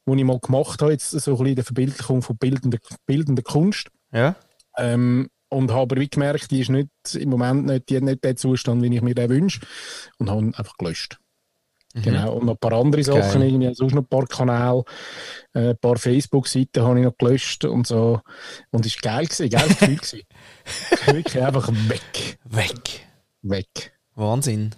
wo 0.04 0.14
ich 0.14 0.24
mal 0.24 0.40
gemacht 0.40 0.82
habe, 0.82 0.92
jetzt 0.92 1.10
so 1.10 1.16
ein 1.16 1.36
bisschen 1.36 1.46
in 1.46 1.54
der 1.54 1.64
Verbildlichung 1.64 2.22
von 2.22 2.36
bildender, 2.36 2.78
bildender 3.06 3.42
Kunst. 3.42 3.88
Ja. 4.12 4.34
Ähm, 4.76 5.28
und 5.48 5.70
habe 5.70 5.82
aber 5.82 5.96
wie 6.00 6.08
gemerkt, 6.08 6.50
die 6.50 6.60
ist 6.60 6.70
nicht, 6.70 6.88
im 7.14 7.30
Moment 7.30 7.66
nicht, 7.66 7.88
die 7.88 7.96
hat 7.96 8.02
nicht 8.02 8.24
den 8.24 8.36
Zustand, 8.36 8.82
wie 8.82 8.94
ich 8.94 9.02
mir 9.02 9.14
den 9.14 9.30
wünsche. 9.30 9.60
Und 10.18 10.28
habe 10.28 10.40
ihn 10.40 10.54
einfach 10.54 10.76
gelöscht. 10.76 11.18
Genau, 12.02 12.34
und 12.34 12.44
noch 12.44 12.54
ein 12.54 12.58
paar 12.58 12.74
andere 12.74 13.02
Sachen, 13.02 13.40
Geil. 13.40 13.48
irgendwie, 13.48 13.74
sonst 13.74 13.94
noch 13.94 14.02
ein 14.02 14.08
paar 14.08 14.26
Kanäle, 14.26 14.84
äh, 15.54 15.70
ein 15.70 15.78
paar 15.78 15.96
Facebook-Seiten 15.96 16.82
habe 16.82 16.98
ich 16.98 17.04
noch 17.06 17.16
gelöscht 17.16 17.64
und 17.64 17.86
so. 17.86 18.20
Und 18.70 18.84
es 18.84 19.02
war 19.02 19.12
geil, 19.12 19.24
gewesen, 19.26 19.48
geiles 19.48 19.78
Gefühl 19.78 19.96
gewesen. 19.96 20.20
Wirklich 21.06 21.42
einfach 21.42 21.68
weg, 21.68 22.38
Weg. 22.44 23.06
weg. 23.42 23.92
Wahnsinn. 24.14 24.74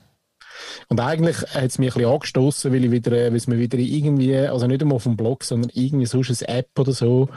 Und 0.88 1.00
eigentlich 1.00 1.36
hat 1.54 1.64
es 1.64 1.78
mich 1.78 1.94
ein 1.94 1.98
bisschen 1.98 2.12
angestoßen, 2.12 2.72
weil, 2.72 2.84
ich 2.84 2.90
wieder, 2.90 3.12
äh, 3.12 3.30
weil 3.30 3.36
es 3.36 3.46
mir 3.46 3.58
wieder 3.58 3.78
irgendwie, 3.78 4.36
also 4.36 4.66
nicht 4.66 4.82
einmal 4.82 4.96
auf 4.96 5.04
dem 5.04 5.16
Blog, 5.16 5.44
sondern 5.44 5.70
irgendwie 5.74 6.06
sonst 6.06 6.42
eine 6.46 6.58
App 6.58 6.70
oder 6.78 6.92
so, 6.92 7.28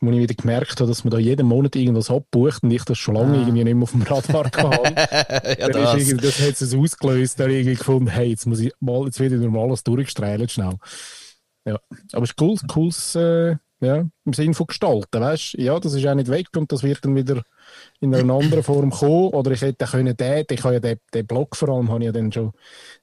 wo 0.00 0.10
ich 0.10 0.18
wieder 0.18 0.34
gemerkt 0.34 0.78
habe, 0.80 0.88
dass 0.88 1.04
man 1.04 1.10
da 1.10 1.18
jeden 1.18 1.46
Monat 1.46 1.74
irgendwas 1.76 2.10
abbucht 2.10 2.62
und 2.62 2.70
ich 2.70 2.84
das 2.84 2.98
schon 2.98 3.14
lange 3.14 3.38
Ah. 3.38 3.40
irgendwie 3.40 3.64
nicht 3.64 3.74
mehr 3.74 3.82
auf 3.82 3.92
dem 3.92 4.02
Radar 4.02 4.44
hatte. 4.54 5.60
ja, 5.60 5.94
ist 5.94 6.12
das. 6.12 6.20
das 6.20 6.40
hat 6.40 6.60
es 6.60 6.74
ausgelöst, 6.74 7.40
dann 7.40 7.50
irgendwie 7.50 7.76
gefunden, 7.76 8.08
hey, 8.08 8.28
jetzt 8.30 8.46
muss 8.46 8.60
ich 8.60 8.72
mal, 8.80 9.04
jetzt 9.06 9.20
wieder 9.20 9.36
normal 9.36 9.68
alles 9.68 9.84
durchgestrahlt, 9.84 10.50
schnell. 10.50 10.74
Ja, 11.64 11.78
aber 12.12 12.24
es 12.24 12.30
ist 12.30 12.40
cool, 12.40 12.56
cooles, 12.68 13.14
äh, 13.16 13.56
ja, 13.80 14.04
im 14.24 14.32
Sinne 14.32 14.54
von 14.54 14.66
gestalten, 14.68 15.20
weißt 15.20 15.54
du? 15.54 15.62
Ja, 15.62 15.78
das 15.80 15.94
ist 15.94 16.06
auch 16.06 16.14
nicht 16.14 16.30
weg 16.30 16.46
und 16.56 16.70
das 16.72 16.82
wird 16.82 17.04
dann 17.04 17.16
wieder 17.16 17.42
in 18.00 18.14
einer 18.14 18.34
anderen 18.34 18.62
Form 18.62 18.90
kommen. 18.90 19.28
Oder 19.28 19.52
ich 19.52 19.62
hätte 19.62 19.86
können 19.86 20.16
den, 20.16 20.44
ich 20.50 20.64
habe 20.64 20.74
ja 20.74 20.80
den, 20.80 20.98
den 21.14 21.26
Blog 21.26 21.56
vor 21.56 21.68
allem, 21.70 21.90
habe 21.90 22.00
ich 22.00 22.06
ja 22.06 22.12
dann 22.12 22.32
schon 22.32 22.52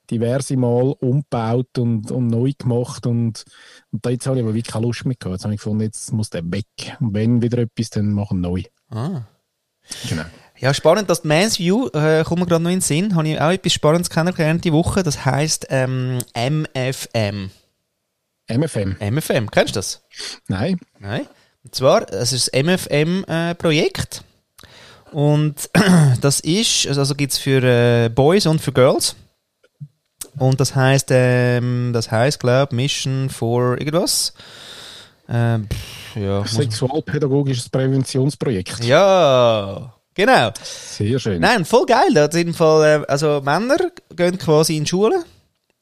diverse 0.10 0.58
Mal 0.58 0.96
umgebaut 1.00 1.78
und, 1.78 2.12
und 2.12 2.28
neu 2.28 2.52
gemacht 2.58 3.06
und, 3.06 3.46
und 3.92 4.06
da 4.06 4.10
jetzt 4.10 4.28
habe 4.28 4.38
ich 4.38 4.44
aber 4.44 4.54
wirklich 4.54 4.74
keine 4.74 4.86
Lust 4.86 5.06
mehr 5.06 5.16
gehabt. 5.16 5.36
Jetzt 5.36 5.44
habe 5.44 5.54
ich 5.54 5.60
gefunden, 5.60 5.84
jetzt 5.84 6.12
muss 6.14 6.30
der 6.30 6.44
weg. 6.52 6.66
Und 7.00 7.14
wenn 7.14 7.42
wieder 7.42 7.60
etwas, 7.60 7.90
dann 7.90 8.12
machen 8.12 8.42
neu. 8.42 8.64
Ah. 8.90 9.22
Genau. 10.08 10.24
Ja, 10.58 10.74
spannend, 10.74 11.10
dass 11.10 11.24
die 11.24 11.28
Man's 11.28 11.60
View, 11.60 11.88
äh, 11.90 12.24
kommt 12.24 12.40
mir 12.40 12.48
gerade 12.48 12.64
noch 12.64 12.70
in 12.70 12.78
den 12.78 12.82
Sinn, 12.82 13.16
habe 13.16 13.28
ich 13.28 13.42
auch 13.42 13.52
etwas 13.52 13.74
Spannendes 13.74 14.10
kennengelernt 14.10 14.64
die 14.64 14.72
Woche, 14.72 15.04
das 15.04 15.26
heisst 15.26 15.68
ähm, 15.70 16.20
MFM. 16.36 17.50
MFM? 18.48 18.96
MFM, 19.00 19.52
kennst 19.52 19.76
du 19.76 19.80
das? 19.80 20.04
Nein. 20.48 20.80
Nein. 21.00 21.28
Und 21.64 21.76
zwar, 21.76 22.10
es 22.12 22.34
ist 22.34 22.52
das 22.54 22.64
MFM-Projekt. 22.64 24.24
Und 25.14 25.70
das 26.22 26.40
ist, 26.40 26.88
also, 26.88 27.02
also 27.02 27.16
gibt 27.16 27.34
es 27.34 27.38
für 27.38 27.64
äh, 27.64 28.10
Boys 28.10 28.46
und 28.46 28.60
für 28.60 28.72
Girls. 28.72 29.16
Und 30.38 30.60
das 30.60 30.76
heißt, 30.76 31.10
ähm, 31.12 31.92
das 31.94 32.12
heißt, 32.12 32.40
glaube 32.40 32.76
Mission 32.76 33.30
for 33.30 33.78
irgendwas. 33.78 34.34
Ähm, 35.30 35.68
ja, 36.16 36.46
Sexualpädagogisches 36.46 37.70
Präventionsprojekt. 37.70 38.84
ja, 38.84 39.94
genau. 40.14 40.52
Sehr 40.64 41.20
schön. 41.20 41.40
Nein, 41.40 41.64
voll 41.66 41.86
geil. 41.86 42.14
Da 42.14 42.26
jeden 42.34 42.54
Fall, 42.54 43.04
äh, 43.04 43.06
also 43.08 43.42
Männer 43.44 43.78
gehen 44.16 44.38
quasi 44.38 44.78
in 44.78 44.84
die 44.84 44.90
Schule 44.90 45.24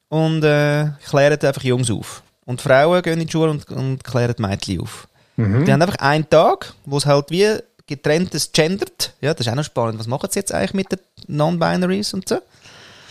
und 0.10 0.44
äh, 0.44 0.90
klären 1.08 1.40
einfach 1.40 1.64
Jungs 1.64 1.90
auf. 1.90 2.22
Und 2.46 2.62
Frauen 2.62 3.02
gehen 3.02 3.20
in 3.20 3.28
die 3.28 3.32
Schule 3.32 3.52
und, 3.52 3.70
und 3.72 4.04
klären 4.04 4.36
Mädchen 4.38 4.82
auf. 4.82 5.08
Mhm. 5.38 5.66
Die 5.66 5.72
haben 5.72 5.82
einfach 5.82 6.00
einen 6.00 6.30
Tag, 6.30 6.74
wo 6.86 6.98
es 6.98 7.06
halt 7.06 7.32
wie 7.32 7.58
getrenntes 7.88 8.52
gendert. 8.52 9.14
Ja, 9.22 9.34
das 9.34 9.46
ist 9.46 9.52
auch 9.52 9.56
noch 9.56 9.64
spannend. 9.64 10.00
Was 10.00 10.08
machen 10.08 10.30
sie 10.32 10.40
jetzt 10.40 10.54
eigentlich 10.54 10.74
mit 10.74 10.92
den 10.92 11.00
Non-Binaries 11.28 12.14
und 12.14 12.28
so? 12.28 12.40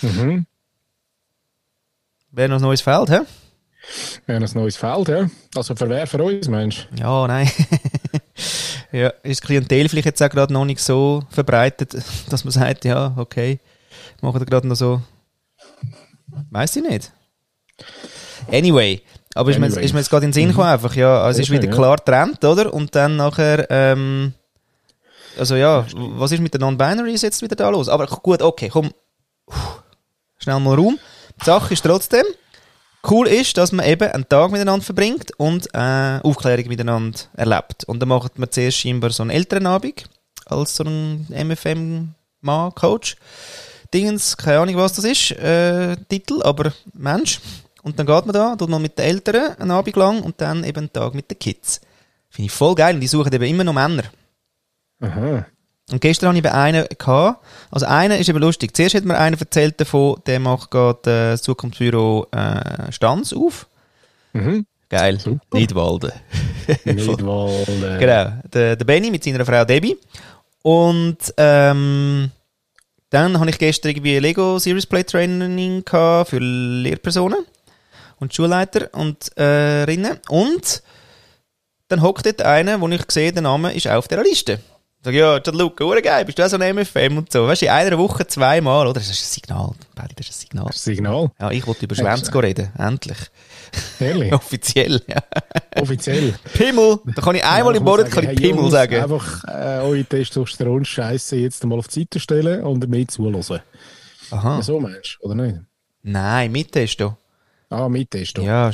Mhm. 0.03 0.47
Wäre 2.33 2.49
noch 2.49 2.57
ein 2.57 2.63
neues 2.63 2.81
Feld, 2.81 3.11
hä? 3.11 3.21
Wir 4.27 4.37
haben 4.37 4.45
ein 4.45 4.51
neues 4.55 4.77
Feld, 4.77 5.09
ja. 5.09 5.29
Also 5.55 5.75
für 5.75 5.89
wer 5.89 6.07
für 6.07 6.23
uns, 6.23 6.49
Mensch? 6.49 6.87
Ja, 6.97 7.27
nein. 7.27 7.51
ja, 8.93 9.09
ist 9.23 9.41
das 9.41 9.47
Klientel 9.47 9.89
vielleicht 9.89 10.07
jetzt 10.07 10.23
auch 10.23 10.31
gerade 10.31 10.53
noch 10.53 10.65
nicht 10.65 10.81
so 10.81 11.25
verbreitet, 11.31 11.97
dass 12.29 12.45
man 12.45 12.53
sagt, 12.53 12.85
ja, 12.85 13.15
okay, 13.17 13.59
machen 14.21 14.41
wir 14.41 14.47
gerade 14.47 14.69
noch 14.69 14.77
so. 14.77 15.03
Weiß 16.51 16.77
ich 16.77 16.83
nicht. 16.83 17.11
Anyway, 18.51 19.03
aber 19.35 19.51
ist 19.51 19.59
mir, 19.59 19.67
Anyway. 19.67 19.85
ist 19.85 19.93
mir 19.93 20.01
jetzt 20.01 20.11
gerade 20.11 20.27
in 20.27 20.31
den 20.31 20.35
Sinn 20.35 20.49
gekommen, 20.49 20.69
einfach, 20.69 20.95
ja, 20.95 21.23
also 21.23 21.41
es 21.41 21.49
ist 21.49 21.53
wieder 21.53 21.73
klar 21.73 21.97
getrennt, 21.97 22.45
oder? 22.45 22.73
Und 22.73 22.95
dann 22.95 23.17
nachher, 23.17 23.67
ähm, 23.71 24.35
also 25.39 25.57
ja, 25.57 25.87
was 25.95 26.33
ist 26.33 26.41
mit 26.41 26.55
den 26.55 26.61
Non-Binaries 26.61 27.23
jetzt 27.23 27.43
wieder 27.43 27.57
da 27.57 27.69
los? 27.69 27.89
Aber 27.89 28.07
gut, 28.07 28.43
okay, 28.43 28.69
komm, 28.69 28.91
schnell 30.39 30.61
mal 30.61 30.75
Raum. 30.75 30.99
Die 31.41 31.45
Sache 31.45 31.75
ist 31.75 31.83
trotzdem, 31.83 32.25
cool 33.09 33.29
ist, 33.29 33.57
dass 33.57 33.73
man 33.73 33.87
eben 33.87 34.11
einen 34.11 34.29
Tag 34.29 34.51
miteinander 34.51 34.85
verbringt 34.85 35.33
und 35.39 35.69
äh, 35.75 36.21
Aufklärung 36.23 36.69
miteinander 36.69 37.19
erlebt. 37.35 37.85
Und 37.85 38.01
dann 38.01 38.09
macht 38.09 38.39
man 38.39 38.51
zuerst 38.51 38.79
scheinbar 38.79 39.11
so 39.11 39.23
einen 39.23 39.31
Elternabend 39.31 40.05
als 40.47 40.77
so 40.77 40.85
ein 40.85 41.27
MFM-Mann-Coach. 41.31 43.17
Dingens, 43.93 44.37
keine 44.37 44.61
Ahnung, 44.61 44.77
was 44.77 44.93
das 44.93 45.05
ist, 45.05 45.33
äh, 45.33 45.97
Titel, 46.09 46.43
aber 46.43 46.73
Mensch. 46.93 47.41
Und 47.83 47.99
dann 47.99 48.07
geht 48.07 48.27
man 48.27 48.35
da, 48.35 48.57
tut 48.57 48.69
man 48.69 48.83
mit 48.83 48.99
den 48.99 49.07
Eltern 49.07 49.57
einen 49.59 49.71
Abend 49.71 49.97
lang 49.97 50.23
und 50.23 50.41
dann 50.41 50.65
eben 50.65 50.79
einen 50.79 50.93
Tag 50.93 51.15
mit 51.15 51.31
den 51.31 51.39
Kids. 51.39 51.81
Finde 52.29 52.47
ich 52.47 52.53
voll 52.53 52.75
geil 52.75 52.95
und 52.95 53.01
die 53.01 53.09
suchen 53.09 53.33
eben 53.33 53.45
immer 53.45 53.65
noch 53.65 53.73
Männer. 53.73 54.05
Aha. 55.01 55.47
Und 55.91 56.01
gestern 56.01 56.29
hatte 56.29 56.39
ich 56.39 56.45
eben 56.45 56.55
einen 56.55 56.87
gehabt. 56.99 57.45
Also 57.71 57.87
einer 57.87 58.19
ist 58.19 58.29
eben 58.29 58.39
lustig. 58.39 58.77
Zuerst 58.77 58.95
hat 58.95 59.05
mir 59.05 59.19
einer 59.19 59.39
erzählt 59.39 59.81
davon, 59.81 60.21
der 60.27 60.39
macht 60.39 60.71
gerade 60.71 61.01
äh, 61.11 61.31
das 61.33 61.43
Zukunftsbüro 61.43 62.29
äh, 62.31 62.93
Stanz 62.93 63.33
auf. 63.33 63.67
Mhm. 64.33 64.67
Geil. 64.89 65.19
Super. 65.19 65.59
Nidwalden. 65.59 66.13
Äh, 66.85 67.99
Genau. 67.99 68.33
Der, 68.53 68.77
der 68.77 68.85
Benny 68.85 69.11
mit 69.11 69.25
seiner 69.25 69.45
Frau 69.45 69.65
Debbie. 69.65 69.97
Und 70.63 71.17
ähm, 71.37 72.31
dann 73.09 73.41
habe 73.41 73.51
ich 73.51 73.59
gestern 73.59 73.89
irgendwie 73.91 74.19
Lego 74.21 74.61
Series 74.61 74.87
Play 74.87 75.03
Training 75.03 75.83
für 75.85 76.39
Lehrpersonen 76.39 77.45
und 78.21 78.35
Schulleiter 78.35 78.89
und 78.93 79.37
äh, 79.37 79.83
Rinnen. 79.83 80.21
Und 80.29 80.83
dann 81.89 82.03
hockt 82.03 82.27
dort 82.27 82.43
einer, 82.43 82.81
wo 82.81 82.87
ich 82.89 83.03
sehe, 83.11 83.33
der 83.33 83.43
Name 83.43 83.73
ist 83.73 83.89
auf 83.89 84.07
dieser 84.07 84.23
Liste. 84.23 84.61
Ich 85.01 85.05
sage, 85.07 85.17
ja, 85.17 85.41
Luke, 85.53 85.83
hure 85.83 86.03
geil, 86.03 86.27
bist 86.27 86.39
du 86.39 86.45
auch 86.45 86.49
so 86.51 86.59
ein 86.59 86.77
MFM 86.77 87.17
und 87.17 87.33
so. 87.33 87.47
Weißt 87.47 87.63
du, 87.63 87.67
in 87.67 87.73
einer 87.73 87.97
Woche 87.97 88.27
zweimal, 88.27 88.87
oder? 88.87 89.01
Das 89.01 89.09
ist 89.09 89.23
ein 89.23 89.33
Signal. 89.33 89.71
Paddy, 89.95 90.15
das 90.15 90.29
ist 90.29 90.37
ein 90.37 90.41
Signal. 90.41 90.73
Signal. 90.75 91.31
Ja, 91.41 91.51
ich 91.51 91.67
wollte 91.67 91.87
über 91.87 91.95
Schwänze 91.95 92.43
reden. 92.43 92.71
Endlich. 92.77 93.17
Ehrlich. 93.99 94.31
Offiziell, 94.35 95.01
ja. 95.07 95.23
Offiziell. 95.81 96.35
Pimmel. 96.53 96.99
Da 97.17 97.23
kann 97.23 97.35
ich 97.35 97.43
einmal 97.43 97.73
Ja, 97.73 97.79
im 97.79 97.85
Monat 97.85 98.11
kann 98.11 98.25
sagen, 98.25 98.37
ich 98.37 98.43
Pimmel 98.43 98.61
Jungs, 98.61 98.73
sagen. 98.73 99.03
Einfach 99.03 99.45
äh, 99.45 99.79
eure 99.81 100.05
Testosteron-Scheiße 100.05 101.37
jetzt 101.37 101.65
mal 101.65 101.79
auf 101.79 101.89
die 101.89 102.01
Seite 102.01 102.21
stellen 102.21 102.63
und 102.63 102.87
mehr 102.87 103.09
zuhören. 103.09 103.61
Aha. 104.33 104.61
So 104.61 104.81
meinst 104.81 105.17
du, 105.19 105.25
oder 105.25 105.35
nicht? 105.35 105.61
Nein, 106.03 106.53
mit 106.53 106.73
Testo. 106.73 107.17
Ah, 107.71 107.89
mit 107.89 108.11
Testo. 108.11 108.43
Ja, 108.43 108.71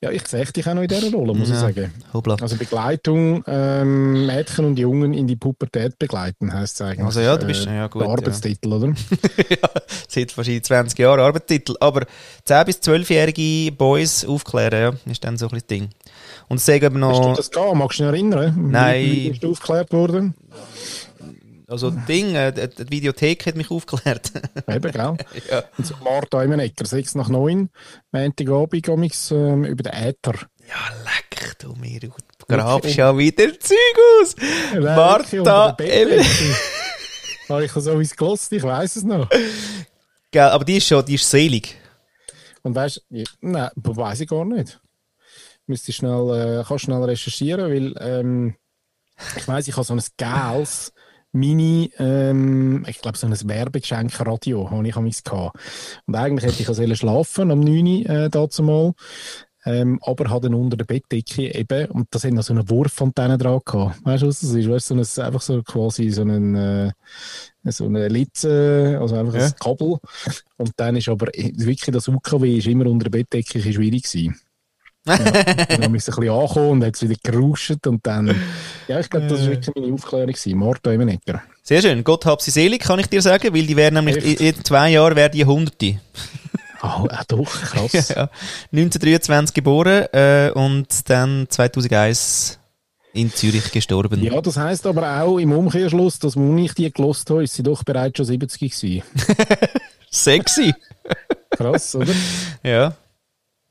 Ja, 0.00 0.12
ich 0.12 0.24
sehe 0.28 0.44
dich 0.44 0.64
auch 0.68 0.74
noch 0.74 0.82
in 0.82 0.86
dieser 0.88 1.10
Rolle, 1.10 1.34
muss 1.34 1.48
Ja. 1.48 1.54
ich 1.56 1.60
sagen. 1.60 1.92
Hoppla. 2.14 2.36
Also 2.40 2.54
Begleitung, 2.56 3.42
ähm, 3.48 4.26
Mädchen 4.26 4.64
und 4.64 4.78
Jungen 4.78 5.12
in 5.12 5.26
die 5.26 5.34
Pubertät 5.34 5.98
begleiten, 5.98 6.52
heisst 6.52 6.76
es 6.80 6.82
eigentlich. 6.86 7.04
Also 7.04 7.20
ja, 7.20 7.36
du 7.36 7.46
bist- 7.46 7.66
ja, 7.66 7.88
gut, 7.88 8.02
Der 8.02 8.08
Arbeitstitel, 8.10 8.72
oder? 8.72 8.86
ja, 9.50 9.68
seit 10.06 10.36
wahrscheinlich 10.36 10.62
20 10.62 10.96
Jahren 11.00 11.18
Arbeitstitel. 11.18 11.74
Aber 11.80 12.06
10- 12.46 12.64
bis 12.64 12.76
12-jährige 12.76 13.72
Boys 13.72 14.24
aufklären, 14.24 14.96
ja, 15.04 15.10
ist 15.12 15.24
dann 15.24 15.36
so 15.36 15.46
ein 15.46 15.50
bisschen 15.50 15.66
das 15.66 15.66
Ding. 15.66 15.88
Und 16.48 16.60
sagen 16.60 16.84
eben 16.84 17.04
Hast 17.04 17.18
du 17.18 17.22
noch, 17.30 17.36
das 17.36 17.50
gehabt? 17.50 17.74
Magst 17.74 17.98
du 17.98 18.04
dich 18.04 18.12
erinnern? 18.12 18.54
Wie- 18.56 18.70
Nein. 18.72 19.04
Wie 19.04 19.30
bist 19.30 19.42
du 19.42 19.50
aufgeklärt 19.50 19.92
worden? 19.92 20.34
Also 21.68 21.90
das 21.90 22.06
Ding, 22.06 22.34
äh, 22.34 22.52
die, 22.52 22.90
Videothek 22.90 23.44
hat 23.44 23.54
mich 23.54 23.70
aufgeklärt. 23.70 24.32
Eben, 24.66 24.90
gell? 24.90 25.16
ja. 25.50 25.64
Und 25.76 25.86
so 25.86 25.94
Martha 26.02 26.42
Imenecker, 26.42 26.86
6 26.86 27.14
nach 27.14 27.28
9, 27.28 27.68
Montagabend, 28.10 28.88
amigs, 28.88 29.30
ähm, 29.30 29.64
über 29.64 29.82
den 29.82 29.92
Äther. 29.92 30.34
ja, 30.66 30.94
leck 31.04 31.58
du 31.58 31.74
mir, 31.74 32.00
du 32.00 32.10
grabst 32.48 32.96
ja 32.96 33.16
wieder 33.16 33.48
Zeug 33.60 33.76
aus. 34.20 34.34
Martha, 34.80 35.76
Emily. 35.78 36.24
Habe 37.48 37.64
ich 37.64 37.72
das 37.72 37.84
so 37.84 38.00
wie 38.00 38.06
gelost? 38.06 38.52
Ich 38.52 38.62
weiss 38.62 38.96
es 38.96 39.04
noch. 39.04 39.28
Gell, 40.30 40.42
aber 40.48 40.64
die 40.64 40.78
ist 40.78 40.86
schon, 40.86 41.04
die 41.04 41.14
ist 41.14 41.28
selig. 41.28 41.76
Und 42.62 42.74
weißt 42.74 43.04
du, 43.10 43.24
nein, 43.40 43.70
weiß 43.76 44.20
ich 44.20 44.28
gar 44.28 44.44
nicht. 44.44 44.80
Müsste 45.66 45.90
ich 45.90 45.96
schnell, 45.96 46.60
äh, 46.60 46.64
kannst 46.66 46.84
schnell 46.84 47.02
recherchieren, 47.02 47.70
weil 47.70 47.94
ähm, 48.00 48.56
ich 49.36 49.46
weiss, 49.48 49.68
ich 49.68 49.76
habe 49.76 49.84
so 49.84 49.94
ein 49.94 50.02
geiles 50.16 50.92
Mini, 51.38 51.90
ähm, 51.98 52.84
ich 52.88 53.00
glaube, 53.00 53.18
so 53.18 53.26
ein 53.26 53.32
Werbegeschenk-Radio 53.48 54.70
habe 54.70 54.86
ich 54.88 54.96
am 54.96 55.08
gehabt. 55.08 55.56
Und 56.06 56.14
eigentlich 56.14 56.50
hätte 56.50 56.62
ich 56.62 56.76
sollen 56.76 56.96
schlafen 56.96 57.50
am 57.50 57.60
9. 57.60 57.86
Äh, 58.06 58.30
dazu 58.30 58.62
mal. 58.62 58.92
Ähm, 59.64 59.98
aber 60.02 60.30
hat 60.30 60.44
dann 60.44 60.54
unter 60.54 60.76
der 60.76 60.84
Bettdecke 60.86 61.54
eben, 61.54 61.90
und 61.90 62.06
da 62.10 62.18
sind 62.18 62.34
noch 62.34 62.42
so 62.42 62.54
eine 62.54 62.68
Wurffontäne 62.70 63.36
dran 63.36 63.60
gehabt. 63.64 63.98
Weißt 64.04 64.22
du, 64.22 64.28
was 64.28 64.40
das 64.40 64.50
ist? 64.50 64.68
Weißt 64.68 64.86
so 64.88 64.94
ein, 64.94 65.26
einfach 65.26 65.40
so 65.42 65.62
quasi 65.62 66.10
so 66.10 66.22
ein, 66.22 66.54
äh, 66.54 66.92
so 67.64 67.84
eine 67.86 68.08
Litze, 68.08 68.98
also 69.00 69.16
einfach 69.16 69.34
Ja. 69.34 69.46
ein 69.46 69.54
Kabel. 69.60 69.98
Und 70.56 70.72
dann 70.76 70.96
ist 70.96 71.08
aber 71.08 71.26
wirklich 71.34 71.92
das 71.92 72.08
UKW 72.08 72.56
ist 72.56 72.66
immer 72.66 72.86
unter 72.86 73.10
der 73.10 73.18
Bettdecke 73.18 73.60
schwierig 73.60 74.04
gewesen. 74.04 74.40
Ja, 75.08 75.64
dann 75.64 75.82
haben 75.82 75.92
wir 75.92 75.98
es 75.98 76.08
ein 76.08 76.14
bisschen 76.14 76.30
angekommen 76.30 76.70
und 76.70 76.84
hat 76.84 76.94
es 76.94 77.02
wieder 77.02 77.16
geruscht 77.22 77.86
und 77.86 78.06
dann, 78.06 78.34
ja, 78.86 79.00
ich 79.00 79.10
glaube, 79.10 79.26
das 79.26 79.40
war 79.40 79.48
wirklich 79.48 79.74
meine 79.74 79.92
Aufklärung 79.92 80.26
gewesen. 80.26 80.58
Martha 80.58 80.92
Emenecker. 80.92 81.42
Sehr 81.62 81.82
schön. 81.82 82.04
Gott 82.04 82.24
hab 82.26 82.40
sie 82.40 82.50
selig, 82.50 82.82
kann 82.82 82.98
ich 82.98 83.08
dir 83.08 83.22
sagen, 83.22 83.54
weil 83.54 83.66
die 83.66 83.76
wären 83.76 83.94
nämlich 83.94 84.16
Echt? 84.16 84.40
in, 84.40 84.64
zwei 84.64 84.90
Jahren 84.90 85.16
wären 85.16 85.32
die 85.32 85.44
Hunderte. 85.44 85.98
Ah, 86.80 87.02
oh, 87.02 87.08
doch, 87.26 87.60
krass. 87.60 88.08
ja, 88.10 88.30
1923 88.70 89.52
geboren 89.52 90.04
äh, 90.12 90.52
und 90.54 91.10
dann 91.10 91.46
2001 91.48 92.60
in 93.12 93.32
Zürich 93.32 93.72
gestorben. 93.72 94.22
Ja, 94.22 94.40
das 94.40 94.56
heisst 94.56 94.86
aber 94.86 95.20
auch 95.20 95.38
im 95.38 95.52
Umkehrschluss, 95.52 96.18
dass, 96.18 96.36
als 96.36 96.60
ich 96.60 96.74
die 96.74 96.92
gelost 96.92 97.28
habe, 97.30 97.42
ist 97.42 97.54
sie 97.54 97.62
doch 97.64 97.82
bereits 97.82 98.16
schon 98.16 98.26
70 98.26 98.60
gewesen. 98.60 99.02
Sexy. 100.10 100.72
Krass, 101.50 101.94
oder? 101.96 102.12
Ja. 102.62 102.94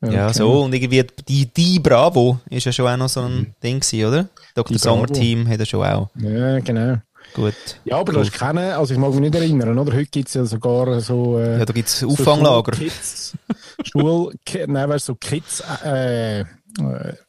Ja, 0.01 0.11
Ja, 0.11 0.33
so. 0.33 0.63
Und 0.63 0.73
irgendwie 0.73 1.03
die, 1.27 1.45
die 1.47 1.79
Bravo 1.79 2.39
ist 2.49 2.65
ja 2.65 2.71
schon 2.71 2.87
auch 2.87 2.97
noch 2.97 3.09
so 3.09 3.21
ein 3.21 3.37
Mhm. 3.39 3.45
Ding 3.63 3.79
gewesen, 3.79 4.05
oder? 4.07 4.29
Dr. 4.55 4.77
Sommer 4.77 5.07
Team 5.07 5.47
hat 5.47 5.59
er 5.59 5.65
schon 5.65 5.85
auch. 5.85 6.09
Ja, 6.15 6.59
genau. 6.59 6.97
Gut. 7.33 7.53
Ja, 7.83 7.97
aber 7.97 8.13
das 8.13 8.27
ist 8.29 8.33
keine, 8.33 8.77
also 8.77 8.93
ich 8.93 8.99
mag 8.99 9.11
mich 9.11 9.19
nicht 9.19 9.35
erinnern, 9.35 9.77
oder? 9.77 9.91
Heute 9.93 10.05
gibt 10.09 10.29
es 10.29 10.33
ja 10.35 10.45
sogar 10.45 11.01
so... 11.01 11.37
Äh, 11.39 11.59
Ja, 11.59 11.65
da 11.65 11.73
gibt 11.73 11.89
es 11.89 11.99
so 11.99 12.07
Auffanglager. 12.09 12.73
Schulkids, 12.73 13.33
Schul, 13.83 14.33
Ki- 14.45 14.65
nein, 14.67 14.87
weißt 14.89 15.09
du, 15.09 15.13
so 15.13 15.15
Kids, 15.15 15.61
äh, 15.83 16.39
äh, 16.41 16.45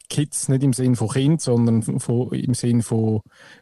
Kids 0.09 0.47
nicht 0.47 0.63
im 0.63 0.71
Sinn 0.73 0.95
von 0.95 1.09
Kind, 1.09 1.41
sondern 1.41 1.99
von, 1.99 2.31
im 2.31 2.53
Sinn 2.53 2.81
von 2.81 3.21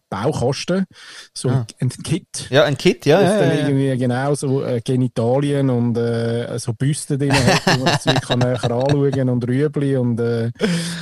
Baukasten. 0.09 0.85
So 1.33 1.49
Ah. 1.49 1.65
ein 1.79 1.89
Kit. 1.89 2.47
Ja, 2.49 2.63
ein 2.63 2.77
Kit, 2.77 3.05
ja, 3.05 3.21
das 3.21 3.31
ja, 3.31 3.39
dann 3.39 3.49
ja, 3.49 3.55
ja. 3.55 3.67
irgendwie 3.67 3.97
genau 3.97 4.35
so 4.35 4.63
äh, 4.63 4.81
Genitalien 4.81 5.69
und 5.69 5.97
äh, 5.97 6.57
so 6.59 6.73
Büsten 6.73 7.19
drin 7.19 7.33
hat, 7.33 7.65
wo 7.67 7.83
man 7.83 7.93
das 7.93 8.03
Zeug 8.03 8.21
kann 8.21 8.39
näher 8.39 8.63
anschauen 8.63 9.29
und 9.29 9.47
Rüebli 9.47 9.97
und 9.97 10.19
äh, 10.19 10.51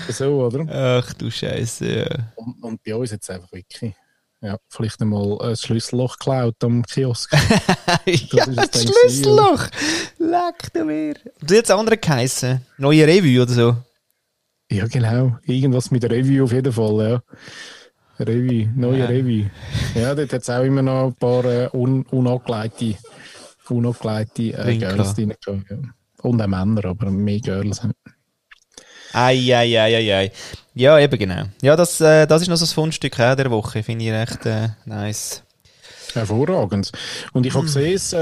so, 0.10 0.45
oder? 0.45 1.01
Ach 1.03 1.14
du 1.14 1.30
Scheiße, 1.30 1.86
ja. 1.88 2.08
Und, 2.36 2.64
und 2.64 2.84
bei 2.84 2.95
uns 2.95 3.12
jetzt 3.12 3.30
einfach 3.30 3.51
wirklich, 3.51 3.93
ja, 4.41 4.58
vielleicht 4.70 5.01
einmal 5.01 5.39
ein 5.41 5.56
Schlüsselloch 5.56 6.18
geklaut 6.18 6.56
am 6.64 6.84
Kiosk. 6.84 7.32
ja, 8.06 8.45
das 8.47 8.72
dann 8.72 8.88
Schlüsselloch. 8.88 9.68
Leck 10.20 10.74
du 10.74 10.86
mir. 10.86 11.16
Und 11.41 11.51
jetzt 11.51 11.72
andere 11.72 11.97
geheissen. 11.97 12.66
Neue 12.78 13.08
Revue 13.08 13.41
oder 13.41 13.51
so. 13.53 13.76
Ja, 14.72 14.88
genau. 14.88 15.38
Irgendwas 15.43 15.91
mit 15.91 16.03
Revue 16.06 16.43
auf 16.43 16.51
jeden 16.51 16.74
Fall, 16.74 17.10
ja. 17.10 17.22
Revue, 18.20 18.70
neue 18.76 18.99
Ja. 18.99 19.05
Revue. 19.05 19.49
Ja, 19.93 20.16
dort 20.16 20.32
hat 20.34 20.41
es 20.41 20.49
auch 20.49 20.63
immer 20.63 20.82
noch 20.82 21.07
ein 21.07 21.13
paar 21.16 21.45
äh, 21.45 21.70
un 21.74 22.03
unangeleitete, 22.11 22.97
unangeleitete 23.70 24.57
äh. 24.57 24.78
Girls 24.78 25.13
drin 25.13 25.34
gehabt, 25.43 25.70
ja. 25.70 25.78
Und 26.22 26.41
auch 26.41 26.47
Männer, 26.47 26.86
aber 26.86 27.11
mehr 27.11 27.39
Girls. 27.39 27.82
Ei, 29.13 29.55
ei, 29.55 29.80
ei, 29.80 30.13
ei. 30.13 30.32
Ja, 30.74 30.99
eben 30.99 31.18
genau. 31.18 31.43
Ja, 31.61 31.76
das, 31.76 32.01
äh, 32.01 32.26
das 32.28 32.41
ist 32.41 32.47
noch 32.49 32.57
so 32.57 32.66
ein 32.66 32.74
Fundstück 32.74 33.18
auch 33.20 33.36
der 33.36 33.49
Woche. 33.49 33.82
Finde 33.82 34.03
ich 34.05 34.11
recht 34.11 34.45
äh, 34.45 34.70
nice. 34.86 35.45
Hervorragend. 36.16 36.91
Und 37.34 37.45
ich 37.45 37.53
Hm. 37.53 37.57
habe 37.57 37.66
gesehen, 37.66 37.95
es, 37.95 38.13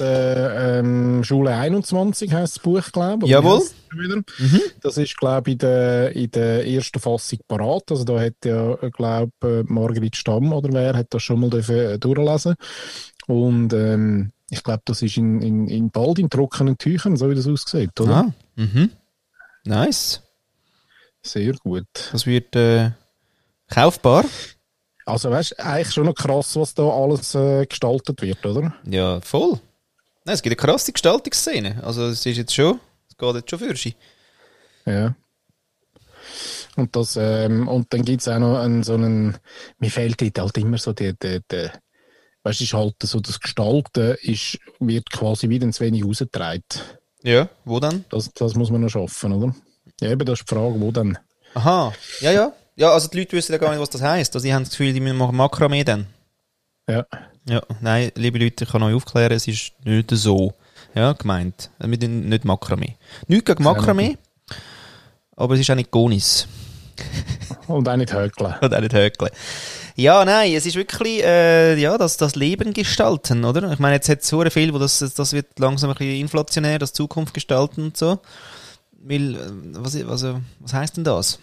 äh, 0.00 0.04
äh, 0.04 0.78
ähm, 0.78 1.24
Schule 1.24 1.54
21 1.54 2.32
heisst 2.32 2.56
das 2.56 2.62
Buch, 2.62 2.92
glaube 2.92 3.26
ich. 3.26 3.30
Jawohl. 3.32 3.62
Mhm. 3.94 4.60
Das 4.80 4.96
ist, 4.96 5.16
glaube 5.18 5.50
ich, 5.50 5.54
in 5.54 5.58
der, 5.58 6.16
in 6.16 6.30
der 6.30 6.66
ersten 6.66 6.98
Fassung 6.98 7.40
parat. 7.46 7.90
Also 7.90 8.04
da 8.04 8.20
hat 8.20 8.34
ja, 8.44 8.76
glaube 8.90 9.32
äh, 9.44 9.62
Margrit 9.70 10.16
Stamm 10.16 10.52
oder 10.52 10.72
wer 10.72 10.94
hat 10.96 11.08
das 11.10 11.22
schon 11.22 11.40
mal 11.40 11.50
dürfen, 11.50 11.76
äh, 11.76 11.98
durchlesen. 11.98 12.54
Und 13.26 13.72
ähm, 13.72 14.32
ich 14.50 14.62
glaube, 14.62 14.82
das 14.84 15.02
ist 15.02 15.16
in, 15.16 15.40
in, 15.40 15.68
in 15.68 15.90
bald 15.90 16.18
in 16.18 16.30
trockenen 16.30 16.76
Tüchern, 16.78 17.16
so 17.16 17.30
wie 17.30 17.34
das 17.34 17.46
aussieht, 17.46 17.98
oder? 18.00 18.16
Ah, 18.16 18.34
mhm. 18.56 18.90
Nice. 19.64 20.22
Sehr 21.22 21.52
gut. 21.54 21.86
Das 22.10 22.26
wird 22.26 22.56
äh, 22.56 22.90
kaufbar. 23.68 24.24
Also 25.04 25.30
weißt 25.30 25.52
du, 25.52 25.64
eigentlich 25.64 25.92
schon 25.92 26.06
noch 26.06 26.14
krass, 26.14 26.56
was 26.56 26.74
da 26.74 26.88
alles 26.88 27.34
äh, 27.34 27.66
gestaltet 27.66 28.22
wird, 28.22 28.44
oder? 28.46 28.74
Ja, 28.84 29.20
voll. 29.20 29.58
Nein, 30.24 30.34
es 30.34 30.42
gibt 30.42 30.58
eine 30.58 30.66
krasse 30.66 30.92
Gestaltungsszene. 30.92 31.82
Also 31.82 32.06
es 32.06 32.24
ist 32.24 32.36
jetzt 32.36 32.54
schon, 32.54 32.78
es 33.08 33.16
geht 33.16 33.34
jetzt 33.34 33.50
schon 33.50 33.58
für 33.58 33.76
sie. 33.76 33.94
Ja. 34.86 35.14
Und, 36.76 36.94
das, 36.96 37.16
ähm, 37.16 37.68
und 37.68 37.92
dann 37.92 38.02
gibt 38.04 38.22
es 38.22 38.28
auch 38.28 38.38
noch 38.38 38.58
einen, 38.58 38.82
so 38.82 38.94
einen, 38.94 39.36
mir 39.78 39.90
fehlt 39.90 40.20
dort 40.20 40.38
halt 40.38 40.58
immer 40.58 40.78
so 40.78 40.92
der, 40.92 41.12
der, 41.14 41.40
der 41.40 41.72
weißt 42.44 42.60
du, 42.60 42.64
ist 42.64 42.74
halt 42.74 42.94
so 43.02 43.20
das 43.20 43.40
Gestalten 43.40 44.16
ist, 44.22 44.58
wird 44.78 45.10
quasi 45.10 45.48
wieder 45.48 45.70
zu 45.70 45.84
wenig 45.84 46.04
rausgetragen. 46.04 46.62
Ja, 47.22 47.48
wo 47.64 47.78
dann? 47.78 48.04
Das, 48.08 48.32
das 48.34 48.54
muss 48.54 48.70
man 48.70 48.80
noch 48.80 48.88
schaffen, 48.88 49.32
oder? 49.32 49.54
Ja, 50.00 50.10
eben, 50.10 50.24
das 50.24 50.40
ist 50.40 50.50
die 50.50 50.54
Frage, 50.54 50.80
wo 50.80 50.90
dann? 50.90 51.18
Aha, 51.54 51.92
ja, 52.20 52.32
ja. 52.32 52.52
Ja, 52.76 52.90
also 52.92 53.08
die 53.08 53.18
Leute 53.18 53.32
wissen 53.36 53.52
ja 53.52 53.58
gar 53.58 53.70
nicht, 53.70 53.80
was 53.80 53.90
das 53.90 54.02
heisst. 54.02 54.34
Also 54.34 54.46
die 54.46 54.54
haben 54.54 54.62
das 54.64 54.70
Gefühl, 54.70 54.92
die 54.92 55.00
müssen 55.00 55.16
machen 55.18 55.36
Makramee 55.36 55.84
dann. 55.84 56.06
Ja, 56.88 57.06
Ja, 57.48 57.62
nein, 57.80 58.10
liebe 58.16 58.38
Leute, 58.38 58.64
ich 58.64 58.70
kann 58.70 58.82
euch 58.82 58.94
aufklären, 58.94 59.32
es 59.32 59.46
ist 59.46 59.72
nicht 59.84 60.10
so. 60.10 60.54
Ja, 60.94 61.12
gemeint. 61.12 61.70
Wir 61.78 61.98
tun 61.98 62.28
nicht 62.28 62.44
Makramee. 62.44 62.96
Nicht 63.26 63.46
gegen 63.46 63.62
Makramee, 63.62 64.18
aber 65.36 65.54
es 65.54 65.60
ist 65.60 65.70
auch 65.70 65.74
nicht 65.74 65.90
Gonis. 65.90 66.46
und 67.68 67.88
auch 67.88 67.96
nicht 67.96 68.12
hökeln. 68.12 68.54
Und 68.60 68.74
auch 68.74 68.80
nicht 68.80 68.94
Höckle. 68.94 69.30
Ja, 69.96 70.24
nein, 70.24 70.52
es 70.54 70.66
ist 70.66 70.76
wirklich, 70.76 71.22
äh, 71.22 71.76
ja, 71.76 71.98
das, 71.98 72.16
das 72.16 72.34
Leben 72.34 72.72
gestalten, 72.72 73.44
oder? 73.44 73.72
Ich 73.72 73.78
meine, 73.78 73.96
jetzt 73.96 74.08
hat 74.08 74.20
es 74.20 74.28
so 74.28 74.42
viel, 74.44 74.72
wo 74.72 74.78
das, 74.78 74.98
das 74.98 75.32
wird 75.32 75.58
langsam 75.58 75.90
ein 75.90 75.96
bisschen 75.96 76.20
inflationär, 76.20 76.78
das 76.78 76.92
Zukunft 76.92 77.34
gestalten 77.34 77.82
und 77.84 77.96
so. 77.96 78.20
Weil, 78.92 79.34
äh, 79.34 79.38
was, 79.74 79.96
also, 79.96 80.40
was 80.60 80.72
heisst 80.72 80.96
denn 80.96 81.04
das? 81.04 81.38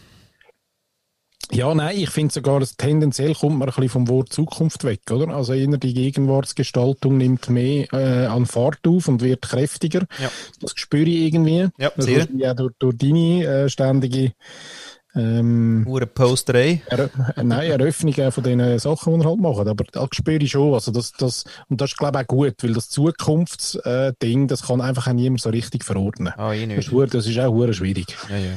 Ja, 1.52 1.74
nein, 1.74 1.97
ich 1.97 2.10
finde 2.12 2.34
sogar, 2.34 2.60
dass 2.60 2.78
tendenziell 2.78 3.34
kommt 3.34 3.58
man 3.58 3.68
ein 3.70 3.74
bisschen 3.74 3.89
vom 3.89 4.08
Wort 4.08 4.32
Zukunft 4.32 4.84
weg, 4.84 5.02
oder? 5.12 5.30
Also 5.36 5.54
eher 5.54 5.78
die 5.78 5.93
Gegenwartsgestaltung 5.93 7.18
nimmt 7.18 7.50
mehr 7.50 7.91
äh, 7.91 8.26
an 8.28 8.45
Fahrt 8.45 8.80
auf 8.88 9.08
und 9.08 9.22
wird 9.24 9.41
kräftiger. 9.41 10.06
Ja. 10.22 10.30
Das 10.62 10.74
spüre 10.76 11.10
ich 11.10 11.34
irgendwie. 11.34 11.70
Ja, 11.80 11.91
Das 11.95 12.06
sehr. 12.06 12.20
ist 12.20 12.30
Ja, 12.36 12.54
durch, 12.54 12.74
durch 12.78 12.97
deine 12.97 13.43
äh, 13.45 13.70
ständige 13.70 14.34
ähm, 15.16 15.88
Posterei. 16.14 16.82
Äh, 16.89 17.08
Nein, 17.43 17.72
Eröffnungen 17.72 18.32
von 18.32 18.43
den 18.43 18.78
Sachen, 18.78 19.14
die 19.14 19.20
wir 19.20 19.30
halt 19.30 19.39
machen. 19.39 19.68
Aber 19.68 19.84
das 19.91 20.08
spüre 20.12 20.38
ich 20.43 20.52
schon. 20.52 20.76
Also 20.76 20.91
das, 20.91 21.14
das, 21.14 21.45
und 21.68 21.82
das 21.82 21.91
ist, 21.91 21.97
glaube 21.97 22.20
ich, 22.20 22.24
auch 22.26 22.28
gut, 22.28 22.56
weil 22.62 22.74
das 22.74 22.89
Zukunftsding, 22.89 24.47
das 24.47 24.64
kann 24.68 24.82
einfach 24.82 25.08
auch 25.08 25.14
niemand 25.14 25.41
so 25.41 25.50
richtig 25.50 25.84
verordnen. 25.84 26.32
Ah, 26.38 26.54
eh 26.54 26.60
Das 26.60 26.68
nicht. 26.68 26.78
ist, 26.88 26.91
hure- 26.91 27.08
das 27.08 27.26
ist 27.26 27.39
auch 27.39 27.74
schwierig. 27.74 28.16
Ja, 28.30 28.38
ja. 28.38 28.52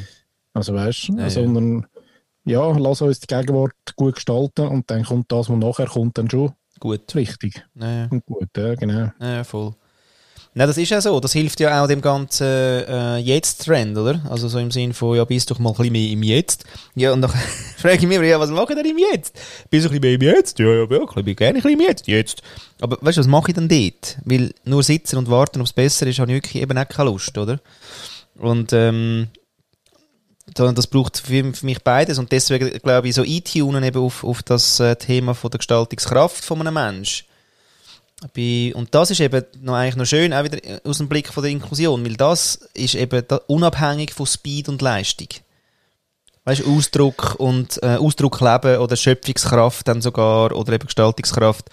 Also 0.55 0.75
weißt 0.75 1.09
du, 1.09 1.17
ja. 1.17 1.31
sondern 1.31 1.87
ja, 2.45 2.77
lass 2.79 3.03
uns 3.03 3.21
die 3.21 3.27
Gegenwart 3.27 3.75
gut 3.97 4.17
gestalten 4.17 4.67
und 4.67 4.91
dann 4.91 5.05
kommt 5.05 5.31
das, 5.31 5.49
was 5.49 5.57
nachher 5.57 5.87
kommt, 5.87 6.19
dann 6.19 6.31
schon 6.31 6.53
Gut. 6.81 7.15
richtig 7.15 7.65
Ja, 7.75 7.91
ja. 7.91 8.09
und 8.11 8.25
gut. 8.27 8.49
Ja, 8.57 8.75
genau. 8.75 9.11
Ja, 9.21 9.45
voll. 9.45 9.75
Nein, 10.55 10.67
das 10.69 10.77
ist 10.77 10.91
ja 10.91 11.01
so. 11.01 11.19
Das 11.19 11.33
hilft 11.33 11.61
ja 11.61 11.83
auch 11.83 11.89
dem 11.89 12.03
ganzen 12.03 12.47
äh, 12.47 13.17
Jetzt-Trend, 13.17 13.97
oder? 13.97 14.21
Also 14.29 14.49
so 14.49 14.59
im 14.59 14.71
Sinn 14.71 14.93
von, 14.93 15.17
ja, 15.17 15.25
bist 15.25 15.51
doch 15.51 15.59
mal 15.59 15.71
ein 15.71 15.77
bisschen 15.77 15.93
mehr 15.93 16.11
im 16.11 16.23
Jetzt. 16.23 16.65
Ja, 16.95 17.13
und 17.13 17.23
dann 17.23 17.31
frage 17.79 17.97
ich 17.97 18.07
mich 18.07 18.21
ja, 18.21 18.39
was 18.39 18.51
mache 18.51 18.75
ich 18.75 18.79
denn 18.79 18.91
im 18.91 18.99
Jetzt? 18.99 19.35
Bist 19.71 19.87
du 19.87 19.89
ein 19.91 20.01
bisschen 20.01 20.19
mehr 20.21 20.31
im 20.31 20.37
Jetzt? 20.37 20.59
Ja, 20.59 20.67
ja, 20.67 20.91
wirklich, 20.91 21.17
ich 21.17 21.25
bin 21.25 21.37
gerne 21.37 21.59
ein 21.59 21.63
bisschen 21.63 21.81
im 21.81 21.87
Jetzt. 21.87 22.07
Jetzt. 22.07 22.43
Aber 22.83 22.99
weißt 23.01 23.17
du, 23.17 23.21
was 23.21 23.29
mache 23.29 23.53
ich 23.53 23.55
denn 23.55 23.69
dort? 23.69 24.19
Weil 24.27 24.53
nur 24.65 24.83
sitzen 24.83 25.17
und 25.17 25.31
warten, 25.31 25.61
ob 25.61 25.67
es 25.67 25.73
besser 25.73 26.07
ist, 26.07 26.19
habe 26.19 26.31
ich 26.33 26.37
wirklich 26.37 26.63
eben 26.63 26.77
auch 26.77 26.89
keine 26.89 27.11
Lust, 27.11 27.39
oder? 27.39 27.59
Und 28.39 28.75
ähm, 28.75 29.29
sondern 30.57 30.75
das 30.75 30.87
braucht 30.87 31.19
für, 31.19 31.55
für 31.55 31.67
mich 31.67 31.83
beides 31.83 32.19
und 32.19 32.33
deswegen 32.33 32.71
glaube 32.81 33.09
ich 33.09 33.15
so 33.15 33.23
eintunen 33.23 33.83
eben 33.85 34.03
auf, 34.03 34.25
auf 34.25 34.43
das 34.43 34.81
äh, 34.81 34.97
Thema 34.97 35.35
von 35.35 35.51
der 35.51 35.59
Gestaltungskraft 35.59 36.45
von 36.45 36.61
einem 36.61 36.75
Menschen. 36.75 37.27
Und 38.35 38.89
das 38.93 39.11
ist 39.11 39.21
eben 39.21 39.45
noch 39.63 39.75
eigentlich 39.75 39.97
noch 39.97 40.07
schön, 40.07 40.33
auch 40.33 40.45
wieder 40.45 40.59
aus 40.85 40.99
dem 40.99 41.09
Blick 41.09 41.29
von 41.29 41.43
der 41.43 41.51
Inklusion, 41.51 42.05
weil 42.05 42.17
das 42.17 42.69
ist 42.73 42.95
eben 42.95 43.25
unabhängig 43.49 44.13
von 44.13 44.27
Speed 44.27 44.69
und 44.69 44.81
Leistung. 44.81 45.27
Weißt 46.45 46.63
du, 46.63 46.77
Ausdruck 46.77 47.35
und 47.39 47.83
äh, 47.83 47.97
Ausdruck 47.97 48.41
oder 48.41 48.97
Schöpfungskraft 48.97 49.89
dann 49.89 50.03
sogar 50.03 50.53
oder 50.53 50.73
eben 50.73 50.87
Gestaltungskraft, 50.87 51.69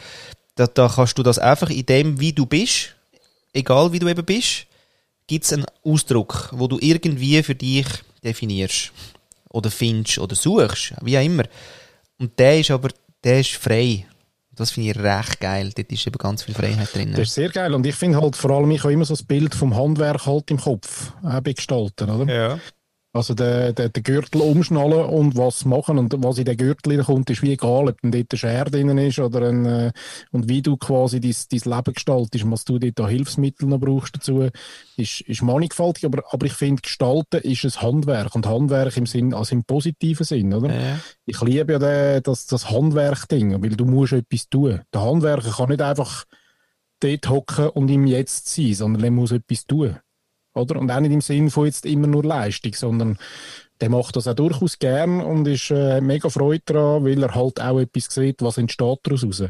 da, 0.56 0.68
da 0.68 0.92
kannst 0.94 1.18
du 1.18 1.24
das 1.24 1.40
einfach 1.40 1.70
in 1.70 1.86
dem, 1.86 2.20
wie 2.20 2.34
du 2.34 2.46
bist, 2.46 2.96
egal 3.54 3.92
wie 3.92 4.00
du 4.00 4.08
eben 4.08 4.26
bist, 4.26 4.66
gibt 5.28 5.46
es 5.46 5.54
einen 5.54 5.66
Ausdruck, 5.84 6.50
wo 6.52 6.68
du 6.68 6.78
irgendwie 6.82 7.42
für 7.44 7.56
dich 7.56 7.86
definierst 8.24 8.92
oder 9.50 9.72
findest 9.72 10.20
oder 10.20 10.36
suchst, 10.36 10.94
wie 11.02 11.18
auch 11.18 11.24
immer. 11.24 11.44
Und 12.18 12.38
der 12.38 12.60
ist 12.60 12.72
aber, 12.72 12.90
der 13.24 13.40
ist 13.40 13.52
frei. 13.52 14.06
Das 14.52 14.72
finde 14.72 14.90
ich 14.90 14.98
recht 14.98 15.40
geil. 15.40 15.72
Dort 15.74 15.92
ist 15.92 16.06
eben 16.06 16.18
ganz 16.18 16.44
viel 16.44 16.54
Freiheit 16.54 16.94
drin. 16.94 17.12
Das 17.12 17.30
ist 17.30 17.34
sehr 17.34 17.50
geil 17.50 17.74
und 17.74 17.86
ich 17.86 17.96
finde 17.96 18.22
halt 18.22 18.36
vor 18.36 18.52
allem, 18.52 18.70
ich 18.72 18.84
habe 18.84 18.92
immer 18.92 19.06
so 19.06 19.14
das 19.14 19.24
Bild 19.24 19.56
vom 19.56 19.76
Handwerk 19.76 20.26
halt 20.26 20.52
im 20.52 20.60
Kopf 20.60 21.14
auch 21.24 21.40
bei 21.40 21.54
gestalten, 21.54 22.10
oder? 22.10 22.34
Ja. 22.34 22.60
Also 23.12 23.34
den, 23.34 23.74
den, 23.74 23.92
den 23.92 24.04
Gürtel 24.04 24.42
umschnallen 24.42 25.06
und 25.06 25.36
was 25.36 25.66
machen 25.66 25.98
und 25.98 26.14
was 26.24 26.38
in 26.38 26.46
den 26.46 26.58
Gürtel 26.58 27.04
kommt, 27.04 27.32
ist 27.32 27.42
wie 27.42 27.54
egal, 27.54 27.90
ob 27.90 27.98
dort 28.04 28.34
ein 28.34 28.38
Scher 28.38 28.66
drin 28.66 28.96
ist 29.00 29.18
oder 29.18 29.50
ein, 29.50 29.66
äh, 29.66 29.92
und 30.32 30.48
wie 30.48 30.62
du 30.62 30.78
quasi 30.78 31.20
dein, 31.20 31.34
dein 31.50 31.76
Leben 31.76 31.94
gestaltest, 31.96 32.52
was 32.52 32.66
du 32.66 32.78
dort 32.78 33.00
an 33.00 33.08
Hilfsmittel 33.08 33.68
noch 33.68 33.80
brauchst 33.80 34.16
dazu, 34.16 34.50
ist, 34.96 35.22
ist 35.22 35.42
mannigfaltig, 35.42 36.06
aber, 36.06 36.24
aber 36.30 36.46
ich 36.46 36.54
finde, 36.54 36.84
gestalten 36.84 37.42
ist 37.42 37.66
ein 37.66 37.82
Handwerk 37.82 38.36
und 38.36 38.46
Handwerk 38.46 38.96
im 38.96 39.08
Sinn, 39.08 39.34
also 39.34 39.56
im 39.56 39.64
positiven 39.64 40.24
Sinn, 40.24 40.54
oder? 40.54 40.72
Ja. 40.72 41.00
Ich 41.26 41.42
liebe 41.42 41.74
ja 41.74 41.80
den, 41.80 42.22
das, 42.22 42.46
das 42.46 42.70
Handwerk-Ding, 42.70 43.60
weil 43.64 43.76
du 43.76 43.86
musst 43.86 44.14
etwas 44.14 44.50
tun. 44.50 44.82
Der 44.94 45.02
Handwerker 45.02 45.50
kann 45.50 45.70
nicht 45.70 45.82
einfach 45.82 46.26
dort 47.00 47.30
hocken 47.30 47.70
und 47.70 47.90
im 47.90 48.06
Jetzt 48.06 48.54
sein, 48.54 48.76
sondern 48.76 49.04
er 49.04 49.12
muss 49.12 49.32
etwas 49.32 49.66
tun. 49.66 49.98
Oder? 50.60 50.80
Und 50.80 50.92
auch 50.92 51.00
nicht 51.00 51.12
im 51.12 51.22
Sinn 51.22 51.50
von 51.50 51.66
jetzt 51.66 51.86
immer 51.86 52.08
nur 52.08 52.24
Leistung, 52.24 52.74
sondern 52.74 53.18
der 53.82 53.90
macht 53.90 54.16
das 54.16 54.28
auch 54.28 54.34
durchaus 54.36 54.78
gern 54.80 55.22
und 55.22 55.48
ist 55.48 55.72
äh, 55.72 56.02
mega 56.02 56.30
Freude 56.30 56.64
daran, 56.66 57.06
weil 57.06 57.24
er 57.24 57.34
halt 57.34 57.62
auch 57.62 57.80
etwas 57.80 58.06
sieht, 58.06 58.42
was 58.42 58.58
entsteht 58.58 59.00
daraus 59.04 59.24
raus. 59.24 59.44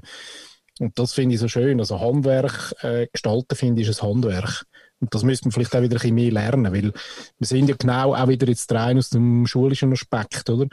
Und 0.79 0.97
das 0.97 1.13
finde 1.13 1.35
ich 1.35 1.41
so 1.41 1.47
schön. 1.47 1.79
Also 1.79 1.99
Handwerk 1.99 2.75
äh, 2.81 3.07
gestalten, 3.11 3.55
finde 3.55 3.81
ich, 3.81 3.89
ist 3.89 4.01
ein 4.01 4.09
Handwerk. 4.09 4.65
Und 4.99 5.13
das 5.13 5.23
müsste 5.23 5.47
man 5.47 5.51
vielleicht 5.51 5.75
auch 5.75 5.81
wieder 5.81 5.95
ein 5.95 5.99
bisschen 5.99 6.15
mehr 6.15 6.31
lernen, 6.31 6.73
weil 6.73 6.91
wir 7.37 7.47
sind 7.47 7.69
ja 7.69 7.75
genau 7.77 8.13
auch 8.15 8.27
wieder 8.27 8.47
jetzt 8.47 8.71
rein 8.71 8.97
aus 8.97 9.09
dem 9.09 9.47
schulischen 9.47 9.93
Aspekt, 9.93 10.49
oder? 10.49 10.67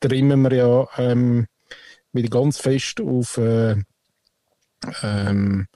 Da 0.00 0.08
rimmen 0.08 0.42
wir 0.42 0.52
ja 0.52 0.88
ähm, 0.98 1.46
wieder 2.12 2.28
ganz 2.28 2.58
fest 2.58 3.00
auf 3.00 3.38
äh, 3.38 3.76
ähm, 5.02 5.66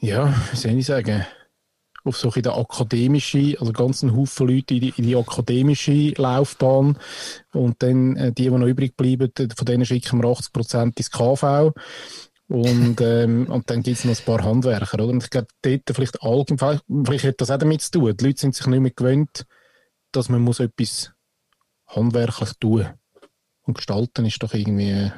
ja, 0.00 0.34
wie 0.50 0.56
soll 0.56 0.78
ich 0.78 0.86
sagen, 0.86 1.24
auf 2.04 2.16
so 2.16 2.30
in 2.30 2.42
der 2.42 2.56
akademische, 2.56 3.56
also 3.60 3.72
ganz 3.72 4.02
einen 4.02 4.16
Haufen 4.16 4.48
Leute 4.48 4.74
in 4.74 4.80
die, 4.80 4.94
in 4.96 5.04
die 5.04 5.16
akademische 5.16 6.10
Laufbahn 6.16 6.98
und 7.52 7.82
dann 7.82 8.16
äh, 8.16 8.32
die, 8.32 8.44
die 8.44 8.50
noch 8.50 8.66
übrig 8.66 8.96
bleiben, 8.96 9.30
von 9.56 9.66
denen 9.66 9.86
schicken 9.86 10.20
wir 10.22 10.28
80 10.28 10.52
Prozent 10.52 10.98
ins 10.98 11.10
KV 11.10 11.72
und, 12.52 13.00
ähm, 13.00 13.46
und 13.46 13.70
dann 13.70 13.82
gibt 13.82 13.98
es 13.98 14.04
noch 14.04 14.18
ein 14.18 14.24
paar 14.26 14.44
Handwerker, 14.44 14.94
oder? 14.94 15.06
Und 15.06 15.22
ich 15.22 15.30
glaube, 15.30 15.48
dort 15.62 15.82
vielleicht 15.90 16.22
allgemein, 16.22 16.80
vielleicht 17.04 17.24
hat 17.24 17.40
das 17.40 17.50
auch 17.50 17.56
damit 17.56 17.80
zu 17.80 17.92
tun. 17.92 18.14
Die 18.14 18.24
Leute 18.26 18.40
sind 18.40 18.54
sich 18.54 18.66
nicht 18.66 18.80
mehr 18.80 18.90
gewöhnt, 18.90 19.46
dass 20.10 20.28
man 20.28 20.42
muss 20.42 20.60
etwas 20.60 21.12
handwerklich 21.86 22.50
tun 22.60 22.86
Und 23.62 23.74
gestalten 23.74 24.26
ist 24.26 24.42
doch 24.42 24.52
irgendwie, 24.52 25.10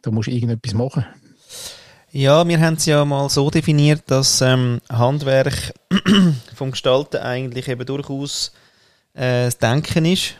da 0.00 0.10
musst 0.10 0.28
du 0.28 0.32
irgendetwas 0.32 0.72
machen. 0.72 1.04
Ja, 2.14 2.46
wir 2.46 2.60
haben 2.60 2.74
es 2.74 2.84
ja 2.84 3.06
mal 3.06 3.30
so 3.30 3.48
definiert, 3.48 4.02
dass 4.08 4.42
ähm, 4.42 4.82
Handwerk 4.90 5.72
vom 6.54 6.72
Gestalten 6.72 7.16
eigentlich 7.16 7.68
eben 7.68 7.86
durchaus 7.86 8.52
äh, 9.14 9.46
das 9.46 9.56
Denken 9.56 10.04
ist. 10.04 10.34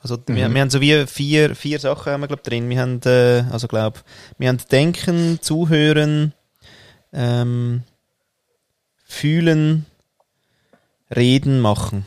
Also 0.00 0.14
mhm. 0.14 0.36
wir, 0.36 0.54
wir 0.54 0.60
haben 0.60 0.70
so 0.70 0.80
wie 0.80 1.06
vier, 1.08 1.56
vier 1.56 1.80
Sachen 1.80 2.12
haben 2.12 2.20
wir, 2.20 2.28
glaub, 2.28 2.44
drin. 2.44 2.70
Wir 2.70 2.80
haben, 2.80 3.00
äh, 3.04 3.42
also 3.50 3.66
glaub, 3.66 4.04
wir 4.38 4.48
haben 4.48 4.60
Denken, 4.70 5.40
Zuhören, 5.42 6.34
ähm, 7.12 7.82
Fühlen, 9.04 9.86
Reden, 11.10 11.58
Machen. 11.58 12.04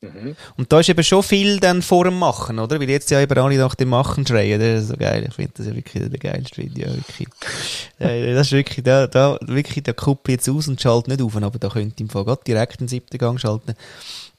Mhm. 0.00 0.36
Und 0.56 0.72
da 0.72 0.78
ist 0.78 0.88
eben 0.88 1.02
schon 1.02 1.24
viel 1.24 1.58
dann 1.58 1.82
vor 1.82 2.04
dem 2.04 2.18
Machen, 2.18 2.58
oder? 2.60 2.78
Weil 2.78 2.88
jetzt 2.88 3.10
ja 3.10 3.20
eben 3.20 3.36
alle 3.36 3.58
nach 3.58 3.74
dem 3.74 3.88
Machen 3.88 4.24
schreien. 4.26 4.60
Das 4.60 4.82
ist 4.82 4.88
so 4.88 4.96
geil. 4.96 5.24
Ich 5.28 5.34
finde 5.34 5.52
das 5.56 5.66
ja 5.66 5.74
wirklich 5.74 6.08
der 6.08 6.18
geilste 6.18 6.58
Video. 6.58 6.86
Wirklich. 6.86 7.28
das 7.98 8.46
ist 8.46 8.52
wirklich, 8.52 8.84
da, 8.84 9.08
da, 9.08 9.38
wirklich, 9.42 9.82
der 9.82 9.94
Kuppel 9.94 10.34
jetzt 10.34 10.48
aus 10.48 10.68
und 10.68 10.80
schaltet 10.80 11.08
nicht 11.08 11.22
auf. 11.22 11.36
Aber 11.36 11.58
da 11.58 11.68
könnte 11.68 12.02
im 12.02 12.08
Fall 12.08 12.24
gerade 12.24 12.42
direkt 12.46 12.80
den 12.80 12.88
siebten 12.88 13.18
Gang 13.18 13.40
schalten. 13.40 13.74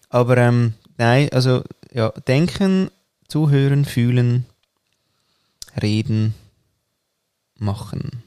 Aber, 0.10 0.38
ähm, 0.38 0.74
nein, 0.98 1.28
also, 1.34 1.64
ja, 1.92 2.10
denken, 2.28 2.90
zuhören, 3.28 3.84
fühlen, 3.84 4.46
reden, 5.82 6.36
machen. 7.56 8.24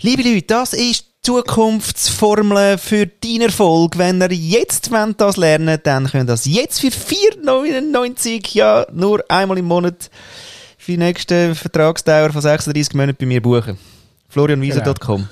Liebe 0.00 0.22
Leute, 0.22 0.46
das 0.46 0.72
ist 0.72 1.11
Zukunftsformeln 1.24 2.78
für 2.78 3.06
deinen 3.06 3.42
Erfolg. 3.42 3.96
Wenn 3.96 4.20
ihr 4.20 4.32
jetzt 4.32 4.90
das 5.16 5.36
lernen 5.36 5.68
wollt, 5.68 5.86
dann 5.86 6.08
könnt 6.08 6.24
ihr 6.24 6.32
das 6.32 6.46
jetzt 6.46 6.80
für 6.80 6.88
4,99 6.88 8.56
ja 8.56 8.86
nur 8.92 9.24
einmal 9.28 9.58
im 9.58 9.66
Monat 9.66 10.10
für 10.78 10.92
die 10.92 10.98
nächste 10.98 11.54
Vertragsdauer 11.54 12.32
von 12.32 12.42
36 12.42 12.94
Monaten 12.94 13.18
bei 13.20 13.26
mir 13.26 13.40
buchen. 13.40 13.78
florianwieser.com 14.30 15.28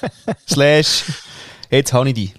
genau. 0.00 0.36
Slash 0.46 1.04
jetzt 1.70 1.94
habe 1.94 2.10
ich 2.10 2.14
die. 2.14 2.34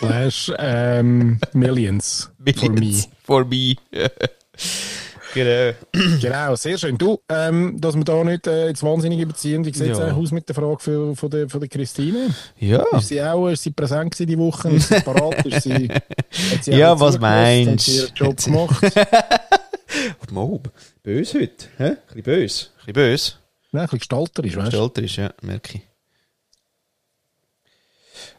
Slash 0.00 0.52
ähm, 0.58 1.38
Millions. 1.52 2.30
Millions. 2.38 3.08
For 3.24 3.44
me. 3.44 3.76
For 3.86 3.94
me. 3.94 4.08
Genau. 5.34 5.74
genau, 6.20 6.54
sehr 6.54 6.78
schön. 6.78 6.96
Du, 6.96 7.20
ähm, 7.28 7.76
dass 7.80 7.94
wir 7.94 8.04
da 8.04 8.24
nicht 8.24 8.46
äh, 8.46 8.68
jetzt 8.68 8.82
wahnsinnig 8.82 9.20
überziehen, 9.20 9.64
wie 9.64 9.72
sieht 9.72 9.92
es 9.92 9.98
ja. 9.98 10.12
aus 10.12 10.30
mit 10.30 10.48
der 10.48 10.54
Frage 10.54 10.78
für, 10.80 11.14
von, 11.14 11.30
der, 11.30 11.48
von 11.48 11.60
der 11.60 11.68
Christine? 11.68 12.34
Ja. 12.58 12.84
Ist 12.96 13.08
sie 13.08 13.22
auch 13.22 13.48
ist 13.48 13.62
sie 13.62 13.70
präsent 13.70 14.12
gewesen 14.12 14.26
die 14.26 14.38
Woche? 14.38 14.70
Ist 14.70 14.88
sie 14.88 15.00
parat? 15.00 15.44
ist 15.44 15.62
sie, 15.62 15.88
sie 16.62 16.72
ja, 16.72 16.98
was 16.98 17.18
meinst 17.18 17.68
du? 17.68 17.72
Hat 17.72 17.80
sie 17.80 17.96
ihren 17.98 18.14
Job 18.14 18.36
gemacht? 18.44 18.94
Mal, 20.30 20.60
böse 21.02 21.40
heute. 21.40 21.66
Hä? 21.78 21.84
Ein 21.84 21.96
bisschen 22.06 22.22
böse. 22.22 22.66
Ein 22.66 22.76
bisschen 22.78 22.92
böse. 22.92 23.32
Nein, 23.72 23.82
ein 23.82 23.86
bisschen 23.86 23.98
gestalterisch, 23.98 24.56
weißt 24.56 24.66
du? 24.66 24.70
Gestalterisch, 24.70 25.18
ja, 25.18 25.32
merke 25.42 25.78
ich. 25.78 25.82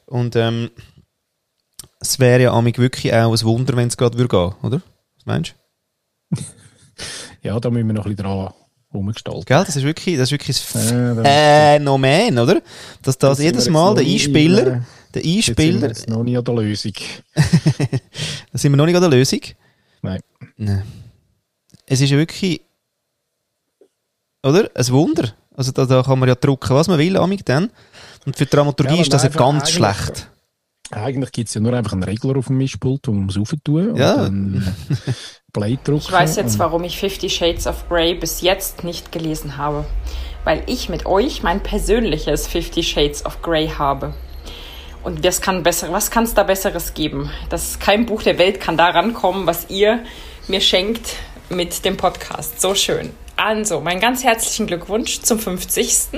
Und 0.05 0.35
ähm, 0.35 0.71
es 1.99 2.19
wäre 2.19 2.43
ja 2.43 2.53
amig 2.53 2.77
wirklich 2.79 3.13
auch 3.13 3.31
ein 3.31 3.41
Wunder, 3.43 3.75
wenn 3.75 3.87
es 3.87 3.97
gerade 3.97 4.17
gehen 4.17 4.31
würde, 4.31 4.55
oder? 4.63 4.81
Was 5.15 5.25
meinst 5.25 5.55
du? 6.31 6.37
ja, 7.41 7.59
da 7.59 7.69
müssen 7.69 7.87
wir 7.87 7.93
noch 7.93 8.05
ein 8.05 8.15
bisschen 8.15 8.25
dran 8.25 8.53
umgestalten. 8.91 9.45
Gell, 9.45 9.63
das 9.65 9.75
ist 9.75 9.83
wirklich, 9.83 10.17
das 10.17 10.31
ist 10.31 10.31
wirklich 10.31 10.57
ein 10.57 11.23
Phänomen, 11.23 12.39
oder? 12.39 12.61
Dass 13.01 13.17
das, 13.17 13.37
das 13.37 13.39
jedes 13.39 13.69
Mal 13.69 13.95
der 13.95 14.05
Einspieler, 14.05 14.67
in, 14.67 14.85
der 15.13 15.23
Einspieler... 15.23 15.87
Jetzt 15.87 15.99
sind 15.99 16.09
wir 16.09 16.17
noch 16.17 16.23
nicht 16.23 16.37
an 16.37 16.45
der 16.45 16.55
Lösung. 16.55 16.93
da 17.35 18.57
sind 18.57 18.71
wir 18.71 18.77
noch 18.77 18.85
nicht 18.85 18.95
an 18.95 19.01
der 19.01 19.11
Lösung? 19.11 19.41
Nein. 20.01 20.21
Nein. 20.57 20.83
Es 21.85 22.01
ist 22.01 22.11
wirklich, 22.11 22.61
oder? 24.43 24.69
Ein 24.73 24.87
Wunder. 24.89 25.33
Also 25.55 25.71
da, 25.71 25.85
da 25.85 26.03
kann 26.03 26.19
man 26.19 26.29
ja 26.29 26.35
drucken, 26.35 26.75
was 26.75 26.87
man 26.87 26.99
will, 26.99 27.17
amig 27.17 27.45
dann. 27.45 27.71
Und 28.25 28.37
für 28.37 28.45
die 28.45 28.51
Dramaturgie 28.51 28.95
ja, 28.95 29.01
ist 29.01 29.13
das 29.13 29.23
ja 29.23 29.29
ganz 29.29 29.71
schlecht. 29.71 30.29
Eigentlich 30.91 31.31
gibt 31.31 31.49
es 31.49 31.53
ja 31.53 31.61
nur 31.61 31.73
einfach 31.73 31.93
einen 31.93 32.03
Regler 32.03 32.37
auf 32.37 32.47
dem 32.47 32.57
Mischpult, 32.57 33.07
wo 33.07 33.11
man 33.11 33.25
muss 33.25 33.55
tun 33.63 33.95
ja. 33.95 34.29
Play 35.51 35.77
drücken. 35.83 36.01
Ich 36.01 36.11
weiß 36.11 36.35
jetzt, 36.35 36.59
warum 36.59 36.83
ich 36.83 36.97
Fifty 36.97 37.29
Shades 37.29 37.67
of 37.67 37.87
Grey 37.89 38.13
bis 38.13 38.41
jetzt 38.41 38.83
nicht 38.83 39.11
gelesen 39.11 39.57
habe. 39.57 39.85
Weil 40.43 40.63
ich 40.67 40.89
mit 40.89 41.05
euch 41.05 41.43
mein 41.43 41.61
persönliches 41.61 42.47
Fifty 42.47 42.83
Shades 42.83 43.25
of 43.25 43.41
Grey 43.41 43.67
habe. 43.77 44.13
Und 45.03 45.23
was 45.23 45.41
kann 45.41 45.63
besser, 45.63 45.91
was 45.91 46.11
kann 46.11 46.25
es 46.25 46.33
da 46.33 46.43
Besseres 46.43 46.93
geben? 46.93 47.31
Das 47.49 47.79
kein 47.79 48.05
Buch 48.05 48.21
der 48.21 48.37
Welt 48.37 48.59
kann 48.59 48.77
da 48.77 48.89
rankommen, 48.89 49.47
was 49.47 49.69
ihr 49.69 50.03
mir 50.47 50.61
schenkt 50.61 51.15
mit 51.49 51.85
dem 51.85 51.97
Podcast. 51.97 52.59
So 52.59 52.75
schön. 52.75 53.11
Also, 53.37 53.79
meinen 53.79 54.01
ganz 54.01 54.23
herzlichen 54.23 54.67
Glückwunsch 54.67 55.21
zum 55.21 55.39
50. 55.39 56.09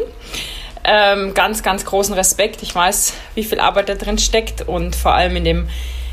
Ähm, 0.84 1.36
ganz, 1.36 1.62
ganz 1.62 1.86
großen 1.86 2.16
Respekt. 2.16 2.64
Ich 2.64 2.74
weiß, 2.74 3.14
wie 3.36 3.44
viel 3.44 3.60
Arbeit 3.60 3.90
da 3.90 3.94
drin 3.94 4.18
steckt 4.18 4.68
und 4.68 4.96
vor 4.96 5.14
allem 5.14 5.36
in 5.36 5.44
dem 5.44 5.70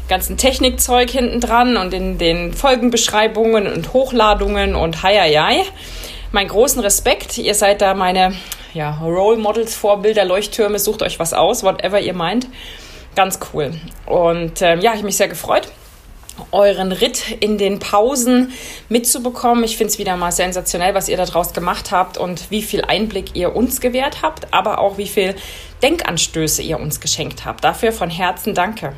ganzen 0.09 0.37
Technikzeug 0.37 1.11
hinten 1.11 1.41
dran 1.41 1.77
und 1.77 1.93
in 1.95 2.19
den 2.19 2.55
Folgenbeschreibungen 2.55 3.67
und 3.67 3.93
Hochladungen 3.93 4.75
und 4.75 5.03
hi, 5.03 5.17
hi, 5.17 5.35
hi. 5.35 5.63
Mein 6.33 6.49
großen 6.49 6.81
Respekt. 6.81 7.39
Ihr 7.39 7.55
seid 7.55 7.81
da 7.81 7.95
meine 7.95 8.35
ja, 8.75 8.99
Role 9.03 9.39
Models, 9.39 9.75
Vorbilder, 9.75 10.25
Leuchttürme. 10.25 10.79
Sucht 10.79 11.03
euch 11.03 11.19
was 11.19 11.33
aus, 11.33 11.63
whatever 11.63 12.01
ihr 12.01 12.15
meint. 12.15 12.47
Ganz 13.15 13.39
cool. 13.53 13.73
Und 14.07 14.63
ähm, 14.63 14.81
ja, 14.81 14.95
ich 14.95 15.03
mich 15.03 15.17
sehr 15.17 15.29
gefreut 15.29 15.69
euren 16.53 16.93
Ritt 16.93 17.37
in 17.41 17.59
den 17.59 17.79
Pausen 17.79 18.53
mitzubekommen. 18.89 19.65
Ich 19.65 19.77
finde 19.77 19.93
es 19.93 19.99
wieder 19.99 20.17
mal 20.17 20.33
sensationell, 20.33 20.95
was 20.95 21.09
ihr 21.09 21.17
daraus 21.17 21.53
gemacht 21.53 21.91
habt 21.91 22.17
und 22.17 22.51
wie 22.51 22.63
viel 22.63 22.83
Einblick 22.83 23.35
ihr 23.35 23.57
uns 23.57 23.81
gewährt 23.81 24.23
habt, 24.23 24.53
aber 24.53 24.79
auch 24.79 24.99
wie 24.99 25.09
viel 25.09 25.35
Denkanstöße 25.83 26.63
ihr 26.63 26.79
uns 26.79 27.01
geschenkt 27.01 27.45
habt. 27.45 27.65
Dafür 27.65 27.93
von 27.93 28.11
Herzen 28.11 28.55
danke. 28.55 28.95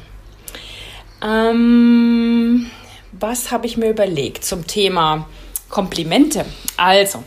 Ähm, 1.23 2.71
was 3.13 3.51
habe 3.51 3.67
ich 3.67 3.77
mir 3.77 3.91
überlegt 3.91 4.45
zum 4.45 4.67
Thema 4.67 5.27
Komplimente? 5.69 6.45
Also, 6.77 7.23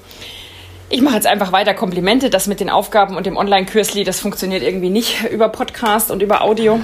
ich 0.90 1.02
mache 1.02 1.16
jetzt 1.16 1.28
einfach 1.28 1.52
weiter 1.52 1.74
Komplimente. 1.74 2.30
Das 2.30 2.48
mit 2.48 2.60
den 2.60 2.70
Aufgaben 2.70 3.16
und 3.16 3.26
dem 3.26 3.38
Online-Kürzli, 3.38 4.04
das 4.04 4.20
funktioniert 4.20 4.64
irgendwie 4.64 4.90
nicht 4.90 5.24
über 5.32 5.50
Podcast 5.50 6.12
und 6.12 6.22
über 6.22 6.42
Audio. 6.42 6.80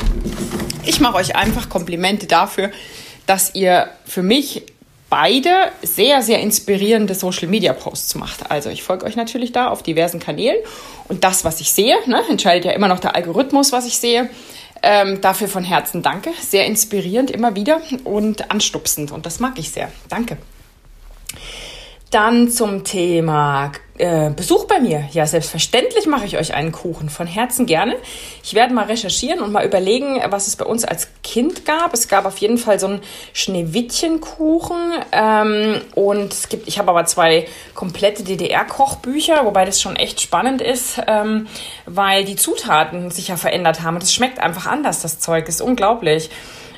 Ich 0.84 0.99
mache 0.99 1.16
euch 1.16 1.36
einfach 1.36 1.70
Komplimente 1.70 2.26
dafür, 2.26 2.72
dass 3.26 3.53
ihr 3.53 3.89
für 4.05 4.24
mich 4.24 4.64
beide 5.10 5.49
sehr, 5.82 6.22
sehr 6.22 6.39
inspirierende 6.39 7.16
Social-Media-Posts 7.16 8.16
macht. 8.16 8.51
Also 8.51 8.70
ich 8.70 8.84
folge 8.84 9.05
euch 9.05 9.16
natürlich 9.16 9.51
da 9.51 9.68
auf 9.68 9.84
diversen 9.84 10.20
Kanälen 10.20 10.57
und 11.07 11.24
das, 11.24 11.43
was 11.43 11.62
ich 11.62 11.72
sehe, 11.72 11.97
ne, 12.05 12.22
entscheidet 12.30 12.66
ja 12.66 12.72
immer 12.72 12.88
noch 12.88 12.99
der 12.99 13.16
Algorithmus, 13.16 13.72
was 13.72 13.86
ich 13.88 13.97
sehe. 13.97 14.30
Ähm, 14.82 15.21
dafür 15.21 15.47
von 15.47 15.63
Herzen 15.63 16.01
danke. 16.01 16.32
Sehr 16.39 16.65
inspirierend 16.65 17.32
immer 17.32 17.55
wieder 17.55 17.82
und 18.03 18.51
anstupsend 18.51 19.11
und 19.11 19.25
das 19.25 19.39
mag 19.39 19.59
ich 19.59 19.71
sehr. 19.71 19.91
Danke. 20.09 20.38
Dann 22.11 22.49
zum 22.49 22.84
Thema 22.84 23.71
äh, 24.00 24.32
Besuch 24.36 24.66
bei 24.66 24.80
mir. 24.80 25.08
Ja, 25.12 25.28
selbstverständlich 25.28 26.08
mache 26.08 26.26
ich 26.26 26.38
euch 26.38 26.54
einen 26.54 26.72
Kuchen. 26.72 27.10
Von 27.10 27.28
Herzen 27.28 27.66
gerne. 27.66 27.95
Ich 28.43 28.54
werde 28.54 28.74
mal 28.74 28.86
recherchieren 28.86 29.41
und 29.41 29.52
mal 29.52 29.66
überlegen, 29.66 30.22
was 30.30 30.47
es 30.47 30.56
bei 30.56 30.66
uns 30.66 30.86
als 30.86 31.10
Kind 31.22 31.66
gab. 31.66 31.93
Es 31.93 32.08
gab 32.08 32.26
auf 32.26 32.38
jeden 32.38 32.58
Fall 32.58 32.80
so 32.80 32.88
einen 32.88 33.02
Schneewittchenkuchen. 33.34 34.93
Ähm, 35.12 35.82
und 35.95 36.34
es 36.34 36.50
gibt, 36.50 36.68
ich 36.68 36.80
habe 36.80 36.89
aber 36.89 37.06
zwei 37.06 37.47
komplette 37.76 38.24
DDR-Kochbücher, 38.24 39.45
wobei 39.45 39.66
das 39.66 39.82
schon 39.82 39.95
echt 39.95 40.22
spannend 40.22 40.62
ist, 40.62 41.02
ähm, 41.08 41.47
weil 41.86 42.26
die 42.26 42.36
Zutaten 42.36 43.12
sich 43.12 43.28
ja 43.28 43.38
verändert 43.38 43.82
haben. 43.82 43.95
Und 43.95 44.04
es 44.04 44.14
schmeckt 44.14 44.39
einfach 44.39 44.66
anders, 44.66 45.02
das 45.02 45.20
Zeug. 45.20 45.47
Ist 45.47 45.62
unglaublich. 45.62 46.30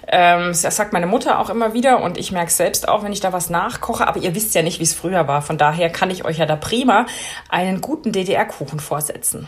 Ähm, 0.07 0.53
das 0.61 0.75
sagt 0.75 0.93
meine 0.93 1.07
Mutter 1.07 1.39
auch 1.39 1.49
immer 1.49 1.73
wieder 1.73 2.01
und 2.01 2.17
ich 2.17 2.31
merke 2.31 2.47
es 2.47 2.57
selbst 2.57 2.87
auch, 2.87 3.03
wenn 3.03 3.13
ich 3.13 3.19
da 3.19 3.33
was 3.33 3.49
nachkoche. 3.49 4.07
Aber 4.07 4.19
ihr 4.19 4.35
wisst 4.35 4.55
ja 4.55 4.61
nicht, 4.61 4.79
wie 4.79 4.83
es 4.83 4.93
früher 4.93 5.27
war. 5.27 5.41
Von 5.41 5.57
daher 5.57 5.89
kann 5.89 6.09
ich 6.09 6.25
euch 6.25 6.37
ja 6.37 6.45
da 6.45 6.55
prima 6.55 7.05
einen 7.49 7.81
guten 7.81 8.11
DDR-Kuchen 8.11 8.79
vorsetzen. 8.79 9.47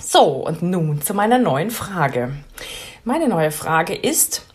So, 0.00 0.24
und 0.24 0.62
nun 0.62 1.02
zu 1.02 1.14
meiner 1.14 1.38
neuen 1.38 1.70
Frage. 1.70 2.34
Meine 3.04 3.28
neue 3.28 3.50
Frage 3.50 3.94
ist, 3.94 4.46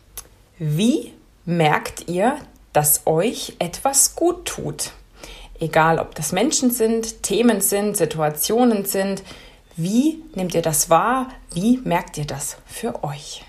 wie 0.57 1.13
merkt 1.45 2.07
ihr, 2.09 2.37
dass 2.73 3.05
euch 3.05 3.55
etwas 3.59 4.15
gut 4.15 4.45
tut? 4.45 4.91
Egal, 5.59 5.99
ob 5.99 6.15
das 6.15 6.31
Menschen 6.31 6.71
sind, 6.71 7.23
Themen 7.23 7.61
sind, 7.61 7.95
Situationen 7.95 8.85
sind. 8.85 9.23
Wie 9.77 10.21
nehmt 10.33 10.53
ihr 10.53 10.61
das 10.61 10.89
wahr? 10.89 11.29
Wie 11.53 11.77
merkt 11.83 12.17
ihr 12.17 12.25
das 12.25 12.57
für 12.65 13.03
euch? 13.03 13.45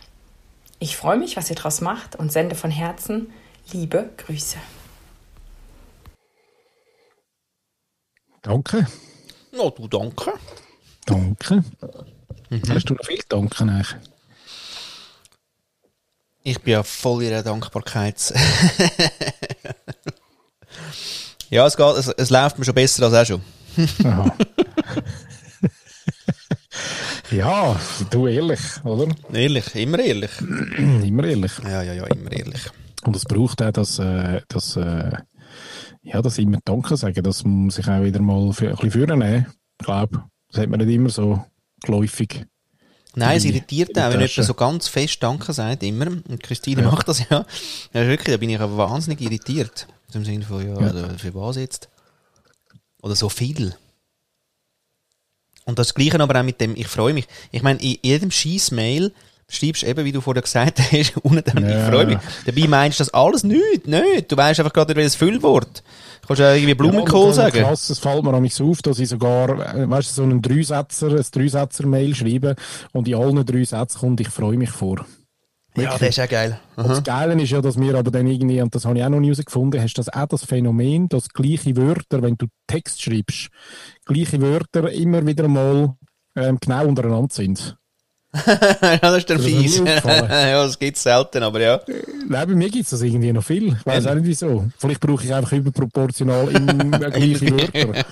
Ich 0.79 0.97
freue 0.97 1.16
mich, 1.16 1.37
was 1.37 1.49
ihr 1.51 1.57
daraus 1.57 1.81
macht 1.81 2.16
und 2.16 2.31
sende 2.31 2.55
von 2.55 2.70
Herzen 2.70 3.33
liebe 3.72 4.11
Grüße. 4.18 4.59
Danke. 8.43 8.87
No, 9.53 9.70
du 9.70 9.89
danke. 9.89 10.35
Danke. 11.07 11.64
Mhm. 12.51 12.62
Hast 12.68 12.91
du 12.91 12.95
noch 12.95 13.05
viel 13.05 13.20
danken 13.29 13.70
eigentlich? 13.70 13.97
Ich 16.43 16.61
bin 16.61 16.74
ja 16.74 16.83
voll 16.85 17.24
in 17.24 17.31
der 17.31 17.43
Dankbarkeit. 17.43 18.33
ja, 21.51 21.66
es, 21.66 21.77
geht, 21.77 21.97
es, 21.97 22.07
es 22.07 22.31
läuft 22.31 22.59
mir 22.59 22.64
schon 22.64 22.74
besser 22.74 23.05
als 23.07 23.14
auch 23.14 23.27
schon. 23.27 23.43
Ja, 27.31 27.79
du 28.11 28.27
ehrlich, 28.27 28.61
oder? 28.85 29.12
Ehrlich, 29.33 29.74
immer 29.74 29.99
ehrlich. 29.99 30.31
immer 30.79 31.24
ehrlich. 31.24 31.53
Ja, 31.64 31.83
ja, 31.83 31.93
ja, 31.93 32.05
immer 32.07 32.31
ehrlich. 32.33 32.61
Und 33.05 33.16
es 33.16 33.24
braucht 33.24 33.62
auch, 33.62 33.72
dass, 33.72 33.99
äh, 33.99 34.43
dass, 34.49 34.77
äh, 34.77 35.11
ja, 36.03 36.22
dass 36.22 36.39
immer 36.39 36.59
Danke 36.64 36.97
sagen, 36.97 37.22
dass 37.22 37.45
man 37.45 37.70
sich 37.70 37.89
auch 37.89 38.03
wieder 38.03 38.20
mal 38.20 38.53
für, 38.53 38.68
ein 38.68 38.77
bisschen 38.77 38.91
führen 38.91 39.22
Ich 39.22 39.85
glaube, 39.85 40.24
das 40.51 40.61
hat 40.61 40.68
man 40.68 40.81
nicht 40.81 40.95
immer 40.95 41.11
so 41.11 41.45
geläufig. 41.83 42.47
Nein, 43.14 43.39
es 43.39 43.45
irritiert 43.45 43.99
auch, 43.99 44.12
wenn 44.12 44.20
jemand 44.20 44.31
so 44.31 44.55
ganz 44.55 44.89
fest 44.89 45.22
Danke 45.22 45.53
sagt, 45.53 45.83
immer. 45.83 46.07
Und 46.07 46.43
Christine 46.43 46.83
ja. 46.83 46.91
macht 46.91 47.09
das 47.09 47.29
ja. 47.29 47.47
ja. 47.93 48.07
Wirklich, 48.07 48.35
da 48.35 48.37
bin 48.37 48.51
ich 48.51 48.61
aber 48.61 48.77
wahnsinnig 48.77 49.20
irritiert. 49.20 49.89
Im 50.12 50.24
Sinne 50.24 50.45
von, 50.45 50.64
ja, 50.64 50.81
ja. 50.81 50.87
Also 50.87 51.09
für 51.18 51.35
was 51.35 51.57
jetzt? 51.57 51.89
Oder 53.03 53.16
so 53.16 53.29
viel. 53.29 53.74
Und 55.67 55.79
das 55.79 55.95
Gleiche 55.95 56.19
aber 56.21 56.41
auch 56.41 56.45
mit 56.45 56.61
dem, 56.61 56.75
ich 56.77 56.87
freue 56.87 57.12
mich. 57.12 57.27
Ich 57.51 57.62
meine, 57.62 57.81
in 57.81 57.99
jedem 58.03 58.31
Scheiß-Mail 58.31 59.12
schreibst 59.49 59.83
du 59.83 59.87
eben, 59.87 60.05
wie 60.05 60.12
du 60.12 60.21
vorher 60.21 60.43
gesagt 60.43 60.81
hast, 60.93 61.17
unten 61.23 61.62
ja. 61.62 61.81
ich 61.81 61.91
freue 61.91 62.07
mich. 62.07 62.19
Dabei 62.47 62.69
meinst 62.69 63.01
du 63.01 63.05
das 63.05 63.12
alles 63.12 63.43
nicht, 63.43 63.87
nicht. 63.87 64.31
Du 64.31 64.37
weißt 64.37 64.61
einfach 64.61 64.73
gerade 64.73 64.95
welches 64.95 65.17
Füllwort. 65.17 65.83
Du 66.23 66.29
kannst 66.29 66.41
ja 66.41 66.55
irgendwie 66.55 66.75
Blumenkohl 66.75 67.29
ja, 67.29 67.33
sagen. 67.33 67.62
Krass, 67.62 67.91
es 67.91 67.99
fällt 67.99 68.23
mir 68.23 68.33
an 68.33 68.43
mich 68.43 68.61
auf, 68.61 68.81
dass 68.83 68.99
ich 68.99 69.09
sogar, 69.09 69.59
weißt 69.89 70.11
du, 70.11 70.14
so 70.14 70.23
einen 70.23 70.41
Dreisätzer, 70.41 71.09
ein 71.09 71.25
Dreisätzer-Mail 71.31 72.14
schreibe 72.14 72.57
und 72.93 73.09
in 73.09 73.14
allen 73.14 73.45
drei 73.45 73.64
Sätzen 73.64 73.99
kommt, 73.99 74.21
ich 74.21 74.29
freue 74.29 74.57
mich 74.57 74.71
vor. 74.71 75.05
Ja, 75.77 75.99
das 75.99 76.03
ist 76.03 76.20
auch 76.20 76.29
geil. 76.29 76.59
Und 76.77 76.89
das 76.89 77.03
Geile 77.05 77.41
ist 77.41 77.51
ja, 77.51 77.61
dass 77.61 77.79
wir 77.79 77.95
aber 77.95 78.11
dann 78.11 78.27
irgendwie, 78.27 78.61
und 78.61 78.74
das 78.74 78.85
habe 78.85 78.99
ich 78.99 79.05
auch 79.05 79.09
noch 79.09 79.20
nie 79.20 79.29
herausgefunden, 79.29 79.81
hast 79.81 79.95
das 79.95 80.09
auch 80.09 80.27
das 80.27 80.45
Phänomen, 80.45 81.09
dass 81.09 81.29
gleiche 81.29 81.77
Wörter, 81.77 82.22
wenn 82.22 82.37
du 82.37 82.47
Text 82.66 83.03
schreibst, 83.03 83.49
gleiche 84.05 84.41
Wörter 84.41 84.91
immer 84.91 85.27
wieder 85.27 85.49
mal 85.49 85.95
ähm, 86.35 86.59
genau 86.61 86.87
untereinander 86.87 87.35
sind. 87.35 87.77
ja, 88.82 88.99
das 88.99 89.18
ist 89.18 89.28
der 89.30 89.39
fies. 89.39 89.78
ja, 89.84 90.64
das 90.64 90.78
gibt 90.78 90.97
es 90.97 91.03
selten, 91.03 91.43
aber 91.43 91.61
ja. 91.61 91.80
Nein, 92.28 92.49
bei 92.49 92.55
mir 92.55 92.68
gibt 92.68 92.84
es 92.84 92.91
das 92.91 93.03
irgendwie 93.03 93.32
noch 93.32 93.45
viel. 93.45 93.68
Ich 93.68 93.87
weiß 93.87 94.07
auch 94.07 94.14
nicht 94.14 94.26
wieso. 94.26 94.66
Vielleicht 94.78 95.01
brauche 95.01 95.24
ich 95.24 95.32
einfach 95.32 95.53
überproportional 95.53 96.49
immer 96.49 96.99
gleiche 97.11 97.51
Wörter. 97.51 98.05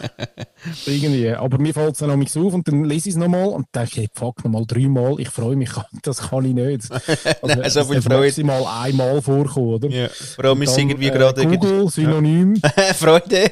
irgendwie. 0.87 1.31
Aber 1.31 1.59
mir 1.59 1.75
fällt 1.75 1.93
es 1.93 1.99
dann 1.99 2.19
noch 2.19 2.37
auf 2.37 2.55
und 2.55 2.67
dann 2.69 2.85
lese 2.85 3.09
ich 3.09 3.15
es 3.15 3.19
nochmal 3.19 3.49
und 3.49 3.67
denke, 3.75 4.03
hey, 4.03 4.09
fuck, 4.15 4.45
nochmal 4.45 4.65
dreimal. 4.67 5.19
Ich 5.19 5.29
freue 5.29 5.57
mich, 5.57 5.71
das 6.03 6.29
kann 6.29 6.45
ich 6.45 6.55
nicht. 6.55 6.91
Also, 6.91 7.61
Nein, 7.61 7.71
so 7.71 7.85
viel 7.85 8.03
Freude. 8.03 8.21
maximal 8.21 8.65
einmal 8.83 9.21
vorkommen, 9.21 9.75
oder? 9.75 9.89
Ja, 9.89 10.09
vor 10.09 10.45
allem 10.45 10.63
ist 10.63 10.79
irgendwie 10.79 11.09
äh, 11.09 11.11
gerade... 11.11 11.47
Google, 11.47 11.89
Synonym. 11.91 12.55
Ja. 12.55 12.95
Freude. 12.95 13.51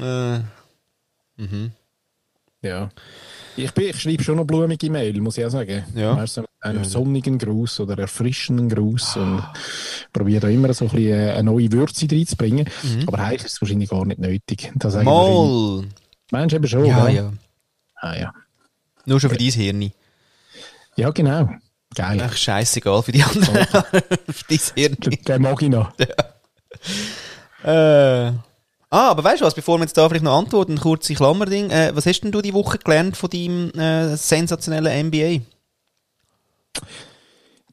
äh. 0.00 0.38
Mhm. 1.36 1.72
Ja. 2.62 2.90
Ich, 3.64 3.72
bin, 3.72 3.90
ich 3.90 4.00
schreibe 4.00 4.22
schon 4.22 4.36
noch 4.36 4.44
blumige 4.44 4.90
Mail, 4.90 5.20
muss 5.20 5.38
ich 5.38 5.44
auch 5.44 5.50
sagen. 5.50 5.84
Ja. 5.94 6.16
Weißt 6.16 6.38
du, 6.38 6.44
einen 6.60 6.78
ja, 6.78 6.84
sonnigen 6.84 7.38
Gruß 7.38 7.80
oder 7.80 7.98
erfrischenden 7.98 8.68
Gruß 8.68 9.16
ah. 9.16 9.20
und 9.20 9.42
probiere 10.12 10.40
da 10.40 10.48
immer 10.48 10.72
so 10.74 10.86
ein 10.86 10.90
bisschen 10.90 11.12
äh, 11.12 11.32
eine 11.32 11.44
neue 11.44 11.70
Würze 11.72 12.06
reinzubringen. 12.10 12.68
Mhm. 12.82 13.04
Aber 13.06 13.18
eigentlich 13.18 13.44
ist 13.44 13.54
es 13.54 13.60
wahrscheinlich 13.60 13.90
gar 13.90 14.04
nicht 14.04 14.20
nötig. 14.20 14.72
Das 14.76 14.94
Mal! 14.94 15.84
Meinst 16.30 16.52
du 16.52 16.56
eben 16.56 16.68
schon? 16.68 16.84
Ja, 16.84 17.08
ja. 17.08 17.32
Ah, 17.96 18.16
ja. 18.16 18.32
Nur 19.04 19.20
schon 19.20 19.30
für 19.30 19.36
dein 19.36 19.50
Hirn. 19.50 19.92
Ja, 20.96 21.10
genau. 21.10 21.50
Geil. 21.94 22.22
Ach, 22.22 22.36
scheißegal 22.36 23.02
für 23.02 23.12
die 23.12 23.22
anderen. 23.22 23.66
für 24.28 24.44
dein 24.48 24.60
Hirn. 24.74 24.96
Den 25.26 25.42
mag 25.42 25.62
ich 25.62 25.68
noch. 25.68 25.92
Ja. 27.62 28.28
Äh. 28.28 28.32
Ah, 28.92 29.10
aber 29.10 29.22
weißt 29.22 29.40
du 29.40 29.44
was, 29.44 29.54
bevor 29.54 29.78
wir 29.78 29.84
jetzt 29.84 29.96
da 29.96 30.08
vielleicht 30.08 30.24
noch 30.24 30.36
antworten, 30.36 30.72
ein 30.72 30.80
kurzes 30.80 31.16
Klammerding. 31.16 31.70
Äh, 31.70 31.92
was 31.94 32.06
hast 32.06 32.22
denn 32.22 32.32
du 32.32 32.42
die 32.42 32.52
Woche 32.52 32.78
gelernt 32.78 33.16
von 33.16 33.30
deinem 33.30 33.70
äh, 33.70 34.16
sensationellen 34.16 35.06
MBA? 35.06 35.44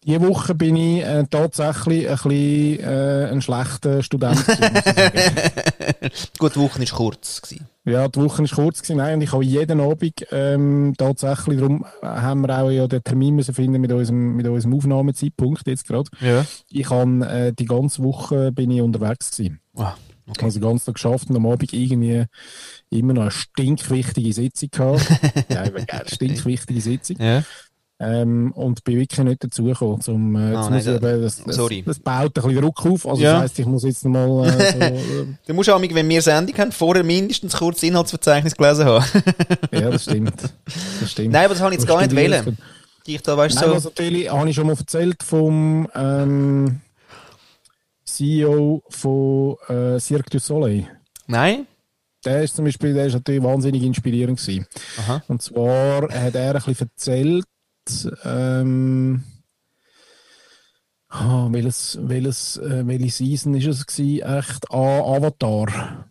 Diese 0.06 0.22
Woche 0.22 0.54
bin 0.54 0.76
ich 0.76 1.04
äh, 1.04 1.26
tatsächlich 1.30 2.08
ein 2.08 2.16
bisschen 2.16 2.80
äh, 2.80 3.30
ein 3.32 3.42
schlechter 3.42 4.04
Student. 4.04 4.46
Gut, 6.38 6.56
die 6.56 6.60
Woche 6.60 6.80
war 6.80 6.86
kurz. 6.96 7.42
Gewesen. 7.42 7.66
Ja, 7.84 8.08
die 8.08 8.22
Woche 8.22 8.44
war 8.44 8.50
kurz. 8.50 8.84
Gewesen. 8.84 8.98
Nein, 8.98 9.16
und 9.16 9.22
ich 9.24 9.32
habe 9.32 9.44
jeden 9.44 9.82
Abend 9.82 10.26
ähm, 10.32 10.94
tatsächlich, 10.98 11.58
darum 11.58 11.84
haben 12.04 12.42
wir 12.48 12.58
auch 12.62 12.70
ja 12.70 12.88
den 12.88 13.04
Termin 13.04 13.36
müssen 13.36 13.56
finden 13.56 13.82
mit 13.82 13.92
unserem, 13.92 14.36
mit 14.36 14.48
unserem 14.48 14.76
Aufnahmezeitpunkt 14.76 15.66
jetzt 15.66 15.88
gerade. 15.88 16.10
Ja. 16.22 16.46
Ich 16.70 16.90
habe 16.92 17.28
äh, 17.28 17.54
die 17.54 17.66
ganze 17.66 18.04
Woche 18.04 18.52
bin 18.52 18.70
ich 18.70 18.82
unterwegs 18.82 19.32
gewesen. 19.32 19.60
Ah. 19.76 19.96
Okay. 20.30 20.46
Also 20.46 20.60
ganz 20.60 20.86
Tag 20.86 20.96
geschafft 20.96 21.30
und 21.30 21.36
am 21.36 21.46
Abend 21.46 21.72
irgendwie 21.74 22.26
immer 22.90 23.14
noch 23.14 23.22
eine 23.24 23.32
stinkwichtige 23.32 24.34
Sitzung 24.34 24.70
gehabt. 24.72 25.08
ja, 25.50 25.68
geil, 25.70 26.04
stinkwichtige 26.08 26.82
Sitzung. 26.82 27.18
Ja. 27.20 27.44
Ähm, 28.00 28.52
und 28.52 28.84
bin 28.84 29.00
wirklich 29.00 29.26
nicht 29.26 29.44
dazugekommen, 29.44 30.02
zum, 30.02 30.36
äh, 30.36 30.54
ah, 30.54 30.70
nein, 30.70 30.88
eben, 30.88 31.22
das, 31.24 31.44
das, 31.44 31.56
sorry. 31.56 31.82
das 31.84 31.98
baut 31.98 32.26
ein 32.26 32.32
bisschen 32.32 32.62
Druck 32.62 32.86
auf. 32.86 33.08
Also 33.08 33.24
ja. 33.24 33.34
das 33.34 33.42
heisst, 33.44 33.60
ich 33.60 33.66
muss 33.66 33.84
jetzt 33.84 34.06
nochmal... 34.06 34.50
Äh, 34.50 34.72
so, 34.72 35.22
äh, 35.22 35.28
du 35.48 35.54
musst 35.56 35.70
auch, 35.72 35.82
wenn 35.82 36.08
wir 36.08 36.22
Sendung 36.22 36.56
haben, 36.60 36.72
vorher 36.72 37.04
mindestens 37.04 37.58
kurz 37.58 37.82
Inhaltsverzeichnis 37.82 38.56
gelesen 38.56 38.86
haben. 38.86 39.06
ja, 39.72 39.90
das 39.90 40.04
stimmt. 40.04 40.36
das 41.00 41.12
stimmt. 41.12 41.32
Nein, 41.32 41.46
aber 41.46 41.56
das 41.56 41.64
habe 41.64 41.74
ich 41.74 41.80
jetzt 41.80 41.88
gar 41.88 42.02
nicht 42.02 42.16
wählen. 42.16 42.56
Ich 43.08 43.22
da, 43.24 43.36
weißt, 43.36 43.56
Nein, 43.56 43.66
so... 43.66 43.74
also 43.74 43.90
natürlich 43.90 44.30
habe 44.30 44.48
ich 44.48 44.56
schon 44.56 44.68
mal 44.68 44.78
erzählt 44.78 45.24
vom... 45.24 45.88
Ähm, 45.96 46.82
CEO 48.18 48.82
von 48.90 49.58
äh, 49.68 50.00
Cirque 50.00 50.32
du 50.32 50.40
Soleil. 50.40 50.88
Nein. 51.28 51.68
Der 52.26 52.44
ist 52.44 52.56
zum 52.56 52.66
Beispiel, 52.66 52.94
der 52.94 53.06
ist 53.06 53.14
natürlich 53.14 53.44
wahnsinnig 53.44 53.84
inspirierend 53.84 54.40
gewesen. 54.40 54.66
Aha. 54.98 55.24
Und 55.28 55.42
zwar 55.42 56.10
hat 56.12 56.36
er 56.36 56.56
ein 56.56 56.62
bisschen 56.64 56.90
erzählt, 56.90 57.46
ähm, 58.24 59.24
oh, 61.14 61.48
welches, 61.52 62.00
welches, 62.02 62.58
äh, 62.58 62.88
welche 62.88 63.12
Season 63.12 63.54
ist 63.54 63.68
es 63.68 63.86
gewesen? 63.86 64.40
Echt, 64.40 64.72
ah, 64.72 65.16
Avatar. 65.16 66.07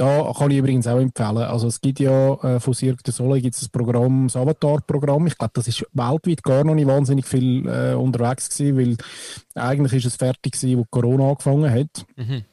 Da 0.00 0.32
kann 0.32 0.50
ich 0.50 0.56
übrigens 0.56 0.86
auch 0.86 0.98
empfehlen. 0.98 1.36
Also 1.36 1.66
es 1.66 1.78
gibt 1.82 2.00
ja 2.00 2.32
äh, 2.42 2.58
von 2.58 2.72
Cirque 2.72 3.02
du 3.02 3.12
Soleil 3.12 3.42
gibt 3.42 3.54
es 3.54 3.60
das 3.60 3.68
Programm, 3.68 4.28
das 4.28 4.36
Avatar-Programm. 4.36 5.26
Ich 5.26 5.36
glaube, 5.36 5.52
das 5.52 5.68
ist 5.68 5.84
weltweit 5.92 6.42
gar 6.42 6.64
noch 6.64 6.74
nicht 6.74 6.86
wahnsinnig 6.86 7.26
viel 7.26 7.68
äh, 7.68 7.92
unterwegs 7.92 8.48
gewesen, 8.48 8.78
weil 8.78 9.62
eigentlich 9.62 9.92
ist 9.92 10.06
es 10.06 10.16
fertig 10.16 10.54
gewesen, 10.54 10.78
wo 10.78 10.86
Corona 10.86 11.28
angefangen 11.28 11.70
hat. 11.70 12.06
Mhm. 12.16 12.44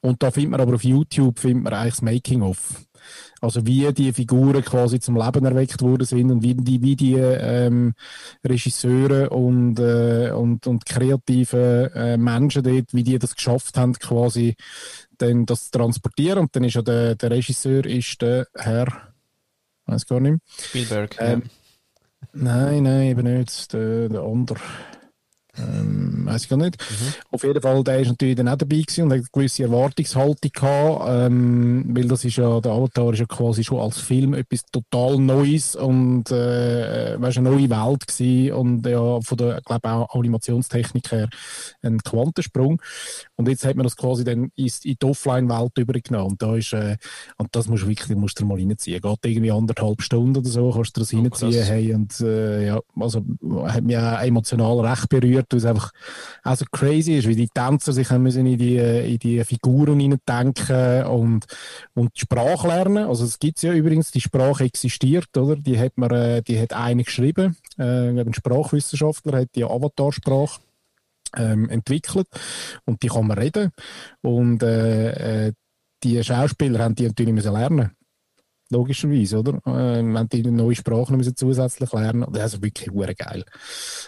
Und 0.00 0.22
da 0.22 0.30
findet 0.30 0.52
man 0.52 0.60
aber 0.62 0.76
auf 0.76 0.84
YouTube 0.84 1.38
findet 1.38 1.64
man 1.64 1.74
eigentlich 1.74 1.96
das 1.96 2.02
Making-of. 2.02 2.86
Also 3.42 3.66
wie 3.66 3.92
die 3.92 4.14
Figuren 4.14 4.64
quasi 4.64 5.00
zum 5.00 5.16
Leben 5.16 5.44
erweckt 5.44 5.82
worden 5.82 6.06
sind 6.06 6.30
und 6.30 6.42
wie 6.42 6.54
die, 6.54 6.82
wie 6.82 6.96
die 6.96 7.14
ähm, 7.14 7.92
Regisseure 8.42 9.28
und, 9.28 9.78
äh, 9.78 10.30
und, 10.30 10.66
und 10.66 10.86
kreative 10.86 11.92
äh, 11.94 12.16
Menschen 12.16 12.62
dort, 12.62 12.94
wie 12.94 13.02
die 13.02 13.18
das 13.18 13.34
geschafft 13.34 13.76
haben, 13.76 13.92
quasi 13.94 14.54
dann 15.18 15.46
das 15.46 15.70
transportieren. 15.70 16.40
Und 16.40 16.56
dann 16.56 16.64
ist 16.64 16.74
ja 16.74 16.82
der, 16.82 17.14
der 17.14 17.30
Regisseur 17.30 17.84
ist 17.84 18.20
der 18.22 18.46
Herr, 18.54 18.86
weiß 19.86 20.06
gar 20.06 20.20
nicht. 20.20 20.38
Spielberg. 20.60 21.16
Ähm, 21.18 21.42
ja. 21.44 22.28
Nein, 22.32 22.82
nein, 22.84 23.02
eben 23.02 23.38
nicht. 23.38 23.72
Der, 23.72 24.08
der 24.08 24.22
andere. 24.22 24.60
Ähm, 25.56 26.26
weiß 26.26 26.44
ich 26.44 26.48
gar 26.48 26.56
nicht. 26.56 26.76
Mhm. 26.78 27.14
Auf 27.30 27.44
jeden 27.44 27.60
Fall, 27.60 27.84
der 27.84 28.00
ist 28.00 28.08
natürlich 28.08 28.34
dann 28.34 28.48
auch 28.48 28.56
dabei 28.56 28.80
gewesen 28.80 29.04
und 29.04 29.10
hat 29.10 29.18
eine 29.18 29.26
gewisse 29.32 29.62
Erwartungshaltung 29.62 30.50
gehabt, 30.52 31.04
ähm, 31.08 31.84
weil 31.96 32.08
das 32.08 32.24
ist 32.24 32.36
ja, 32.36 32.60
der 32.60 32.72
Avatar 32.72 33.12
ist 33.12 33.20
ja 33.20 33.26
quasi 33.26 33.62
schon 33.62 33.80
als 33.80 33.98
Film 33.98 34.34
etwas 34.34 34.64
total 34.72 35.18
Neues 35.18 35.76
und, 35.76 36.30
äh, 36.32 37.20
weißt, 37.20 37.38
eine 37.38 37.50
neue 37.50 37.70
Welt 37.70 38.06
gewesen 38.06 38.52
und 38.52 38.86
ja, 38.86 39.20
von 39.20 39.38
der, 39.38 39.60
glaube 39.64 39.90
auch 39.90 40.14
Animationstechnik 40.14 41.12
her 41.12 41.28
ein 41.82 41.98
Quantensprung. 41.98 42.82
Und 43.36 43.48
jetzt 43.48 43.64
hat 43.64 43.76
man 43.76 43.84
das 43.84 43.96
quasi 43.96 44.24
dann 44.24 44.50
in, 44.56 44.70
in 44.82 44.96
die 45.00 45.06
Offline-Welt 45.06 45.78
übergenommen 45.78 46.32
und 46.32 46.42
da 46.42 46.56
ist, 46.56 46.72
äh, 46.72 46.96
und 47.36 47.54
das 47.54 47.68
musst 47.68 47.84
du 47.84 47.88
wirklich, 47.88 48.16
musst 48.16 48.40
du 48.40 48.44
mal 48.44 48.58
reinziehen. 48.58 49.00
Geht 49.00 49.18
irgendwie 49.24 49.52
anderthalb 49.52 50.02
Stunden 50.02 50.38
oder 50.38 50.48
so, 50.48 50.72
kannst 50.72 50.96
du 50.96 51.00
das 51.00 51.14
oh, 51.14 51.18
reinziehen, 51.18 51.64
hey, 51.64 51.94
und, 51.94 52.20
äh, 52.20 52.66
ja, 52.66 52.80
also, 52.98 53.24
hat 53.66 53.84
mich 53.84 53.96
auch 53.96 54.20
emotional 54.20 54.80
recht 54.80 55.08
berührt 55.08 55.43
wird, 55.50 55.52
weil 55.52 55.58
es 55.58 55.64
einfach 55.64 55.90
auch 56.42 56.56
so 56.56 56.64
crazy 56.70 57.14
ist, 57.14 57.28
wie 57.28 57.36
die 57.36 57.48
Tänzer 57.48 57.92
sich 57.92 58.10
müssen 58.10 58.46
in 58.46 58.58
die, 58.58 58.76
in 58.76 59.18
die 59.18 59.44
Figuren 59.44 60.18
denken 60.28 61.06
und, 61.06 61.46
und 61.94 62.14
die 62.16 62.20
Sprache 62.20 62.68
lernen. 62.68 63.06
Also 63.06 63.24
es 63.24 63.38
gibt 63.38 63.62
ja 63.62 63.72
übrigens, 63.72 64.10
die 64.10 64.20
Sprache 64.20 64.64
existiert, 64.64 65.36
oder? 65.36 65.56
Die 65.56 65.78
hat 65.78 65.96
man, 65.96 66.10
äh, 66.10 66.42
die 66.42 66.60
hat 66.60 66.72
eine 66.72 67.04
geschrieben, 67.04 67.56
äh, 67.78 68.08
ein 68.08 68.34
Sprachwissenschaftler 68.34 69.40
hat 69.40 69.48
die 69.54 69.64
Avatarsprache 69.64 70.60
ähm, 71.36 71.68
entwickelt 71.68 72.28
und 72.84 73.02
die 73.02 73.08
kann 73.08 73.26
man 73.26 73.38
reden 73.38 73.72
und 74.22 74.62
äh, 74.62 75.46
äh 75.48 75.52
die 76.02 76.22
Schauspieler 76.22 76.80
haben 76.80 76.94
die 76.94 77.06
natürlich 77.06 77.32
müssen 77.32 77.54
lernen 77.54 77.92
logischerweise, 78.74 79.38
oder? 79.38 79.54
Äh, 79.66 80.02
wenn 80.02 80.28
die 80.28 80.42
neue 80.50 80.74
Sprachen 80.74 81.16
müssen 81.16 81.36
zusätzlich 81.36 81.92
lernen, 81.92 82.26
das 82.32 82.54
ist 82.54 82.62
wirklich 82.62 82.90
sehr 82.92 83.14
geil. 83.14 83.44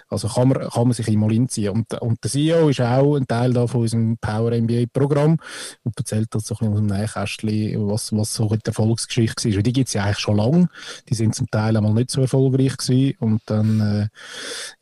Also 0.08 0.28
kann 0.28 0.48
man, 0.48 0.68
kann 0.68 0.84
man 0.84 0.92
sich 0.92 1.08
immer 1.08 1.30
hinziehen. 1.30 1.70
Und, 1.70 1.94
und 1.94 2.22
der 2.22 2.30
CEO 2.30 2.68
ist 2.68 2.80
auch 2.80 3.16
ein 3.16 3.26
Teil 3.26 3.52
da 3.52 3.66
von 3.66 3.82
unserem 3.82 4.18
Power 4.18 4.50
MBA 4.50 4.84
Programm 4.92 5.38
und 5.84 5.96
erzählt 5.96 6.28
das 6.34 6.46
so 6.46 6.54
ein 6.54 6.70
bisschen 6.70 6.72
aus 6.72 6.78
dem 6.78 6.86
Nähkästchen, 6.86 7.88
was, 7.88 8.12
was 8.12 8.34
so 8.34 8.48
die 8.48 8.60
Erfolgsgeschichte 8.64 9.54
war. 9.54 9.62
Die 9.62 9.72
gibt 9.72 9.88
es 9.88 9.94
ja 9.94 10.04
eigentlich 10.04 10.18
schon 10.18 10.36
lange. 10.36 10.68
Die 11.08 11.14
sind 11.14 11.34
zum 11.34 11.48
Teil 11.50 11.76
einmal 11.76 11.94
nicht 11.94 12.10
so 12.10 12.20
erfolgreich 12.20 12.76
gewesen. 12.76 13.16
Und 13.20 13.42
dann, 13.46 13.80
äh, 13.80 14.08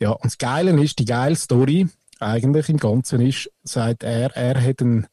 ja, 0.00 0.10
und 0.10 0.24
das 0.24 0.38
Geile 0.38 0.70
ist, 0.82 0.98
die 0.98 1.04
geile 1.04 1.36
Story 1.36 1.88
eigentlich 2.20 2.68
im 2.68 2.78
Ganzen 2.78 3.20
ist, 3.20 3.50
sagt 3.62 4.02
er, 4.02 4.34
er 4.34 4.62
hat 4.62 4.80
einen 4.80 5.06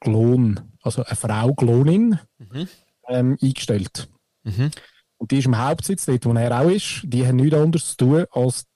Klon, 0.00 0.60
also 0.82 1.04
eine 1.04 1.16
Frau 1.16 1.54
Klonin, 1.54 2.18
mhm 2.38 2.68
ähm, 3.08 3.36
eingestellt. 3.42 4.08
Mhm. 4.44 4.70
Und 5.16 5.30
die 5.30 5.38
ist 5.38 5.46
im 5.46 5.58
Hauptsitz, 5.58 6.06
dort 6.06 6.24
wo 6.26 6.32
er 6.32 6.60
auch 6.60 6.70
ist, 6.70 7.02
die 7.04 7.26
haben 7.26 7.36
nichts 7.36 7.56
anderes 7.56 7.90
zu 7.90 7.96
tun, 7.96 8.24
als 8.30 8.66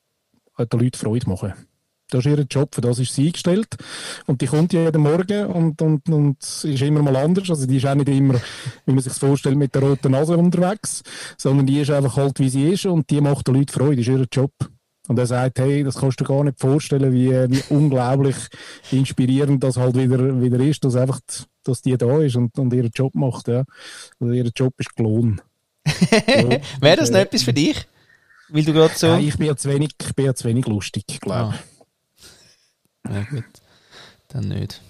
den 0.58 0.80
Leuten 0.80 0.98
Freude 0.98 1.28
machen. 1.28 1.52
Das 2.10 2.24
ist 2.24 2.38
ihr 2.38 2.46
Job, 2.50 2.74
für 2.74 2.80
das 2.80 2.98
ist 2.98 3.14
sie 3.14 3.26
eingestellt. 3.26 3.76
Und 4.26 4.40
die 4.40 4.46
kommt 4.46 4.72
jeden 4.72 5.02
Morgen 5.02 5.46
und, 5.46 5.82
und, 5.82 6.08
und 6.08 6.38
ist 6.40 6.64
immer 6.64 7.02
mal 7.02 7.16
anders. 7.16 7.50
Also 7.50 7.66
die 7.66 7.76
ist 7.76 7.86
auch 7.86 7.94
nicht 7.94 8.08
immer, 8.08 8.40
wie 8.86 8.92
man 8.92 9.02
sich 9.02 9.12
vorstellt, 9.12 9.56
mit 9.56 9.74
der 9.74 9.82
roten 9.82 10.12
Nase 10.12 10.36
unterwegs, 10.36 11.02
sondern 11.36 11.66
die 11.66 11.80
ist 11.80 11.90
einfach 11.90 12.16
halt, 12.16 12.38
wie 12.40 12.48
sie 12.48 12.70
ist 12.70 12.86
und 12.86 13.10
die 13.10 13.20
macht 13.20 13.46
den 13.46 13.56
Leuten 13.56 13.72
Freude, 13.72 13.96
das 13.96 14.08
ist 14.08 14.18
ihr 14.18 14.26
Job. 14.32 14.52
Und 15.06 15.18
er 15.18 15.26
sagt, 15.26 15.58
hey, 15.58 15.84
das 15.84 15.96
kannst 15.96 16.20
du 16.20 16.24
dir 16.24 16.28
gar 16.28 16.44
nicht 16.44 16.60
vorstellen, 16.60 17.12
wie, 17.12 17.30
wie 17.30 17.62
unglaublich 17.74 18.36
inspirierend 18.90 19.62
das 19.62 19.76
halt 19.76 19.96
wieder, 19.96 20.40
wieder 20.40 20.60
ist, 20.60 20.84
dass 20.84 20.96
einfach, 20.96 21.20
dass 21.68 21.82
die 21.82 21.96
da 21.96 22.20
ist 22.20 22.36
und, 22.36 22.58
und 22.58 22.72
ihren 22.72 22.90
Job 22.94 23.14
macht, 23.14 23.48
ja. 23.48 23.64
Also 24.20 24.32
ihr 24.32 24.50
Job 24.54 24.74
ist 24.78 24.94
gelohnt. 24.96 25.42
Wäre 26.80 26.96
das 26.96 27.10
noch 27.10 27.20
etwas 27.20 27.42
für 27.42 27.52
dich? 27.52 27.86
Weil 28.48 28.64
du 28.64 28.72
gerade 28.72 28.94
so... 28.94 29.06
Ja, 29.06 29.18
ich 29.18 29.36
bin 29.36 29.46
ja 29.46 29.56
zu 29.56 29.68
wenig, 29.68 29.90
ich 30.00 30.14
bin 30.14 30.26
ja 30.26 30.34
zu 30.34 30.48
wenig 30.48 30.66
lustig, 30.66 31.04
glaube 31.20 31.54
ich. 31.54 33.10
Ah. 33.10 33.14
Ja 33.14 33.22
gut, 33.24 33.44
dann 34.28 34.48
nicht. 34.48 34.82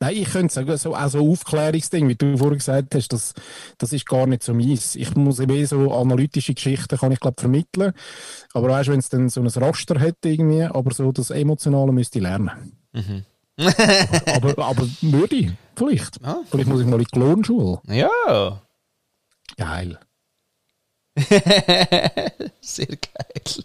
Nein, 0.00 0.16
ich 0.16 0.30
könnte 0.30 0.54
sagen, 0.54 0.76
so, 0.76 0.94
auch 0.94 1.08
so 1.08 1.30
Aufklärungsding, 1.30 2.08
wie 2.08 2.14
du 2.14 2.36
vorhin 2.36 2.58
gesagt 2.58 2.94
hast, 2.94 3.08
das, 3.08 3.34
das 3.78 3.92
ist 3.92 4.06
gar 4.06 4.26
nicht 4.26 4.42
so 4.42 4.54
meins. 4.54 4.94
Ich 4.94 5.14
muss 5.14 5.40
eben 5.40 5.66
so 5.66 5.92
analytische 5.92 6.54
Geschichten, 6.54 6.96
kann 6.96 7.12
ich 7.12 7.20
glaube 7.20 7.40
vermitteln. 7.40 7.92
Aber 8.54 8.68
weißt 8.68 8.88
du, 8.88 8.92
wenn 8.92 9.00
es 9.00 9.08
dann 9.08 9.28
so 9.28 9.40
ein 9.40 9.46
Raster 9.48 9.98
hätte 9.98 10.28
irgendwie, 10.28 10.62
aber 10.62 10.92
so 10.94 11.12
das 11.12 11.30
Emotionale 11.30 11.92
müsste 11.92 12.18
ich 12.18 12.22
lernen. 12.22 12.72
Mhm. 12.92 13.24
aber, 14.26 14.50
aber, 14.50 14.66
aber 14.66 14.88
würde 15.02 15.34
ich, 15.34 15.50
vielleicht. 15.78 16.22
Ah. 16.22 16.40
Vielleicht 16.50 16.68
muss 16.68 16.80
ich 16.80 16.86
mal 16.86 16.96
in 16.96 17.04
die 17.04 17.06
Klonschule. 17.06 17.80
Ja. 17.88 18.60
Geil. 19.56 19.98
Sehr 22.60 22.86
geil. 22.86 23.64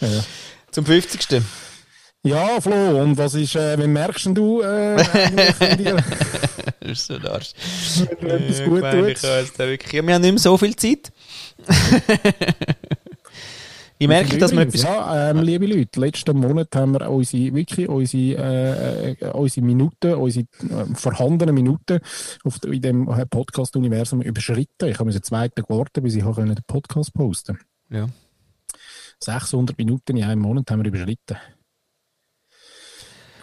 Ja. 0.00 0.24
Zum 0.70 0.84
50. 0.84 1.42
Ja, 2.24 2.60
Flo, 2.60 3.02
und 3.02 3.18
was 3.18 3.34
ist, 3.34 3.56
äh, 3.56 3.76
wie 3.78 3.88
merkst 3.88 4.26
du, 4.26 4.60
äh, 4.62 4.96
das 6.80 6.90
ist 6.90 7.06
so 7.06 7.14
ein 7.14 7.26
Arsch. 7.26 7.52
Wenn 8.20 8.28
du 8.28 8.34
etwas 8.36 8.64
gut. 8.64 8.82
Wirklich, 8.82 9.92
ja, 9.92 10.06
wir 10.06 10.14
haben 10.14 10.22
nicht 10.22 10.32
mehr 10.32 10.38
so 10.38 10.56
viel 10.56 10.76
Zeit. 10.76 11.10
ich 14.02 14.08
merke, 14.08 14.36
dass 14.36 14.50
wir 14.50 14.62
etwas... 14.62 14.82
Ja, 14.82 15.30
ähm, 15.30 15.42
liebe 15.42 15.64
Leute, 15.66 16.00
letzten 16.00 16.36
Monat 16.36 16.74
haben 16.74 16.92
wir 16.92 17.08
unsere, 17.08 17.54
wirklich 17.54 17.88
unsere, 17.88 18.36
äh, 18.36 19.12
äh 19.12 19.30
unsere 19.30 19.64
Minuten, 19.64 20.14
unsere 20.14 20.46
äh, 20.68 20.94
vorhandenen 20.94 21.54
Minuten 21.54 22.00
auf, 22.42 22.58
in 22.64 22.82
dem 22.82 23.06
Podcast-Universum 23.06 24.20
überschritten. 24.22 24.88
Ich 24.88 24.98
habe 24.98 25.04
mir 25.04 25.22
zwei 25.22 25.48
Tage 25.48 25.68
gewartet, 25.68 26.02
bis 26.02 26.16
ich 26.16 26.24
den 26.24 26.56
Podcast 26.66 27.14
posten 27.14 27.58
Ja. 27.90 28.08
600 29.20 29.78
Minuten 29.78 30.16
in 30.16 30.24
einem 30.24 30.42
Monat 30.42 30.68
haben 30.70 30.82
wir 30.82 30.88
überschritten. 30.88 31.36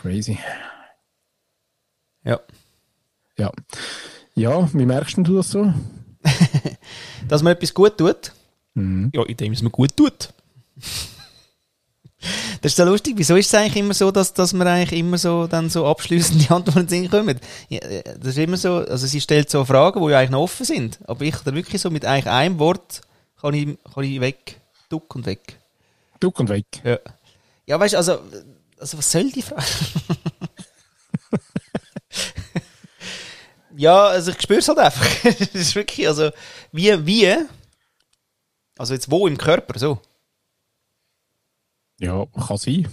Crazy. 0.01 0.38
Ja. 2.26 2.39
Ja. 3.38 3.51
Ja, 4.36 4.70
wie 4.74 4.86
merkst 4.86 5.18
du 5.20 5.38
das 5.38 5.51
so? 5.51 5.74
Dass 7.30 7.43
man 7.43 7.53
etwas 7.53 7.74
gut 7.74 7.97
tut? 7.97 8.34
Mhm. 8.74 9.10
Ja, 9.14 9.24
indem 9.24 9.53
es 9.53 9.62
mir 9.62 9.70
gut 9.70 9.95
tut. 9.95 10.34
Das 12.61 12.73
ist 12.73 12.75
so 12.75 12.84
lustig. 12.84 13.13
Wieso 13.15 13.38
ist 13.38 13.45
es 13.45 13.53
eigentlich 13.53 13.77
immer 13.77 13.93
so, 13.93 14.11
dass, 14.11 14.34
dass 14.34 14.51
man 14.51 14.67
eigentlich 14.67 14.99
immer 14.99 15.17
so 15.17 15.47
dann 15.47 15.69
so 15.69 15.88
abschließende 15.88 16.49
Antworten 16.53 17.09
kommen? 17.09 17.39
Ja, 17.69 17.80
das 17.80 18.32
ist 18.32 18.38
immer 18.38 18.57
so, 18.57 18.75
also 18.75 19.07
sie 19.07 19.21
stellt 19.21 19.49
so 19.49 19.63
Fragen, 19.63 20.01
die 20.03 20.11
ja 20.11 20.19
eigentlich 20.19 20.32
noch 20.32 20.41
offen 20.41 20.65
sind. 20.65 20.99
Aber 21.05 21.23
ich 21.23 21.38
da 21.38 21.55
wirklich 21.55 21.82
so 21.82 21.89
mit 21.89 22.03
eigentlich 22.03 22.27
einem 22.27 22.59
Wort 22.59 22.99
kann 23.39 23.53
ich, 23.53 23.77
kann 23.93 24.03
ich 24.03 24.19
weg. 24.19 24.59
Duck 24.89 25.15
und 25.15 25.25
weg. 25.25 25.59
Duck 26.19 26.41
und 26.41 26.49
weg. 26.49 26.65
Ja. 26.84 26.99
Ja, 27.65 27.80
weißt 27.80 27.93
du, 27.93 27.97
also 27.97 28.19
also 28.80 28.97
was 28.97 29.11
soll 29.11 29.32
die 29.32 29.41
Frage? 29.41 29.65
ja, 33.75 34.07
also 34.07 34.32
ich 34.32 34.41
spüre 34.41 34.59
es 34.59 34.67
halt 34.67 34.80
einfach. 34.80 35.05
das 35.23 35.53
ist 35.53 35.75
wirklich, 35.75 36.07
also 36.07 36.32
wie, 36.71 37.05
wie, 37.05 37.36
also 38.77 38.93
jetzt 38.93 39.11
wo 39.11 39.27
im 39.27 39.38
Körper, 39.38 39.77
so? 39.77 40.01
Ja, 42.00 42.26
kann 42.47 42.58
sein. 42.58 42.88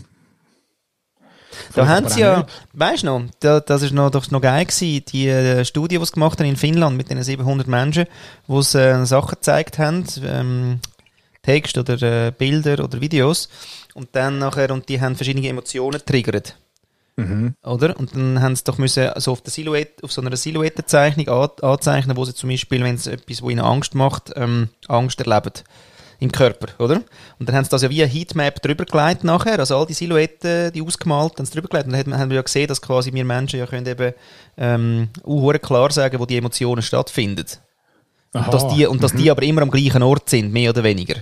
Da 1.75 1.87
haben 1.87 2.09
sie 2.09 2.21
ja, 2.21 2.47
weißt 2.75 3.03
du 3.03 3.07
noch, 3.07 3.23
da, 3.41 3.61
das 3.61 3.83
ist 3.83 3.93
noch, 3.93 4.11
doch 4.11 4.31
noch 4.31 4.41
geil 4.41 4.67
gewesen, 4.67 5.05
die 5.11 5.29
äh, 5.29 5.65
Studie, 5.65 5.99
die 5.99 6.05
sie 6.05 6.13
gemacht 6.13 6.39
haben 6.39 6.47
in 6.47 6.57
Finnland 6.57 6.97
mit 6.97 7.11
den 7.11 7.23
700 7.23 7.67
Menschen, 7.67 8.07
wo 8.47 8.63
sie 8.63 8.81
äh, 8.81 9.07
Sachen 9.07 9.37
gezeigt 9.37 9.79
haben, 9.79 10.05
ähm, 10.25 10.81
Text 11.43 11.79
oder 11.79 12.01
äh, 12.03 12.33
Bilder 12.37 12.83
oder 12.85 13.01
Videos. 13.01 13.49
Und 13.95 14.09
dann 14.13 14.39
nachher, 14.39 14.71
und 14.71 14.89
die 14.89 15.01
haben 15.01 15.17
verschiedene 15.17 15.49
Emotionen 15.49 16.01
triggert. 16.05 16.57
Mhm. 17.17 17.55
Oder? 17.63 17.99
Und 17.99 18.15
dann 18.15 18.43
haben 18.43 18.57
sie 18.57 18.65
doch 18.65 18.79
müssen, 18.79 19.09
also 19.09 19.33
auf, 19.33 19.41
der 19.41 19.51
Silhouette, 19.51 20.05
auf 20.05 20.13
so 20.13 20.21
einer 20.21 20.37
Silhouettenzeichnung 20.37 21.29
an, 21.29 21.51
anzeichnen, 21.63 22.17
wo 22.17 22.25
sie 22.25 22.35
zum 22.35 22.51
Beispiel, 22.51 22.85
wenn 22.85 22.97
es 22.97 23.07
etwas, 23.07 23.41
wo 23.41 23.49
ihnen 23.49 23.65
Angst 23.65 23.95
macht, 23.95 24.33
ähm, 24.37 24.69
Angst 24.89 25.21
erleben. 25.21 25.53
Im 26.19 26.33
Körper, 26.33 26.69
oder? 26.79 27.03
Und 27.39 27.49
dann 27.49 27.55
haben 27.55 27.65
sie 27.65 27.71
das 27.71 27.83
ja 27.83 27.91
wie 27.91 28.03
ein 28.03 28.09
Heatmap 28.09 28.63
drüber 28.63 28.85
gelegt 28.85 29.23
nachher, 29.23 29.59
also 29.59 29.77
all 29.77 29.87
die 29.87 29.93
Silhouetten, 29.93 30.73
die 30.73 30.83
ausgemalt, 30.83 31.39
haben 31.39 31.45
sie 31.45 31.53
drüber 31.53 31.69
gelegt. 31.69 31.87
Und 31.87 31.93
dann 31.93 32.19
haben 32.19 32.31
wir 32.31 32.37
ja 32.37 32.43
gesehen, 32.43 32.69
dass 32.69 32.81
quasi 32.81 33.13
wir 33.13 33.25
Menschen 33.25 33.59
ja 33.59 33.67
können 33.67 33.87
eben, 33.87 34.15
ähm, 34.57 35.09
auch 35.25 35.53
klar 35.61 35.91
sagen, 35.93 36.19
wo 36.19 36.25
die 36.25 36.37
Emotionen 36.37 36.83
stattfinden. 36.83 37.47
Und 38.33 38.53
dass, 38.53 38.69
die, 38.69 38.87
und 38.87 39.03
dass 39.03 39.15
mhm. 39.15 39.19
die 39.19 39.31
aber 39.31 39.43
immer 39.43 39.63
am 39.63 39.71
gleichen 39.71 40.03
Ort 40.03 40.29
sind, 40.29 40.53
mehr 40.53 40.71
oder 40.71 40.83
weniger. 40.83 41.17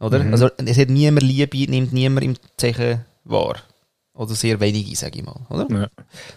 Oder? 0.00 0.22
Mhm. 0.22 0.32
Also 0.32 0.50
es 0.64 0.78
hat 0.78 0.88
niemand 0.88 1.22
Liebe, 1.22 1.70
nimmt 1.70 1.92
niemand 1.92 2.24
im 2.24 2.36
Zeichen 2.56 3.04
wahr. 3.24 3.56
Oder 4.16 4.34
sehr 4.36 4.60
wenige, 4.60 4.94
sage 4.94 5.18
ich 5.18 5.24
mal, 5.24 5.40
oder? 5.50 5.66
Ja. 5.70 5.88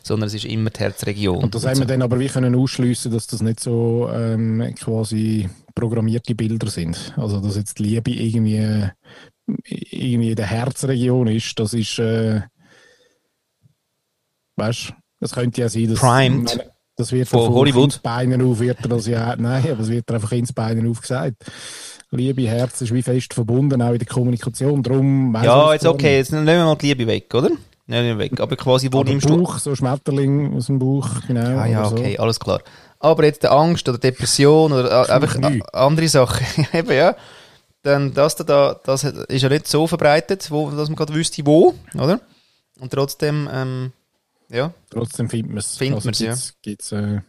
Sondern 0.01 0.28
es 0.28 0.34
ist 0.34 0.45
immer 0.45 0.71
die 0.71 0.80
Herzregion. 0.80 1.43
Und 1.43 1.53
das 1.53 1.65
haben 1.65 1.78
wir 1.78 1.86
dann 1.86 2.01
aber 2.01 2.19
wie 2.19 2.28
können 2.28 2.55
ausschliessen, 2.55 3.11
dass 3.11 3.28
das 3.28 3.41
nicht 3.41 3.59
so 3.59 4.09
ähm, 4.11 4.73
quasi 4.80 5.47
programmierte 5.75 6.34
Bilder 6.34 6.69
sind. 6.71 7.13
Also 7.17 7.39
dass 7.39 7.55
jetzt 7.55 7.78
die 7.78 7.84
Liebe 7.84 8.09
irgendwie, 8.09 8.89
irgendwie 9.63 10.30
in 10.32 10.36
der 10.36 10.47
Herzregion 10.47 11.28
ist, 11.28 11.59
das 11.59 11.75
ist, 11.75 11.99
äh, 11.99 12.41
weißt, 14.55 14.93
das 15.19 15.34
könnte 15.34 15.61
ja 15.61 15.69
sein, 15.69 15.89
dass 15.89 15.99
Primed. 15.99 16.71
das 16.95 17.11
wird 17.11 17.28
von 17.30 17.53
Hollywood. 17.53 18.01
Beinen 18.01 18.41
auf 18.41 18.59
wird 18.59 18.80
das 18.89 19.05
ja, 19.05 19.36
nein, 19.36 19.71
aber 19.71 19.82
es 19.82 19.89
wird 19.89 20.09
einfach 20.11 20.32
ins 20.32 20.51
Beinen 20.51 20.89
aufgesagt. 20.89 21.45
Liebe, 22.12 22.47
Herz 22.47 22.82
ist 22.82 22.93
wie 22.93 23.01
fest 23.01 23.34
verbunden, 23.34 23.82
auch 23.82 23.91
in 23.91 23.99
der 23.99 24.08
Kommunikation. 24.08 24.82
Darum 24.82 25.36
ja, 25.43 25.74
jetzt 25.74 25.86
okay, 25.86 26.18
jetzt 26.18 26.32
nehmen 26.32 26.47
wir 26.47 26.66
mal 26.66 26.76
die 26.76 26.88
Liebe 26.88 27.08
weg, 27.08 27.34
oder? 27.34 27.49
Nehmen 27.86 28.08
wir 28.08 28.18
weg. 28.18 28.39
Aber 28.39 28.55
quasi, 28.55 28.89
wo 28.91 28.99
aber 28.99 29.10
nimmst 29.10 29.28
Bauch, 29.28 29.55
du... 29.55 29.60
so 29.60 29.76
Schmetterling 29.76 30.55
aus 30.55 30.68
dem 30.68 30.80
Bauch, 30.80 31.10
genau. 31.28 31.58
Ah, 31.58 31.66
ja, 31.66 31.86
okay, 31.86 32.16
so. 32.16 32.24
alles 32.24 32.39
klar. 32.39 32.62
Aber 32.99 33.26
jetzt 33.26 33.43
die 33.43 33.47
Angst 33.47 33.88
oder 33.88 33.97
Depression 33.97 34.72
oder 34.72 35.10
einfach 35.10 35.38
andere 35.74 36.08
Sachen, 36.08 36.45
eben, 36.74 36.91
ja. 36.91 37.16
Dann 37.84 38.14
das 38.14 38.36
da, 38.36 38.80
das 38.84 39.03
ist 39.03 39.41
ja 39.41 39.49
nicht 39.49 39.68
so 39.68 39.88
verbreitet, 39.88 40.49
wo, 40.51 40.70
dass 40.72 40.89
man 40.89 40.95
gerade 40.95 41.14
wüsste, 41.14 41.45
wo, 41.45 41.74
oder? 41.93 42.20
Und 42.80 42.91
trotzdem, 42.91 43.49
ähm, 43.51 43.93
ja. 44.49 44.74
Trotzdem 44.89 45.30
findet 45.30 45.49
man 45.49 45.60
es. 45.60 45.78
Findet 45.78 46.05
also 46.05 46.08
man 46.08 46.34
es, 46.34 46.47
ja. 46.49 46.53
Gibt's, 46.62 46.91
äh... 46.91 47.22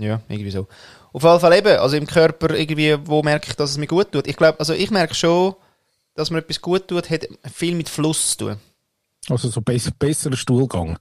Ja, 0.00 0.22
irgendwie 0.28 0.50
so. 0.50 0.66
Auf 1.12 1.22
jeden 1.22 1.40
Fall 1.40 1.52
eben, 1.58 1.78
also 1.78 1.96
im 1.96 2.06
Körper 2.06 2.54
irgendwie, 2.54 2.96
wo 3.04 3.22
merke 3.22 3.48
ich, 3.48 3.56
dass 3.56 3.70
es 3.70 3.78
mir 3.78 3.86
gut 3.86 4.12
tut. 4.12 4.26
Ich 4.26 4.36
glaube, 4.36 4.58
also 4.58 4.72
ich 4.72 4.90
merke 4.90 5.14
schon, 5.14 5.54
dass 6.14 6.30
mir 6.30 6.38
etwas 6.38 6.60
gut 6.60 6.88
tut, 6.88 7.10
hat 7.10 7.28
viel 7.52 7.74
mit 7.74 7.88
Fluss 7.88 8.36
zu 8.36 8.46
tun. 8.46 8.56
Also 9.28 9.48
so 9.50 9.60
besser, 9.60 9.90
besserer 9.98 10.36
Stuhlgang. 10.36 10.98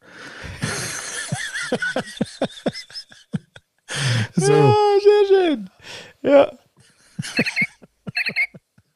so. 4.35 4.51
Ja, 4.53 4.75
sehr 5.01 5.27
schön. 5.27 5.69
Ja. 6.21 6.51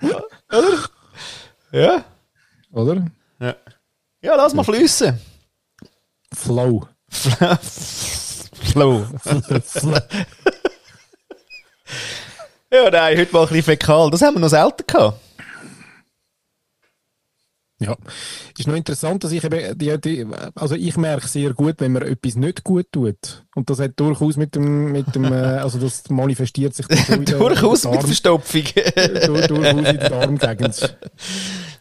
ja. 0.01 0.23
Oder? 0.57 0.89
Ja. 1.71 2.05
Oder? 2.71 3.05
Ja. 3.39 3.55
Ja, 4.21 4.35
lass 4.35 4.53
mal 4.53 4.63
fließen. 4.63 5.19
Flow. 6.33 6.87
Flow. 8.73 9.05
ja, 12.71 12.89
nein, 12.89 13.17
heute 13.17 13.31
mal 13.33 13.41
ein 13.41 13.47
bisschen 13.47 13.63
fäkal. 13.63 14.09
Das 14.09 14.21
haben 14.21 14.33
wir 14.35 14.39
noch 14.39 14.49
selten 14.49 14.83
gehabt. 14.87 15.19
Ja, 17.79 17.95
ist 18.57 18.67
noch 18.67 18.75
interessant, 18.75 19.23
dass 19.23 19.31
ich 19.31 19.43
eben, 19.43 19.77
die, 19.77 19.99
die, 19.99 20.25
also 20.55 20.73
ich 20.73 20.95
merke 20.95 21.27
sehr 21.27 21.53
gut, 21.53 21.75
wenn 21.79 21.91
man 21.91 22.03
etwas 22.03 22.35
nicht 22.35 22.63
gut 22.63 22.87
tut. 22.91 23.43
Und 23.55 23.69
das 23.69 23.79
hat 23.79 23.91
durchaus 23.97 24.37
mit 24.37 24.55
dem, 24.55 24.91
mit 24.91 25.13
dem, 25.13 25.25
äh, 25.25 25.57
also 25.57 25.77
das 25.79 26.09
manifestiert 26.09 26.73
sich 26.73 26.87
dann 26.87 27.25
Durchaus 27.25 27.83
mit 27.83 28.01
Verstopfung. 28.01 28.63
durch, 28.65 29.47
durchaus 29.47 29.67
in 29.67 29.83
der 29.83 30.09
Darmgegend. 30.09 30.97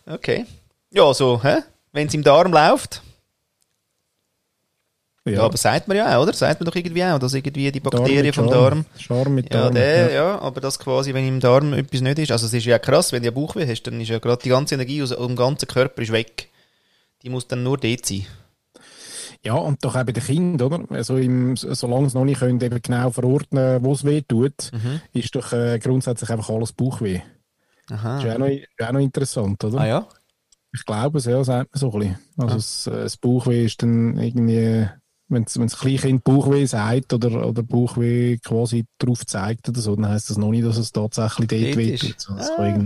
Okay. 0.06 0.44
Ja, 0.90 1.14
so, 1.14 1.42
hä? 1.42 1.60
Wenn 1.92 2.08
es 2.08 2.14
im 2.14 2.22
Darm 2.22 2.52
läuft. 2.52 3.02
Ja. 5.24 5.32
ja. 5.32 5.42
aber 5.42 5.56
sagt 5.56 5.86
man 5.86 5.96
ja 5.96 6.16
auch, 6.16 6.22
oder? 6.22 6.32
Sagt 6.32 6.60
man 6.60 6.66
doch 6.66 6.74
irgendwie 6.74 7.04
auch, 7.04 7.18
dass 7.18 7.34
irgendwie 7.34 7.70
die 7.70 7.80
Bakterien 7.80 8.32
vom 8.32 8.50
Darm. 8.50 8.84
Charme 8.98 9.36
mit 9.36 9.54
Darm. 9.54 9.76
Ja, 9.76 9.82
der, 9.82 10.10
ja. 10.10 10.10
ja. 10.10 10.38
aber 10.40 10.60
das 10.60 10.78
quasi, 10.78 11.14
wenn 11.14 11.26
im 11.26 11.40
Darm 11.40 11.72
etwas 11.74 12.00
nicht 12.00 12.18
ist. 12.18 12.32
Also, 12.32 12.46
es 12.46 12.54
ist 12.54 12.66
ja 12.66 12.78
krass, 12.78 13.12
wenn 13.12 13.22
du 13.22 13.30
Bauchweh 13.30 13.66
hast, 13.66 13.84
dann 13.84 14.00
ist 14.00 14.08
ja 14.08 14.18
gerade 14.18 14.42
die 14.42 14.48
ganze 14.48 14.74
Energie 14.74 15.02
aus 15.02 15.10
dem 15.10 15.36
ganzen 15.36 15.68
Körper 15.68 16.02
ist 16.02 16.12
weg. 16.12 16.48
Die 17.22 17.30
muss 17.30 17.46
dann 17.46 17.62
nur 17.62 17.78
dort 17.78 18.04
sein. 18.04 18.26
Ja, 19.44 19.54
und 19.54 19.84
doch 19.84 19.96
auch 19.96 20.04
bei 20.04 20.12
den 20.12 20.22
Kindern, 20.22 20.72
oder? 20.72 20.94
Also 20.94 21.16
im, 21.16 21.56
solange 21.56 22.08
sie 22.10 22.16
noch 22.16 22.24
nicht 22.24 22.40
können, 22.40 22.60
eben 22.60 22.80
genau 22.80 23.10
verordnen, 23.10 23.82
wo 23.82 23.92
es 23.92 24.04
weh 24.04 24.22
tut, 24.22 24.70
mhm. 24.72 25.00
ist 25.12 25.34
doch 25.34 25.52
äh, 25.52 25.78
grundsätzlich 25.80 26.30
einfach 26.30 26.48
alles 26.48 26.72
Bauchweh. 26.72 27.20
Aha. 27.90 28.16
Das 28.16 28.24
ist 28.24 28.34
auch 28.34 28.38
noch, 28.38 28.46
ist 28.46 28.68
auch 28.80 28.92
noch 28.92 29.00
interessant, 29.00 29.64
oder? 29.64 29.78
Ah 29.80 29.86
ja? 29.86 30.08
Ich 30.72 30.84
glaube 30.84 31.18
es, 31.18 31.26
ja, 31.26 31.42
sagt 31.42 31.74
man 31.74 31.78
so 31.78 31.92
ein 31.92 31.98
bisschen. 31.98 32.18
Also 32.38 32.52
ah. 32.52 32.56
das, 32.56 32.86
äh, 32.86 33.02
das 33.02 33.16
Bauchweh 33.16 33.64
ist 33.64 33.82
dann 33.82 34.16
irgendwie 34.16 34.88
wenn 35.32 35.44
das 35.44 35.78
Kleinkind 35.78 36.24
Bauchweh 36.24 36.66
sagt 36.66 37.12
oder, 37.12 37.46
oder 37.46 37.62
Bauchweh 37.62 38.38
quasi 38.38 38.84
drauf 38.98 39.24
zeigt 39.26 39.68
oder 39.68 39.80
so, 39.80 39.96
dann 39.96 40.08
heisst 40.08 40.30
das 40.30 40.36
noch 40.36 40.50
nicht, 40.50 40.64
dass 40.64 40.76
es 40.76 40.92
tatsächlich 40.92 41.48
dort 41.48 41.76
weh 41.76 41.96
tut. 41.96 42.28
Ah. 42.30 42.82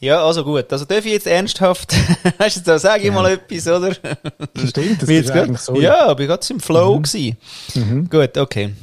Ja, 0.00 0.24
also 0.24 0.44
gut. 0.44 0.72
Also 0.72 0.84
darf 0.84 1.04
ich 1.04 1.12
jetzt 1.12 1.26
ernsthaft, 1.26 1.92
weißt 2.38 2.58
du, 2.58 2.60
da 2.62 2.78
sage 2.78 3.00
ich 3.00 3.06
ja. 3.06 3.12
mal 3.12 3.32
etwas, 3.32 3.66
oder? 3.66 3.92
Stimmt, 3.92 5.02
das 5.02 5.08
ist 5.08 5.30
eigentlich 5.30 5.60
so. 5.60 5.74
Ja, 5.80 6.12
ich 6.12 6.18
war 6.18 6.26
gerade 6.26 6.46
im 6.50 6.60
Flow. 6.60 7.00
Mhm. 7.00 7.36
Mhm. 7.74 8.08
Gut, 8.08 8.36
okay. 8.38 8.74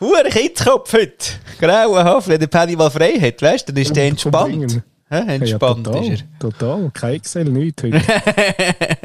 Hure 0.00 0.28
Kitzkopf 0.30 0.92
heute. 0.92 1.26
Grauenhaft, 1.60 2.28
wenn 2.28 2.40
der 2.40 2.46
Paddy 2.46 2.76
mal 2.76 2.90
frei 2.90 3.18
hat, 3.20 3.42
weißt 3.42 3.68
du, 3.68 3.72
dann 3.72 3.82
ist 3.82 3.94
der 3.94 4.06
entspannt. 4.06 4.82
Entspannt 5.10 5.86
ja, 5.86 5.92
total, 5.92 6.12
ist 6.12 6.22
er. 6.22 6.38
Total, 6.38 6.90
kein 6.92 7.14
Excel, 7.14 7.44
nichts 7.44 7.82
heute. 7.82 8.02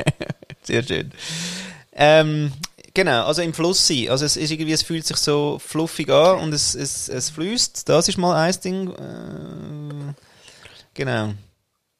Sehr 0.63 0.83
schön. 0.83 1.11
Ähm, 1.93 2.51
genau, 2.93 3.25
also 3.25 3.41
im 3.41 3.53
Fluss 3.53 3.87
sein. 3.87 4.09
Also 4.09 4.25
es, 4.25 4.35
ist 4.35 4.51
irgendwie, 4.51 4.73
es 4.73 4.83
fühlt 4.83 5.05
sich 5.05 5.17
so 5.17 5.59
fluffig 5.59 6.09
an 6.09 6.39
und 6.39 6.53
es, 6.53 6.75
es, 6.75 7.09
es 7.09 7.29
fließt. 7.29 7.87
Das 7.87 8.07
ist 8.07 8.17
mal 8.17 8.35
ein 8.35 8.55
Ding. 8.63 8.89
Äh, 8.89 10.13
genau. 10.93 11.33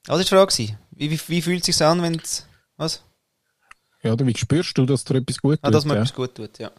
Was 0.06 0.18
war 0.18 0.20
die 0.20 0.51
Frage? 0.51 0.78
Wie, 0.91 1.12
wie, 1.12 1.20
wie 1.28 1.41
fühlt 1.41 1.68
es 1.68 1.78
sich 1.78 1.86
an, 1.86 2.01
wenn 2.01 2.16
es... 2.16 2.45
Was? 2.78 3.04
Ja, 4.01 4.14
oder 4.14 4.28
wie 4.28 4.36
spürst 4.36 4.78
du, 4.78 4.86
dass 4.86 5.06
dir 5.06 5.16
etwas 5.16 5.38
gut 5.38 5.56
tut? 5.56 5.66
Ah, 5.66 5.72
dass 5.72 5.86
mir 5.86 5.93
ja. 5.93 6.01
etwas 6.01 6.14
gut 6.14 6.36
tut, 6.36 6.60
ja. 6.60 6.72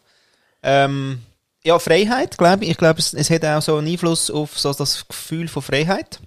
Ähm, 0.62 1.22
ja, 1.64 1.78
Freiheit, 1.78 2.36
glaube 2.36 2.64
ich. 2.64 2.72
Ich 2.72 2.76
glaube, 2.76 2.98
es, 2.98 3.14
es 3.14 3.30
hat 3.30 3.44
auch 3.44 3.62
so 3.62 3.76
einen 3.76 3.88
Einfluss 3.88 4.30
auf 4.30 4.58
so 4.58 4.72
das 4.74 5.08
Gefühl 5.08 5.48
von 5.48 5.62
Freiheit. 5.62 6.20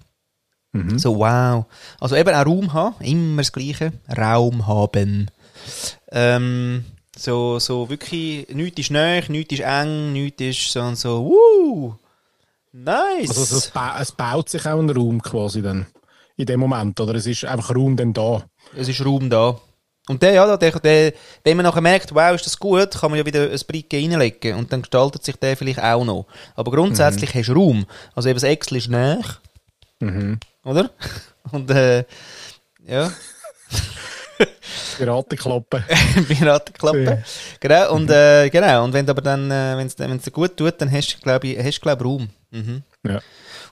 Mhm. 0.72 0.98
So, 0.98 1.18
wow. 1.18 1.66
Also 2.00 2.16
eben 2.16 2.34
auch 2.34 2.46
Raum 2.46 2.72
haben, 2.72 3.04
immer 3.04 3.42
das 3.42 3.52
Gleiche. 3.52 3.92
Raum 4.16 4.66
haben. 4.66 5.30
Ähm, 6.12 6.84
so, 7.16 7.58
so 7.58 7.88
wirklich, 7.88 8.48
nichts 8.50 8.80
ist 8.80 8.90
neu, 8.90 9.20
nichts 9.28 9.54
ist 9.54 9.62
eng, 9.62 10.12
nichts 10.12 10.40
ist 10.40 10.72
so, 10.72 10.94
so, 10.94 11.24
wuh, 11.26 11.94
nice. 12.72 13.28
Also 13.30 13.42
es, 13.42 13.72
es 14.00 14.12
baut 14.12 14.48
sich 14.48 14.64
auch 14.66 14.78
ein 14.78 14.90
Raum 14.90 15.20
quasi 15.20 15.62
dann, 15.62 15.86
in 16.36 16.46
dem 16.46 16.60
Moment, 16.60 17.00
oder 17.00 17.14
es 17.14 17.26
ist 17.26 17.44
einfach 17.44 17.74
Raum 17.74 17.96
dann 17.96 18.12
da? 18.12 18.44
Es 18.76 18.88
ist 18.88 19.04
Raum 19.04 19.28
da. 19.30 19.58
Und 20.08 20.22
der, 20.22 20.32
ja, 20.32 20.56
der, 20.56 20.70
der, 20.80 21.12
wenn 21.44 21.56
man 21.56 21.66
nachher 21.66 21.82
merkt, 21.82 22.14
wow, 22.14 22.34
ist 22.34 22.46
das 22.46 22.58
gut, 22.58 22.92
kann 22.92 23.10
man 23.10 23.18
ja 23.18 23.26
wieder 23.26 23.50
ein 23.50 23.60
Bricke 23.66 23.98
reinlegen 23.98 24.54
und 24.54 24.72
dann 24.72 24.80
gestaltet 24.80 25.22
sich 25.22 25.36
der 25.36 25.56
vielleicht 25.56 25.82
auch 25.82 26.04
noch. 26.04 26.26
Aber 26.54 26.70
grundsätzlich 26.70 27.34
mhm. 27.34 27.38
hast 27.38 27.48
du 27.48 27.52
Raum. 27.52 27.86
Also 28.14 28.28
eben 28.30 28.36
das 28.36 28.48
Excel 28.48 28.78
ist 28.78 28.88
näher. 28.88 29.20
Mhm 30.00 30.38
oder? 30.68 30.90
Und 31.52 31.70
äh, 31.70 32.04
ja. 32.86 33.10
Piratenklappe. 34.96 35.84
Piratenklappe. 36.28 37.04
Ja. 37.04 37.18
Genau, 37.60 37.94
und, 37.94 38.10
äh, 38.10 38.50
genau. 38.50 38.84
Und 38.84 38.92
wenn 38.92 39.04
es 39.04 39.10
aber 39.10 39.22
dann, 39.22 39.50
äh, 39.50 39.76
wenn 39.76 39.86
es 39.86 39.96
dir 39.96 40.30
gut 40.30 40.56
tut, 40.56 40.80
dann 40.80 40.90
hast 40.90 41.14
du, 41.14 41.18
glaube 41.20 41.48
ich, 41.48 41.58
hast, 41.58 41.80
glaub, 41.80 42.04
Raum. 42.04 42.28
Mhm. 42.50 42.82
Ja. 43.06 43.20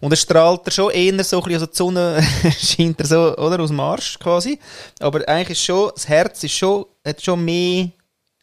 Und 0.00 0.12
es 0.12 0.22
strahlt 0.22 0.62
er 0.66 0.70
schon 0.70 0.90
eher 0.90 1.24
so 1.24 1.38
ein 1.38 1.42
bisschen, 1.42 1.54
also 1.54 1.66
die 1.66 1.76
Sonne 1.76 2.22
scheint 2.58 3.00
er 3.00 3.06
so, 3.06 3.36
oder, 3.36 3.60
aus 3.60 3.70
dem 3.70 3.80
Arsch 3.80 4.18
quasi. 4.18 4.58
Aber 5.00 5.26
eigentlich 5.28 5.58
ist 5.58 5.64
schon, 5.64 5.90
das 5.94 6.08
Herz 6.08 6.44
ist 6.44 6.52
schon, 6.52 6.86
hat 7.04 7.22
schon 7.22 7.44
mehr 7.44 7.88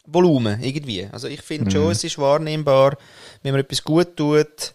Volumen, 0.06 0.62
irgendwie. 0.62 1.08
Also 1.12 1.28
ich 1.28 1.42
finde 1.42 1.66
mhm. 1.66 1.72
schon, 1.72 1.92
es 1.92 2.04
ist 2.04 2.18
wahrnehmbar, 2.18 2.98
wenn 3.42 3.54
man 3.54 3.62
etwas 3.62 3.84
gut 3.84 4.16
tut, 4.18 4.74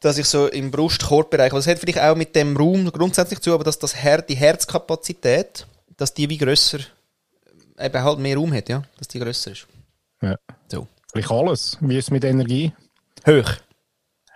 dass 0.00 0.18
ich 0.18 0.26
so 0.26 0.46
im 0.46 0.70
Brustkorbbereich, 0.70 1.52
also 1.52 1.58
es 1.58 1.66
hat 1.66 1.80
vielleicht 1.80 2.00
auch 2.00 2.16
mit 2.16 2.34
dem 2.36 2.56
Raum 2.56 2.90
grundsätzlich 2.92 3.40
zu, 3.40 3.52
aber 3.52 3.64
dass 3.64 3.78
das 3.78 4.02
Her 4.02 4.22
die 4.22 4.36
Herzkapazität, 4.36 5.66
dass 5.96 6.14
die 6.14 6.28
wie 6.28 6.38
grösser, 6.38 6.78
eben 7.78 8.02
halt 8.02 8.18
mehr 8.18 8.36
Raum 8.36 8.52
hat, 8.52 8.68
ja, 8.68 8.82
dass 8.98 9.08
die 9.08 9.18
grösser 9.18 9.52
ist. 9.52 9.66
Ja. 10.22 10.36
So. 10.68 10.86
Vielleicht 11.12 11.30
alles. 11.30 11.78
Wie 11.80 11.96
ist 11.96 12.06
es 12.06 12.10
mit 12.10 12.24
Energie? 12.24 12.72
Hoch. 13.26 13.50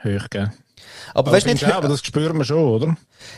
Hoch, 0.05 0.27
gell? 0.31 0.53
Aber, 1.15 1.29
aber 1.29 1.33
weißt 1.33 1.47
nicht, 1.47 1.65
aber 1.65 1.89
das 1.89 2.05
spüren 2.05 2.37
wir 2.39 2.45
schon, 2.45 2.59
oder? 2.59 2.97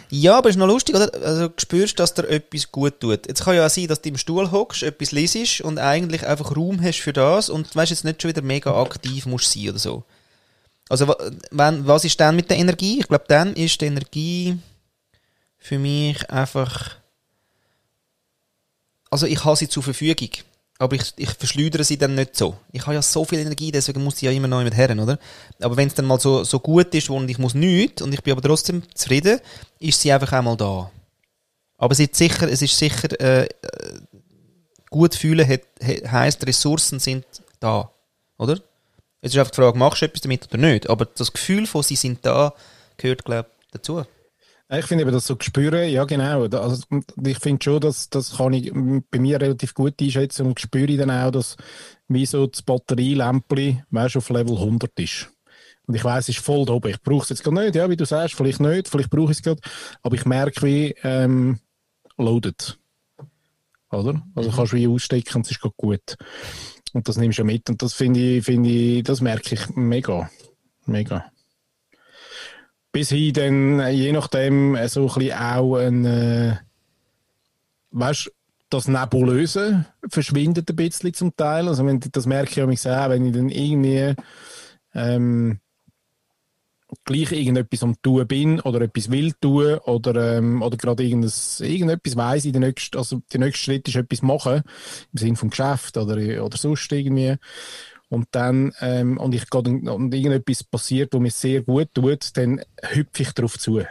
Ja, 0.08 0.38
aber 0.38 0.48
es 0.48 0.56
ist 0.56 0.60
noch 0.60 0.66
lustig, 0.66 0.94
oder? 0.94 1.10
Also, 1.22 1.48
du 1.48 1.54
spürst, 1.58 1.98
dass 1.98 2.14
dir 2.14 2.28
etwas 2.28 2.72
gut 2.72 3.00
tut. 3.00 3.26
Jetzt 3.26 3.44
kann 3.44 3.54
ja 3.54 3.66
auch 3.66 3.70
sein, 3.70 3.86
dass 3.86 4.00
du 4.00 4.08
im 4.08 4.16
Stuhl 4.16 4.50
hockst, 4.50 4.82
etwas 4.82 5.12
lesest 5.12 5.60
und 5.60 5.78
eigentlich 5.78 6.26
einfach 6.26 6.56
Raum 6.56 6.82
hast 6.82 7.00
für 7.00 7.12
das 7.12 7.50
und 7.50 7.74
weißt 7.74 7.90
jetzt 7.90 8.04
nicht 8.04 8.22
schon 8.22 8.30
wieder 8.30 8.42
mega 8.42 8.80
aktiv 8.80 9.26
musst 9.26 9.52
sein 9.52 9.70
oder 9.70 9.78
so. 9.78 10.04
Also, 10.88 11.14
wenn, 11.50 11.86
was 11.86 12.04
ist 12.04 12.20
dann 12.20 12.36
mit 12.36 12.50
der 12.50 12.58
Energie? 12.58 13.00
Ich 13.00 13.08
glaube, 13.08 13.24
dann 13.28 13.54
ist 13.54 13.80
die 13.80 13.86
Energie 13.86 14.58
für 15.56 15.78
mich 15.78 16.28
einfach. 16.30 16.96
Also, 19.10 19.26
ich 19.26 19.44
habe 19.44 19.56
sie 19.56 19.68
zur 19.68 19.82
Verfügung. 19.82 20.28
aber 20.78 20.96
ich, 20.96 21.12
ich 21.16 21.30
verschleudere 21.30 21.84
sie 21.84 21.96
dann 21.96 22.14
nicht 22.14 22.36
so. 22.36 22.56
Ich 22.72 22.82
habe 22.82 22.94
ja 22.94 23.02
so 23.02 23.24
viel 23.24 23.38
Energie, 23.38 23.70
deswegen 23.70 24.02
muss 24.04 24.16
ich 24.16 24.22
ja 24.22 24.30
immer 24.30 24.48
noch 24.48 24.62
mit 24.62 24.74
Herren, 24.74 25.00
oder? 25.00 25.18
Aber 25.60 25.76
wenn 25.76 25.88
es 25.88 25.94
dann 25.94 26.04
mal 26.04 26.20
so, 26.20 26.44
so 26.44 26.58
gut 26.60 26.94
ist 26.94 27.10
und 27.10 27.28
ich 27.30 27.38
muss 27.38 27.54
nichts 27.54 28.02
und 28.02 28.12
ich 28.12 28.22
bin 28.22 28.32
aber 28.32 28.42
trotzdem 28.42 28.82
zufrieden, 28.94 29.40
ist 29.78 30.00
sie 30.00 30.12
einfach 30.12 30.32
einmal 30.32 30.56
da. 30.56 30.90
Aber 31.78 31.92
es 31.92 32.00
ist 32.00 32.14
sicher, 32.14 32.48
es 32.48 32.60
ist 32.60 32.76
sicher, 32.76 33.20
äh, 33.20 33.48
gut 34.90 35.14
fühlen 35.14 35.48
hat, 35.48 35.62
heisst, 35.82 36.46
Ressourcen 36.46 36.98
sind 37.00 37.24
da, 37.60 37.90
oder? 38.36 38.60
Es 39.24 39.32
ist 39.32 39.38
einfach 39.38 39.52
die 39.52 39.62
Frage, 39.62 39.78
machst 39.78 40.02
du 40.02 40.04
etwas 40.04 40.20
damit 40.20 40.46
oder 40.52 40.58
nicht? 40.58 40.90
Aber 40.90 41.06
das 41.06 41.32
Gefühl 41.32 41.66
von, 41.66 41.82
sie 41.82 41.96
sind 41.96 42.18
da, 42.26 42.52
gehört, 42.98 43.24
glaube 43.24 43.48
ich, 43.58 43.70
dazu. 43.72 44.04
Ich 44.70 44.84
finde 44.84 45.00
eben 45.00 45.12
das 45.12 45.26
so 45.26 45.34
spüren, 45.40 45.88
ja 45.88 46.04
genau. 46.04 46.44
Also, 46.44 46.84
ich 47.24 47.38
finde 47.38 47.64
schon, 47.64 47.80
dass 47.80 48.10
das 48.10 48.36
kann 48.36 48.52
ich 48.52 48.70
bei 49.10 49.18
mir 49.18 49.40
relativ 49.40 49.72
gut 49.72 49.94
einschätzen 49.98 50.44
und 50.44 50.60
spüre 50.60 50.98
dann 50.98 51.10
auch, 51.10 51.30
dass 51.30 51.56
wie 52.06 52.26
so 52.26 52.46
das 52.46 52.60
Batterielämpchen, 52.60 53.84
auf 53.96 54.28
Level 54.28 54.58
100 54.58 54.90
ist. 55.00 55.30
Und 55.86 55.94
ich 55.94 56.04
weiß, 56.04 56.28
es 56.28 56.36
ist 56.36 56.44
voll 56.44 56.66
da 56.66 56.74
oben. 56.74 56.90
Ich 56.90 57.00
brauche 57.00 57.22
es 57.22 57.30
jetzt 57.30 57.44
gar 57.44 57.52
nicht, 57.52 57.76
ja, 57.76 57.88
wie 57.88 57.96
du 57.96 58.04
sagst, 58.04 58.34
vielleicht 58.34 58.60
nicht, 58.60 58.88
vielleicht 58.88 59.08
brauche 59.08 59.32
ich 59.32 59.38
es 59.38 59.42
gerade. 59.42 59.62
Aber 60.02 60.16
ich 60.16 60.26
merke, 60.26 60.66
wie 60.66 60.94
ähm, 61.02 61.60
loaded. 62.18 62.78
Oder? 63.90 64.22
Also 64.34 64.50
kannst 64.50 64.74
du 64.74 64.76
wie 64.76 64.86
ausstecken 64.86 65.36
und 65.36 65.46
es 65.46 65.52
ist 65.52 65.60
gerade 65.60 65.74
gut. 65.78 66.18
Und 66.94 67.06
das 67.08 67.18
nimmst 67.18 67.38
du 67.38 67.44
mit. 67.44 67.68
Und 67.68 67.82
das 67.82 67.92
finde 67.92 68.20
ich, 68.20 68.44
finde 68.44 68.70
ich, 68.70 69.02
das 69.02 69.20
merke 69.20 69.56
ich 69.56 69.68
mega. 69.76 70.30
Mega 70.86 71.30
bis 72.94 73.10
hin 73.10 73.32
dann, 73.32 73.80
äh, 73.80 73.90
je 73.90 74.12
nachdem, 74.12 74.76
äh, 74.76 74.88
so 74.88 75.08
ein 75.08 75.14
bisschen 75.14 75.36
auch 75.36 75.76
ein, 75.76 76.04
äh, 76.04 76.56
weißt, 77.90 78.30
das 78.70 78.86
Nebulöse 78.86 79.84
verschwindet 80.08 80.70
ein 80.70 80.76
bisschen 80.76 81.12
zum 81.12 81.36
Teil. 81.36 81.68
Also 81.68 81.84
wenn, 81.84 81.98
das 82.00 82.26
merke 82.26 82.52
ich 82.52 82.62
auch, 82.62 82.78
sehr, 82.78 83.10
wenn 83.10 83.26
ich 83.26 83.34
dann 83.34 83.48
irgendwie 83.48 84.14
ähm, 84.94 85.58
gleich 87.04 87.32
irgendetwas 87.32 87.82
am 87.82 88.00
tun 88.02 88.26
bin 88.26 88.60
oder 88.60 88.80
etwas 88.82 89.10
will 89.10 89.32
tun 89.40 89.78
oder, 89.84 90.36
ähm, 90.36 90.62
oder 90.62 90.76
gerade 90.76 91.02
irgendetwas 91.04 92.16
weiss, 92.16 92.44
ich, 92.44 92.52
der 92.52 92.60
nächste, 92.60 92.98
also 92.98 93.22
der 93.32 93.40
nächste 93.40 93.64
Schritt 93.64 93.88
ist 93.88 93.96
etwas 93.96 94.22
machen, 94.22 94.62
im 95.12 95.18
Sinne 95.18 95.36
vom 95.36 95.50
Geschäft 95.50 95.96
oder, 95.96 96.44
oder 96.44 96.56
sonst 96.56 96.90
irgendwie 96.92 97.36
und 98.08 98.28
dann 98.30 98.72
ähm, 98.80 99.18
und 99.18 99.34
ich 99.34 99.52
und 99.52 100.14
irgendetwas 100.14 100.64
passiert, 100.64 101.14
wo 101.14 101.20
mir 101.20 101.30
sehr 101.30 101.62
gut 101.62 101.88
tut, 101.94 102.36
dann 102.36 102.60
hüpfe 102.82 103.22
ich 103.22 103.32
darauf 103.32 103.58
zu. 103.58 103.82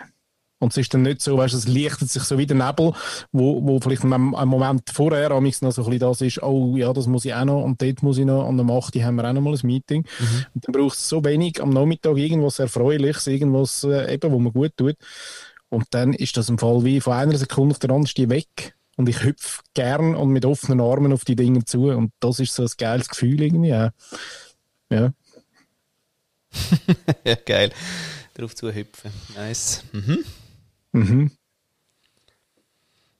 Und 0.63 0.71
es 0.71 0.77
ist 0.77 0.93
dann 0.93 1.01
nicht 1.01 1.21
so, 1.21 1.37
weißt, 1.37 1.53
es 1.53 1.67
lichtet 1.67 2.09
sich 2.09 2.23
so 2.23 2.37
wie 2.37 2.45
der 2.45 2.55
Nebel, 2.55 2.93
wo, 3.33 3.61
wo 3.67 3.79
vielleicht 3.81 4.03
einen 4.03 4.31
Moment 4.31 4.89
vorher 4.91 5.31
am 5.31 5.43
noch 5.43 5.51
so 5.51 5.67
ein 5.67 5.73
bisschen 5.73 5.99
das 5.99 6.21
ist, 6.21 6.41
oh 6.41 6.77
ja, 6.77 6.93
das 6.93 7.05
muss 7.05 7.25
ich 7.25 7.33
auch 7.33 7.43
noch 7.43 7.63
und 7.63 7.81
dort 7.81 8.01
muss 8.01 8.17
ich 8.17 8.25
noch, 8.25 8.47
und 8.47 8.59
am 8.59 8.71
8. 8.71 8.95
haben 8.95 9.15
wir 9.15 9.25
auch 9.27 9.33
noch 9.33 9.41
mal 9.41 9.53
ein 9.53 9.67
Meeting. 9.67 10.05
Mhm. 10.19 10.45
Und 10.55 10.65
dann 10.65 10.71
braucht 10.71 10.97
es 10.97 11.09
so 11.09 11.23
wenig 11.25 11.61
am 11.61 11.69
Nachmittag 11.69 12.15
irgendwas 12.17 12.59
Erfreuliches, 12.59 13.27
irgendwas 13.27 13.83
äh, 13.83 14.13
eben, 14.13 14.31
wo 14.31 14.39
man 14.39 14.53
gut 14.53 14.71
tut. 14.77 14.95
Und 15.67 15.85
dann 15.89 16.13
ist 16.13 16.37
das 16.37 16.47
im 16.47 16.57
Fall 16.57 16.85
wie 16.85 17.01
von 17.01 17.13
einer 17.13 17.37
Sekunde 17.37 17.73
auf 17.73 17.79
der 17.79 17.89
anderen 17.89 18.29
weg. 18.29 18.75
Und 18.95 19.09
ich 19.09 19.21
hüpfe 19.21 19.63
gern 19.73 20.15
und 20.15 20.29
mit 20.29 20.45
offenen 20.45 20.79
Armen 20.79 21.11
auf 21.11 21.25
die 21.25 21.35
Dinge 21.35 21.65
zu. 21.65 21.89
Und 21.89 22.13
das 22.21 22.39
ist 22.39 22.55
so 22.55 22.63
ein 22.63 22.69
geiles 22.77 23.09
Gefühl 23.09 23.41
irgendwie. 23.41 23.69
Ja. 23.69 23.91
ja. 24.89 25.11
ja, 27.25 27.35
geil. 27.45 27.71
Darauf 28.35 28.55
zu 28.55 28.71
hüpfen. 28.71 29.11
Nice. 29.35 29.83
Mhm. 29.91 30.23
Mhm. 30.93 31.31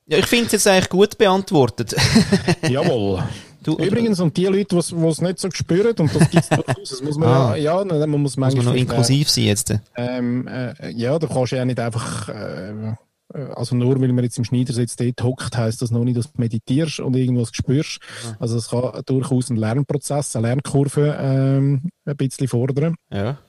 Ja, 0.06 0.18
ich 0.18 0.26
finde 0.26 0.48
es 0.48 0.52
jetzt 0.54 0.68
eigentlich 0.68 0.90
gut 0.90 1.18
beantwortet. 1.18 1.96
Jawohl. 2.70 3.24
Du, 3.64 3.78
Übrigens, 3.78 4.20
und 4.20 4.36
die 4.36 4.46
Leute, 4.46 4.76
die 4.76 5.08
es 5.08 5.22
nicht 5.22 5.40
so 5.40 5.50
spüren, 5.52 5.96
und 5.98 6.14
das 6.14 6.30
gibt 6.30 6.44
es 6.44 6.50
durchaus, 6.50 6.90
das 6.90 7.02
muss 7.02 7.18
man 7.18 7.30
ah. 7.30 7.56
ja, 7.56 7.82
ja, 7.82 8.08
man 8.08 8.22
muss, 8.22 8.36
muss 8.36 8.56
man 8.56 8.66
noch 8.66 8.74
inklusiv 8.74 9.30
sein 9.30 9.46
jetzt. 9.46 9.74
Ähm, 9.96 10.48
äh, 10.48 10.92
ja, 10.92 11.18
da 11.18 11.28
kannst 11.28 11.54
du 11.54 11.56
ja 11.56 11.64
nicht 11.64 11.80
einfach 11.80 12.28
äh, 12.28 12.96
äh, 13.34 13.40
also 13.56 13.76
nur 13.76 14.00
weil 14.00 14.12
man 14.14 14.24
jetzt 14.24 14.38
im 14.38 14.44
Schneidersitz 14.44 14.96
dort 14.96 15.24
hockt, 15.24 15.58
heisst 15.58 15.82
das 15.82 15.92
noch 15.92 16.04
nicht, 16.04 16.18
dass 16.18 16.32
du 16.32 16.42
meditierst 16.42 17.00
und 17.00 17.16
irgendwas 17.16 17.50
spürst. 17.54 18.00
Ja. 18.24 18.38
Also 18.40 18.58
es 18.58 18.70
kann 18.70 19.02
durchaus 19.06 19.50
ein 19.50 19.58
Lernprozess, 19.58 20.36
eine 20.36 20.48
Lernkurve 20.48 21.18
ähm, 21.20 21.90
ein 22.06 22.18
bisschen 22.18 22.48
fordern. 22.48 22.96
Ja. 23.12 23.40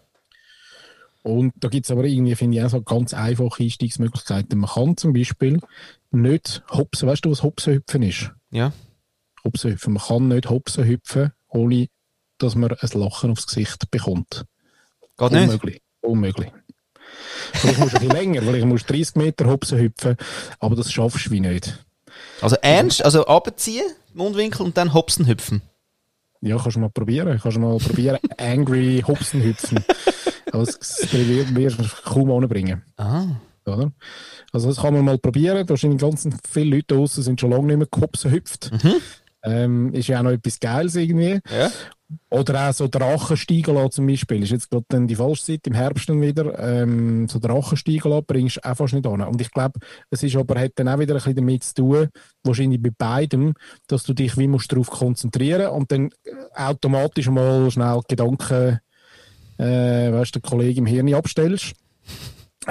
Und 1.25 1.55
da 1.57 1.69
gibt 1.69 1.87
es 1.87 1.91
aber 1.91 2.05
irgendwie, 2.05 2.35
finde 2.35 2.59
ich, 2.59 2.65
auch 2.65 2.69
so 2.69 2.83
ganz 2.83 3.15
einfache 3.15 3.63
Einstiegsmöglichkeiten. 3.63 4.59
Man 4.59 4.71
kann 4.71 4.97
zum 4.99 5.15
Beispiel 5.15 5.59
nicht 6.11 6.63
hopsen. 6.71 7.09
Weißt 7.09 7.25
du, 7.25 7.31
was 7.31 7.43
Hopsen 7.43 7.75
hüpfen 7.75 8.03
ist? 8.03 8.31
Ja. 8.51 8.73
Hopsen 9.43 9.73
hüpfen. 9.73 9.95
Man 9.95 10.03
kann 10.03 10.29
nicht 10.29 10.51
Hopsen 10.51 10.85
hüpfen, 10.85 11.33
ohne 11.49 11.89
dass 12.37 12.55
man 12.57 12.73
ein 12.73 13.01
Lachen 13.01 13.31
aufs 13.31 13.47
Gesicht 13.47 13.91
bekommt. 13.91 14.45
Geht 15.17 15.33
nicht? 15.33 15.45
Unmöglich. 15.45 15.81
Unmöglich. 16.03 16.53
Vielleicht 17.55 17.79
musst 17.79 17.95
du 17.95 17.97
ein 17.97 18.09
bisschen 18.09 18.17
länger, 18.21 18.43
vielleicht 18.43 18.67
musst 18.67 18.91
du 18.91 18.93
30 18.93 19.17
Meter 19.17 19.47
hopsen 19.47 19.79
hüpfen, 19.79 20.17
aber 20.59 20.77
das 20.77 20.93
schaffst 20.93 21.27
du 21.27 21.31
wie 21.31 21.41
nicht. 21.41 21.85
Also 22.43 22.57
ernst, 22.57 23.03
also 23.03 23.27
abziehen, 23.27 23.87
Mundwinkel 24.13 24.67
und 24.67 24.77
dann 24.77 24.93
hopsen 24.93 25.27
hüpfen? 25.27 25.63
Ja, 26.43 26.59
kannst 26.59 26.77
du 26.77 26.81
mal 26.81 26.91
probieren. 26.91 27.39
Kannst 27.41 27.57
du 27.57 27.61
mal 27.61 27.79
probieren, 27.79 28.19
angry 28.37 29.03
hopsen 29.07 29.43
hüpfen. 29.43 29.83
Das, 30.61 31.13
wirst 31.13 31.79
du 31.79 31.85
kaum 32.05 32.31
anbringen. 32.31 32.83
Ah. 32.97 33.27
Oder? 33.67 33.93
Also 34.53 34.69
das 34.69 34.81
kann 34.81 34.95
man 34.95 35.05
mal 35.05 35.19
probieren. 35.19 35.67
Da 35.67 35.77
sind 35.77 36.01
ganz 36.01 36.29
viele 36.49 36.77
Leute 36.77 36.95
draußen, 36.95 37.23
sind 37.23 37.41
schon 37.41 37.51
lange 37.51 37.67
nicht 37.67 37.79
mehr 37.79 37.89
gehopsen 37.91 38.31
hüpft. 38.31 38.71
Mhm. 38.73 38.95
Ähm, 39.43 39.93
ist 39.93 40.09
ja 40.09 40.19
auch 40.19 40.23
noch 40.23 40.31
etwas 40.31 40.59
Geiles 40.59 40.97
irgendwie. 40.97 41.41
Ja. 41.51 41.71
Oder 42.31 42.69
auch 42.69 42.73
so 42.73 42.89
Drachen 42.89 43.37
steigen 43.37 43.75
lassen 43.75 43.91
zum 43.91 44.07
Beispiel. 44.07 44.43
Ist 44.43 44.51
jetzt 44.51 44.71
gerade 44.71 44.85
dann 44.89 45.07
die 45.07 45.17
falsche 45.17 45.45
Zeit, 45.45 45.67
im 45.67 45.75
Herbst 45.75 46.09
dann 46.09 46.21
wieder. 46.21 46.59
Ähm, 46.59 47.29
so 47.29 47.39
Drachen 47.39 47.77
steigen 47.77 48.11
lassen, 48.11 48.27
bringst 48.27 48.57
du 48.57 48.65
auch 48.65 48.77
fast 48.77 48.95
nicht 48.95 49.07
an. 49.07 49.23
Und 49.23 49.41
ich 49.41 49.51
glaube, 49.51 49.81
es 50.11 50.23
ist 50.23 50.37
aber, 50.37 50.61
hat 50.61 50.73
dann 50.77 50.89
auch 50.89 50.99
wieder 50.99 51.15
ein 51.15 51.19
bisschen 51.19 51.37
damit 51.37 51.65
zu 51.65 51.75
tun, 51.75 52.09
wahrscheinlich 52.43 52.83
bei 52.83 52.91
beidem, 52.97 53.55
dass 53.87 54.05
du 54.05 54.15
dich 54.15 54.37
wie 54.39 54.49
musst 54.49 54.73
darauf 54.73 54.91
konzentrieren 54.91 55.73
und 55.73 55.91
dann 55.91 56.11
automatisch 56.55 57.29
mal 57.29 57.71
schnell 57.71 58.01
Gedanken, 58.09 58.81
äh, 59.59 60.13
weißt 60.13 60.35
du, 60.35 60.41
den 60.41 60.49
Kollegen 60.49 60.81
im 60.81 60.87
Hirn 60.87 61.15
abstellst 61.15 61.75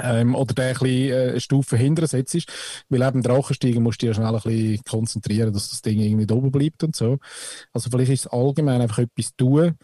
ähm, 0.02 0.34
oder 0.34 0.54
der 0.54 0.68
ein 0.68 0.72
bisschen 0.74 1.12
äh, 1.12 1.30
eine 1.30 1.40
Stufe 1.40 1.76
hinter 1.76 2.06
setzt. 2.06 2.46
Weil 2.88 3.02
eben 3.02 3.22
Drachensteigen 3.22 3.82
musst 3.82 4.02
du 4.02 4.06
dich 4.06 4.16
ja 4.16 4.22
schnell 4.22 4.34
ein 4.34 4.42
bisschen 4.42 4.84
konzentrieren, 4.84 5.52
dass 5.52 5.70
das 5.70 5.82
Ding 5.82 6.00
irgendwie 6.00 6.32
oben 6.32 6.50
bleibt 6.50 6.82
und 6.84 6.96
so. 6.96 7.18
Also 7.72 7.90
vielleicht 7.90 8.12
ist 8.12 8.26
es 8.26 8.32
allgemein 8.32 8.80
einfach 8.80 8.98
etwas 8.98 9.34
tun, 9.36 9.76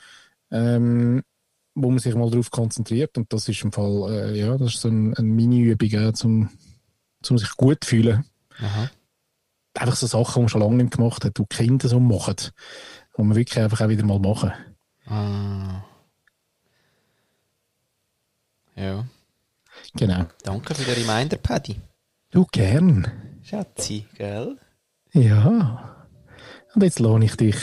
ähm, 0.50 1.22
wo 1.74 1.90
man 1.90 1.98
sich 1.98 2.14
mal 2.14 2.30
darauf 2.30 2.50
konzentriert 2.50 3.16
und 3.16 3.32
das 3.32 3.48
ist 3.48 3.62
im 3.62 3.72
Fall, 3.72 4.10
äh, 4.10 4.38
ja, 4.38 4.56
das 4.56 4.74
ist 4.74 4.80
so 4.80 4.88
ein, 4.88 5.14
eine 5.14 5.28
Mini-Übung, 5.28 5.90
äh, 5.92 6.12
zum, 6.12 6.50
zum 7.22 7.38
sich 7.38 7.56
gut 7.56 7.84
fühlen. 7.84 8.24
Aha. 8.58 8.90
Einfach 9.74 9.96
so 9.96 10.06
Sachen, 10.06 10.34
die 10.34 10.40
man 10.40 10.48
schon 10.48 10.60
lange 10.60 10.76
nicht 10.82 10.96
gemacht 10.96 11.24
hat, 11.24 11.38
die 11.38 11.44
Kinder 11.48 11.88
so 11.88 12.00
machen, 12.00 12.34
die 13.16 13.22
man 13.22 13.36
wirklich 13.36 13.62
einfach 13.62 13.80
auch 13.80 13.88
wieder 13.88 14.04
mal 14.04 14.18
machen. 14.18 14.52
Ah. 15.06 15.84
Ja. 18.80 19.04
Genau. 19.96 20.24
Danke 20.42 20.74
für 20.74 20.84
den 20.84 21.04
Reminder, 21.04 21.36
Paddy. 21.36 21.76
Du 22.30 22.46
gern. 22.50 23.06
Schatzi, 23.42 24.06
gell? 24.16 24.56
Ja. 25.12 26.06
Und 26.74 26.82
jetzt 26.82 26.98
lohne 26.98 27.26
ich 27.26 27.36
dich 27.36 27.56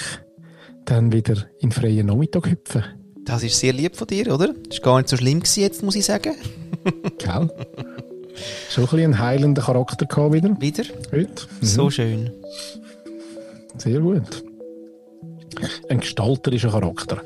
dann 0.86 1.12
wieder 1.12 1.46
in 1.60 1.72
freien 1.72 2.08
Nachmittag 2.08 2.48
hüpfen. 2.50 2.84
Das 3.26 3.44
ist 3.44 3.60
sehr 3.60 3.74
lieb 3.74 3.96
von 3.96 4.08
dir, 4.08 4.34
oder? 4.34 4.54
Das 4.70 4.78
war 4.78 4.84
gar 4.84 4.98
nicht 4.98 5.10
so 5.10 5.18
schlimm 5.18 5.40
gewesen, 5.40 5.62
jetzt, 5.62 5.84
muss 5.84 5.96
ich 5.96 6.06
sagen. 6.06 6.36
Gell? 7.18 7.50
Schon 8.70 8.84
ein 8.84 8.90
bisschen 8.90 9.00
einen 9.00 9.20
heilenden 9.20 9.64
Charakter 9.64 10.06
gehabt 10.06 10.34
wieder. 10.34 10.62
Wieder? 10.62 10.84
Heute. 11.12 11.48
Mhm. 11.62 11.66
So 11.66 11.90
schön. 11.90 12.32
Sehr 13.78 14.00
gut 14.00 14.47
ein 15.90 16.00
gestalterischer 16.00 16.70
Charakter. 16.70 17.18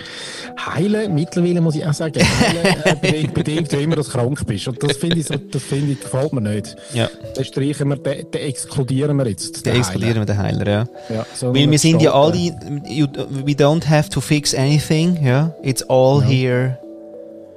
Heilen, 0.66 1.14
mittlerweile 1.14 1.62
muss 1.62 1.76
ich 1.76 1.86
auch 1.86 1.94
sagen, 1.94 2.22
heilen 2.22 2.84
äh, 2.84 2.96
bedingt, 3.02 3.34
bedingt 3.34 3.74
immer, 3.74 3.96
du 3.96 4.04
krank 4.04 4.46
bist. 4.46 4.68
Und 4.68 4.82
das 4.82 4.98
finde 4.98 5.20
ich, 5.20 5.26
so, 5.26 5.36
das 5.36 5.64
finde 5.64 5.94
ich, 5.94 6.02
gefällt 6.02 6.34
mir 6.34 6.42
nicht. 6.42 6.76
Ja. 6.94 7.10
Den 7.36 7.46
streichen 7.46 7.90
wir, 7.90 7.98
den, 7.98 8.30
den 8.32 8.42
exkludieren 8.42 9.18
wir 9.18 9.28
jetzt. 9.28 9.66
Den, 9.66 9.74
den 9.74 9.82
exkludieren 9.82 10.18
wir 10.18 10.26
den 10.26 10.38
Heiler, 10.38 10.68
ja. 10.68 10.88
ja 11.10 11.26
so 11.34 11.54
Weil 11.54 11.70
wir 11.70 11.80
sind 11.80 12.02
ja 12.02 12.14
alle, 12.14 12.38
you, 12.38 13.08
we 13.46 13.54
don't 13.54 13.88
have 13.88 14.10
to 14.10 14.22
fix 14.22 14.54
anything, 14.54 15.24
ja. 15.24 15.54
It's 15.64 15.84
all 15.84 16.22
ja. 16.22 16.28
here. 16.28 16.78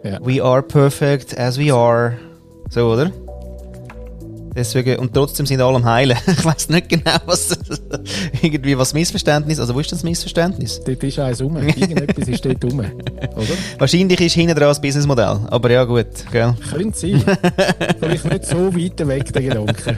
Ja. 0.03 0.19
We 0.23 0.43
are 0.43 0.63
perfect 0.63 1.37
as 1.39 1.59
we 1.59 1.73
are. 1.73 2.19
So, 2.71 2.93
oder? 2.93 3.11
Deswegen, 4.57 4.99
und 5.01 5.13
trotzdem 5.13 5.47
sind 5.47 5.61
alle 5.61 5.77
am 5.77 5.85
Heilen. 5.85 6.17
ich 6.27 6.45
weiß 6.45 6.69
nicht 6.69 6.89
genau, 6.89 7.17
was 7.27 7.59
irgendwie 8.43 8.79
was 8.79 8.95
Missverständnis 8.95 9.59
Also, 9.59 9.75
wo 9.75 9.81
ist 9.81 9.91
das 9.91 10.03
Missverständnis? 10.03 10.81
Dort 10.85 11.03
ist 11.03 11.19
eins 11.19 11.43
rum. 11.43 11.57
Irgendetwas 11.57 12.29
ist 12.29 12.45
dort 12.45 12.65
rum. 12.65 12.81
Oder? 12.81 13.47
Wahrscheinlich 13.79 14.21
ist 14.21 14.35
hinten 14.35 14.55
dran 14.55 14.69
das 14.69 14.81
Businessmodell. 14.81 15.41
Aber 15.49 15.71
ja, 15.71 15.85
gut. 15.85 16.07
Gell? 16.31 16.55
Könnte 16.71 16.99
sein. 16.99 17.25
Vielleicht 17.99 18.25
nicht 18.25 18.47
so 18.47 18.75
weit 18.75 19.09
weg, 19.09 19.33
der 19.33 19.43
Gedanke. 19.43 19.97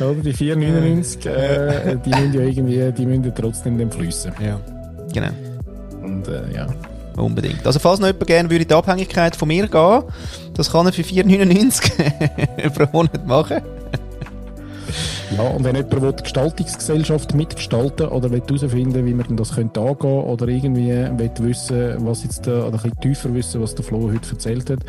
Oder 0.00 0.14
die 0.14 0.34
4,99, 0.34 1.28
äh, 1.28 1.96
die 2.04 2.10
müssen 2.10 2.34
ja 2.34 2.40
irgendwie, 2.40 2.92
die 2.92 3.06
müssen 3.06 3.32
trotzdem 3.34 3.78
dem 3.78 3.90
fließen. 3.90 4.32
Ja, 4.44 4.60
genau. 5.12 5.30
Und 6.02 6.26
äh, 6.26 6.52
ja. 6.54 6.66
Unbedingt. 7.16 7.64
Also 7.64 7.78
falls 7.78 8.00
noch 8.00 8.08
jemand 8.08 8.26
gerne 8.26 8.50
würde 8.50 8.66
die 8.66 8.74
Abhängigkeit 8.74 9.36
von 9.36 9.48
mir 9.48 9.68
gehen, 9.68 10.02
das 10.54 10.70
kann 10.70 10.86
er 10.86 10.92
für 10.92 11.02
4,99 11.02 12.70
pro 12.74 12.86
Monat 12.92 13.26
machen. 13.26 13.62
Ja, 15.36 15.42
und 15.48 15.64
wenn 15.64 15.74
jemand 15.74 16.00
will, 16.00 16.12
die 16.12 16.22
Gestaltungsgesellschaft 16.22 17.34
mitgestalten 17.34 18.06
oder 18.08 18.30
will 18.30 18.42
herausfinden, 18.46 19.04
wie 19.04 19.14
man 19.14 19.36
das 19.36 19.54
könnte 19.54 19.80
angehen 19.80 20.24
oder 20.24 20.46
irgendwie 20.46 20.90
will 20.90 21.30
wissen, 21.40 22.06
was 22.06 22.22
jetzt 22.22 22.46
da, 22.46 22.66
oder 22.66 22.66
ein 22.66 22.72
bisschen 22.72 23.00
tiefer 23.00 23.34
wissen, 23.34 23.60
was 23.60 23.74
der 23.74 23.84
Flo 23.84 24.10
heute 24.12 24.30
erzählt 24.30 24.70
hat, 24.70 24.80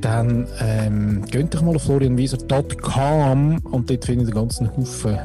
dann 0.00 0.46
ähm, 0.60 1.24
geht 1.30 1.54
doch 1.54 1.62
mal 1.62 1.74
auf 1.74 1.82
florianwieser.com 1.82 3.58
und 3.70 3.90
dort 3.90 4.04
findet 4.04 4.28
ihr 4.28 4.34
einen 4.34 4.48
ganzen 4.48 4.76
Haufen 4.76 5.18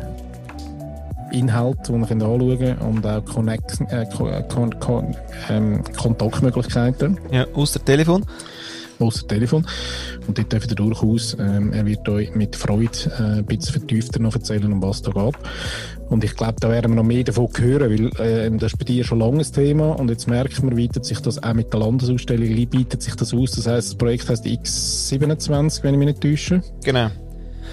Inhalte, 1.32 1.92
die 1.92 2.00
ihr 2.00 2.08
könnt 2.08 2.24
anschauen 2.24 2.58
könnt 2.60 2.82
und 2.82 3.06
auch 3.06 3.26
Connect, 3.26 3.82
äh, 3.90 4.06
Kon 4.48 4.80
Kon 4.80 5.16
ähm, 5.50 5.84
Kontaktmöglichkeiten. 5.98 7.20
Ja, 7.32 7.46
aus 7.54 7.74
dem 7.74 7.86
Telefon 7.86 8.26
außer 9.00 9.28
Telefon. 9.28 9.66
Und 10.28 10.38
dort 10.38 10.52
dürft 10.52 10.70
ihr 10.70 10.76
durchaus, 10.76 11.36
ähm, 11.40 11.74
er 11.74 11.86
wird 11.86 12.08
euch 12.10 12.34
mit 12.36 12.56
Freude 12.56 12.92
äh, 13.18 13.40
ein 13.40 13.46
bisschen 13.46 13.74
vertiefter 13.74 14.20
noch 14.20 14.36
erzählen, 14.36 14.72
um 14.72 14.82
was 14.82 15.02
da 15.02 15.12
geht. 15.12 15.36
Und 16.10 16.24
ich 16.24 16.36
glaube, 16.36 16.56
da 16.60 16.70
werden 16.70 16.92
wir 16.92 16.96
noch 16.96 17.04
mehr 17.04 17.24
davon 17.24 17.50
hören, 17.58 17.90
weil 17.90 18.26
äh, 18.26 18.52
das 18.58 18.74
ist 18.74 18.80
bei 18.80 18.86
dir 18.86 19.04
schon 19.04 19.20
lange 19.20 19.40
ein 19.40 19.52
Thema 19.52 19.92
und 19.92 20.10
jetzt 20.10 20.28
merkt 20.28 20.62
man, 20.64 20.76
bietet 20.76 21.06
sich 21.06 21.20
das 21.20 21.42
auch 21.42 21.54
mit 21.54 21.74
der 21.74 21.80
Landesausstellung, 21.80 22.48
bietet 22.70 23.02
sich 23.02 23.16
das 23.16 23.34
aus. 23.34 23.52
Das 23.52 23.68
heisst, 23.68 23.90
das 23.90 23.96
Projekt 23.96 24.30
heißt 24.30 24.46
X27, 24.46 25.84
wenn 25.84 25.94
ich 25.94 26.00
mich 26.00 26.08
nicht 26.08 26.22
täusche. 26.22 26.62
Genau. 26.84 27.10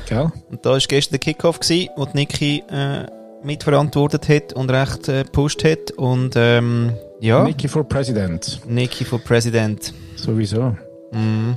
Gell? 0.08 0.32
Und 0.50 0.64
da 0.64 0.70
war 0.70 0.78
gestern 0.78 1.12
der 1.12 1.20
Kickoff, 1.20 1.60
gewesen, 1.60 1.88
wo 1.96 2.06
die 2.06 2.16
Niki 2.16 2.62
äh, 2.70 3.06
mitverantwortet 3.44 4.28
hat 4.28 4.52
und 4.52 4.70
recht 4.70 5.08
äh, 5.08 5.24
gepusht 5.24 5.64
hat. 5.64 5.92
Und 5.92 6.34
ähm, 6.36 6.92
ja. 7.20 7.44
Niki 7.44 7.68
for 7.68 7.84
President. 7.84 8.60
Niki 8.66 9.04
for 9.04 9.18
President. 9.18 9.92
Sowieso. 10.16 10.76
Mhm. 11.12 11.56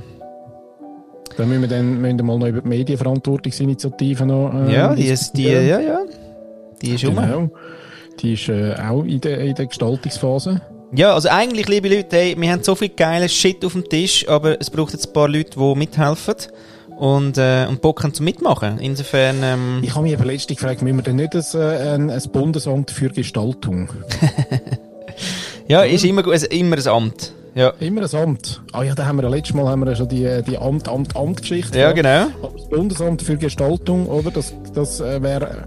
Dann 1.36 1.48
müssen 1.48 1.62
wir 1.62 1.68
dann 1.68 2.00
müssen 2.00 2.18
wir 2.18 2.24
mal 2.24 2.38
noch 2.38 2.46
über 2.46 2.62
die 2.62 2.68
Medienverantwortungsinitiative 2.68 4.24
noch. 4.24 4.52
Äh, 4.54 4.74
ja, 4.74 4.94
die 4.94 5.06
ist, 5.06 5.32
die, 5.32 5.44
ja, 5.44 5.60
ja. 5.60 5.98
Die 6.80 6.94
ist 6.94 7.02
genau. 7.02 7.38
Um. 7.38 7.50
Die 8.20 8.32
ist 8.32 8.48
äh, 8.48 8.74
auch 8.74 9.04
in 9.04 9.20
der, 9.20 9.40
in 9.40 9.54
der 9.54 9.66
Gestaltungsphase. 9.66 10.62
Ja, 10.94 11.12
also 11.12 11.28
eigentlich, 11.28 11.68
liebe 11.68 11.88
Leute, 11.88 12.16
hey, 12.16 12.36
wir 12.38 12.52
haben 12.52 12.62
so 12.62 12.74
viel 12.74 12.88
geiles 12.90 13.34
Shit 13.34 13.64
auf 13.64 13.72
dem 13.72 13.88
Tisch, 13.88 14.26
aber 14.28 14.58
es 14.60 14.70
braucht 14.70 14.92
jetzt 14.92 15.08
ein 15.08 15.12
paar 15.12 15.28
Leute, 15.28 15.58
die 15.58 15.74
mithelfen 15.74 16.36
und, 16.96 17.36
äh, 17.36 17.66
und 17.68 17.82
Bock 17.82 18.02
haben 18.02 18.14
zum 18.14 18.24
Mitmachen. 18.24 18.78
Insofern. 18.78 19.36
Ähm 19.42 19.80
ich 19.82 19.94
habe 19.94 20.04
mich 20.04 20.14
aber 20.14 20.24
letztens 20.24 20.58
gefragt, 20.58 20.82
müssen 20.82 20.96
wir 20.96 21.02
denn 21.02 21.16
nicht 21.16 21.34
ein, 21.34 21.60
äh, 21.60 21.94
ein, 21.94 22.10
ein 22.10 22.22
Bundesamt 22.32 22.90
für 22.90 23.10
Gestaltung? 23.10 23.90
ja, 25.68 25.82
ist 25.82 26.04
immer, 26.04 26.26
also 26.26 26.46
immer 26.46 26.76
ein 26.76 26.88
Amt. 26.88 27.32
Ja. 27.56 27.72
Immer 27.80 28.02
ein 28.02 28.14
Amt. 28.14 28.60
Ah 28.72 28.82
ja, 28.82 28.94
da 28.94 29.06
haben 29.06 29.16
wir 29.16 29.22
ja 29.22 29.30
letztes 29.30 29.56
Mal 29.56 29.66
haben 29.66 29.80
wir 29.80 29.88
ja 29.88 29.96
schon 29.96 30.08
die, 30.08 30.42
die 30.46 30.58
Amt, 30.58 30.88
Amt, 30.88 31.16
Amt-Geschichte. 31.16 31.78
Ja, 31.78 31.92
genau. 31.92 32.26
Das 32.42 32.68
Bundesamt 32.68 33.22
für 33.22 33.38
Gestaltung, 33.38 34.06
oder? 34.08 34.30
Das, 34.30 34.52
das 34.74 35.00
äh, 35.00 35.22
wäre, 35.22 35.66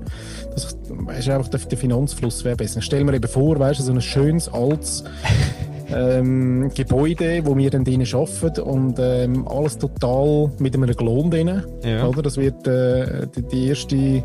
das 0.53 0.77
ist 1.17 1.29
einfach 1.29 1.47
der, 1.47 1.59
der 1.61 1.77
Finanzfluss 1.79 2.43
wäre 2.43 2.55
besser. 2.55 2.83
Stell 2.83 3.03
mir 3.03 3.15
eben 3.15 3.27
vor, 3.27 3.57
weißt 3.57 3.79
du, 3.79 3.83
so 3.83 3.91
ein 3.91 4.01
schönes, 4.01 4.53
altes, 4.53 5.03
ähm, 5.91 6.69
Gebäude, 6.75 7.41
wo 7.43 7.57
wir 7.57 7.71
dann 7.71 7.83
drinnen 7.83 8.07
arbeiten 8.13 8.61
und 8.61 8.99
ähm, 8.99 9.47
alles 9.47 9.79
total 9.79 10.51
mit 10.59 10.75
einem 10.75 10.91
Lohn 10.91 11.31
drin. 11.31 11.63
Ja. 11.83 12.05
Oder? 12.05 12.21
Das 12.21 12.37
wird 12.37 12.67
äh, 12.67 13.25
die, 13.35 13.41
die 13.41 13.67
erste 13.67 14.23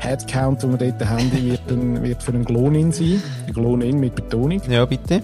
Headcount, 0.00 0.62
die 0.62 0.68
wir 0.68 0.76
dort 0.76 1.08
haben, 1.08 1.32
wird, 1.32 1.62
dann, 1.68 2.02
wird 2.02 2.22
für 2.22 2.32
einen 2.32 2.44
Lohn 2.44 2.92
sein. 2.92 3.22
Lohn 3.54 3.78
mit 3.98 4.14
Betonung. 4.14 4.60
Ja, 4.68 4.84
bitte. 4.84 5.22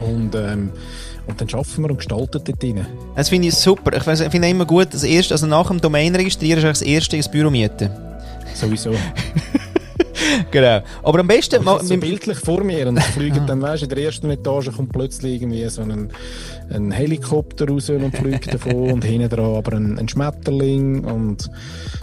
Und 0.00 0.34
ähm, 0.34 0.70
und 1.26 1.40
dann 1.40 1.48
schaffen 1.48 1.82
wir 1.82 1.90
und 1.90 1.96
gestalten 1.96 2.40
dort 2.44 2.62
drin. 2.62 2.86
Das 3.16 3.28
finde 3.28 3.48
ich 3.48 3.54
super. 3.54 3.96
Ich 3.96 4.02
finde 4.02 4.48
immer 4.48 4.64
gut, 4.64 4.88
das 4.92 5.02
erste, 5.02 5.34
also 5.34 5.46
nach 5.46 5.68
dem 5.68 5.80
Domain 5.80 6.14
registrieren 6.14 6.58
ist 6.58 6.80
das 6.80 6.82
erste 6.82 7.16
ins 7.16 7.28
Büro 7.28 7.50
mieten. 7.50 7.90
Sowieso. 8.54 8.92
genau. 10.50 10.82
Aber 11.02 11.20
am 11.20 11.26
besten... 11.26 11.62
mal, 11.64 11.82
so 11.82 11.96
bildlich 11.96 12.38
vor 12.38 12.62
mir 12.62 12.88
und 12.88 13.02
fliegen 13.02 13.46
dann, 13.46 13.62
weißt 13.62 13.82
du, 13.82 13.86
in 13.86 13.90
der 13.90 14.04
ersten 14.04 14.30
Etage 14.30 14.70
kommt 14.74 14.92
plötzlich 14.92 15.42
irgendwie 15.42 15.68
so 15.68 15.82
ein, 15.82 16.10
ein 16.70 16.90
Helikopter 16.90 17.68
raus 17.68 17.90
und 17.90 18.16
fliegt 18.16 18.52
davon 18.52 18.92
und 18.92 19.04
hinten 19.04 19.28
dran 19.28 19.56
aber 19.56 19.76
ein, 19.76 19.98
ein 19.98 20.08
Schmetterling 20.08 21.04
und 21.04 21.50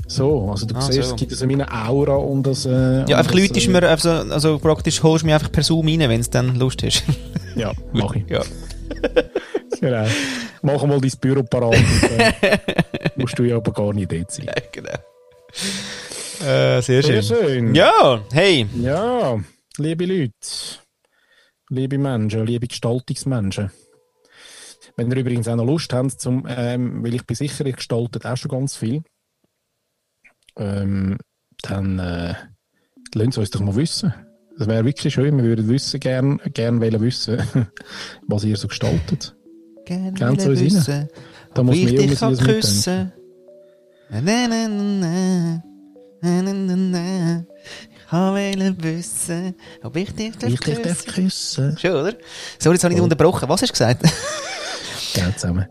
so. 0.08 0.50
Also 0.52 0.66
du 0.66 0.76
ah, 0.76 0.82
siehst, 0.82 1.10
so. 1.10 1.16
es 1.16 1.20
gibt 1.20 1.32
so 1.32 1.46
eine 1.46 1.72
Aura 1.72 2.16
und 2.16 2.44
das... 2.44 2.66
Äh, 2.66 3.06
ja, 3.08 3.18
einfach 3.18 3.34
Leute 3.34 3.60
äh, 3.60 3.68
mir, 3.68 3.84
also, 3.90 4.10
also 4.10 4.60
praktisch 4.60 5.02
holst 5.04 5.24
du 5.24 5.28
mich 5.28 5.36
einfach 5.36 5.52
per 5.52 5.64
Zoom 5.64 5.88
rein, 5.88 6.00
wenn 6.02 6.22
es 6.22 6.30
dann 6.30 6.56
Lust 6.56 6.84
hast. 6.84 7.04
ja, 7.56 7.72
mach 7.94 8.16
ich. 8.16 8.24
Ja. 8.30 8.42
genau. 9.80 10.06
Mach 10.62 10.86
mal 10.86 11.00
dein 11.02 11.12
Büro 11.20 11.44
parat. 11.44 11.76
musst 13.16 13.38
du 13.38 13.44
ja 13.44 13.58
aber 13.58 13.72
gar 13.72 13.94
nicht 13.94 14.12
dort 14.12 14.32
sein. 14.32 14.46
Ja, 14.46 14.54
genau. 14.72 14.98
Äh, 16.42 16.82
sehr, 16.82 17.04
sehr 17.04 17.22
schön. 17.22 17.24
schön. 17.24 17.76
Ja, 17.76 18.24
hey. 18.32 18.68
Ja, 18.76 19.40
liebe 19.78 20.06
Leute, 20.06 20.34
liebe 21.70 21.98
Menschen, 21.98 22.46
liebe 22.46 22.68
Gestaltungsmenschen. 22.68 23.72
Wenn 24.96 25.12
ihr 25.12 25.18
übrigens 25.18 25.48
auch 25.48 25.56
noch 25.56 25.66
Lust 25.66 25.94
habt, 25.94 26.20
zum, 26.20 26.46
ähm, 26.48 27.04
weil 27.04 27.16
ich 27.16 27.26
bin 27.26 27.36
sicher, 27.36 27.66
ihr 27.66 27.74
gestaltet 27.74 28.26
auch 28.26 28.38
schon 28.38 28.52
ganz 28.52 28.76
viel, 28.76 29.02
ähm, 30.58 31.18
dann 31.62 32.00
äh, 32.00 32.36
lasst 33.14 33.38
uns 33.38 33.50
doch 33.50 33.62
mal 33.62 33.76
wissen. 33.76 34.14
Das 34.58 34.68
wäre 34.68 34.86
wirklich 34.86 35.14
schön. 35.14 35.38
Wir 35.38 35.46
würden 35.46 35.68
wissen, 35.68 36.00
gern, 36.00 36.40
gern 36.54 36.80
wissen, 36.80 37.42
was 38.28 38.44
ihr 38.44 38.56
so 38.56 38.68
gestaltet. 38.68 39.36
Gerne 39.86 40.14
Kennt 40.14 40.46
uns 40.46 40.60
wissen. 40.60 41.10
Da 41.54 41.64
muss 41.64 41.76
ich 41.76 41.96
dich 41.96 42.20
küssen. 42.20 43.12
Na, 44.10 44.22
na, 44.22 44.68
na, 44.68 45.64
na, 46.24 46.42
na, 46.42 46.54
na, 46.54 46.76
na. 46.76 47.46
Ich 48.06 48.12
wollte 48.12 48.84
wissen, 48.84 49.56
ob 49.84 49.96
ich 49.96 50.14
dich 50.14 50.38
darf 50.38 50.50
ich 50.52 50.60
küssen. 50.60 50.84
Darf 50.84 51.06
küssen. 51.06 51.78
Schön, 51.78 51.92
oder? 51.92 52.14
So, 52.60 52.72
jetzt 52.72 52.84
habe 52.84 52.94
ich 52.94 52.98
dich 52.98 53.04
unterbrochen. 53.04 53.50
Was 53.50 53.62
hast 53.62 53.70
du 53.70 53.74
gesagt? 53.74 54.04
Gell 55.14 55.36
zusammen. 55.36 55.68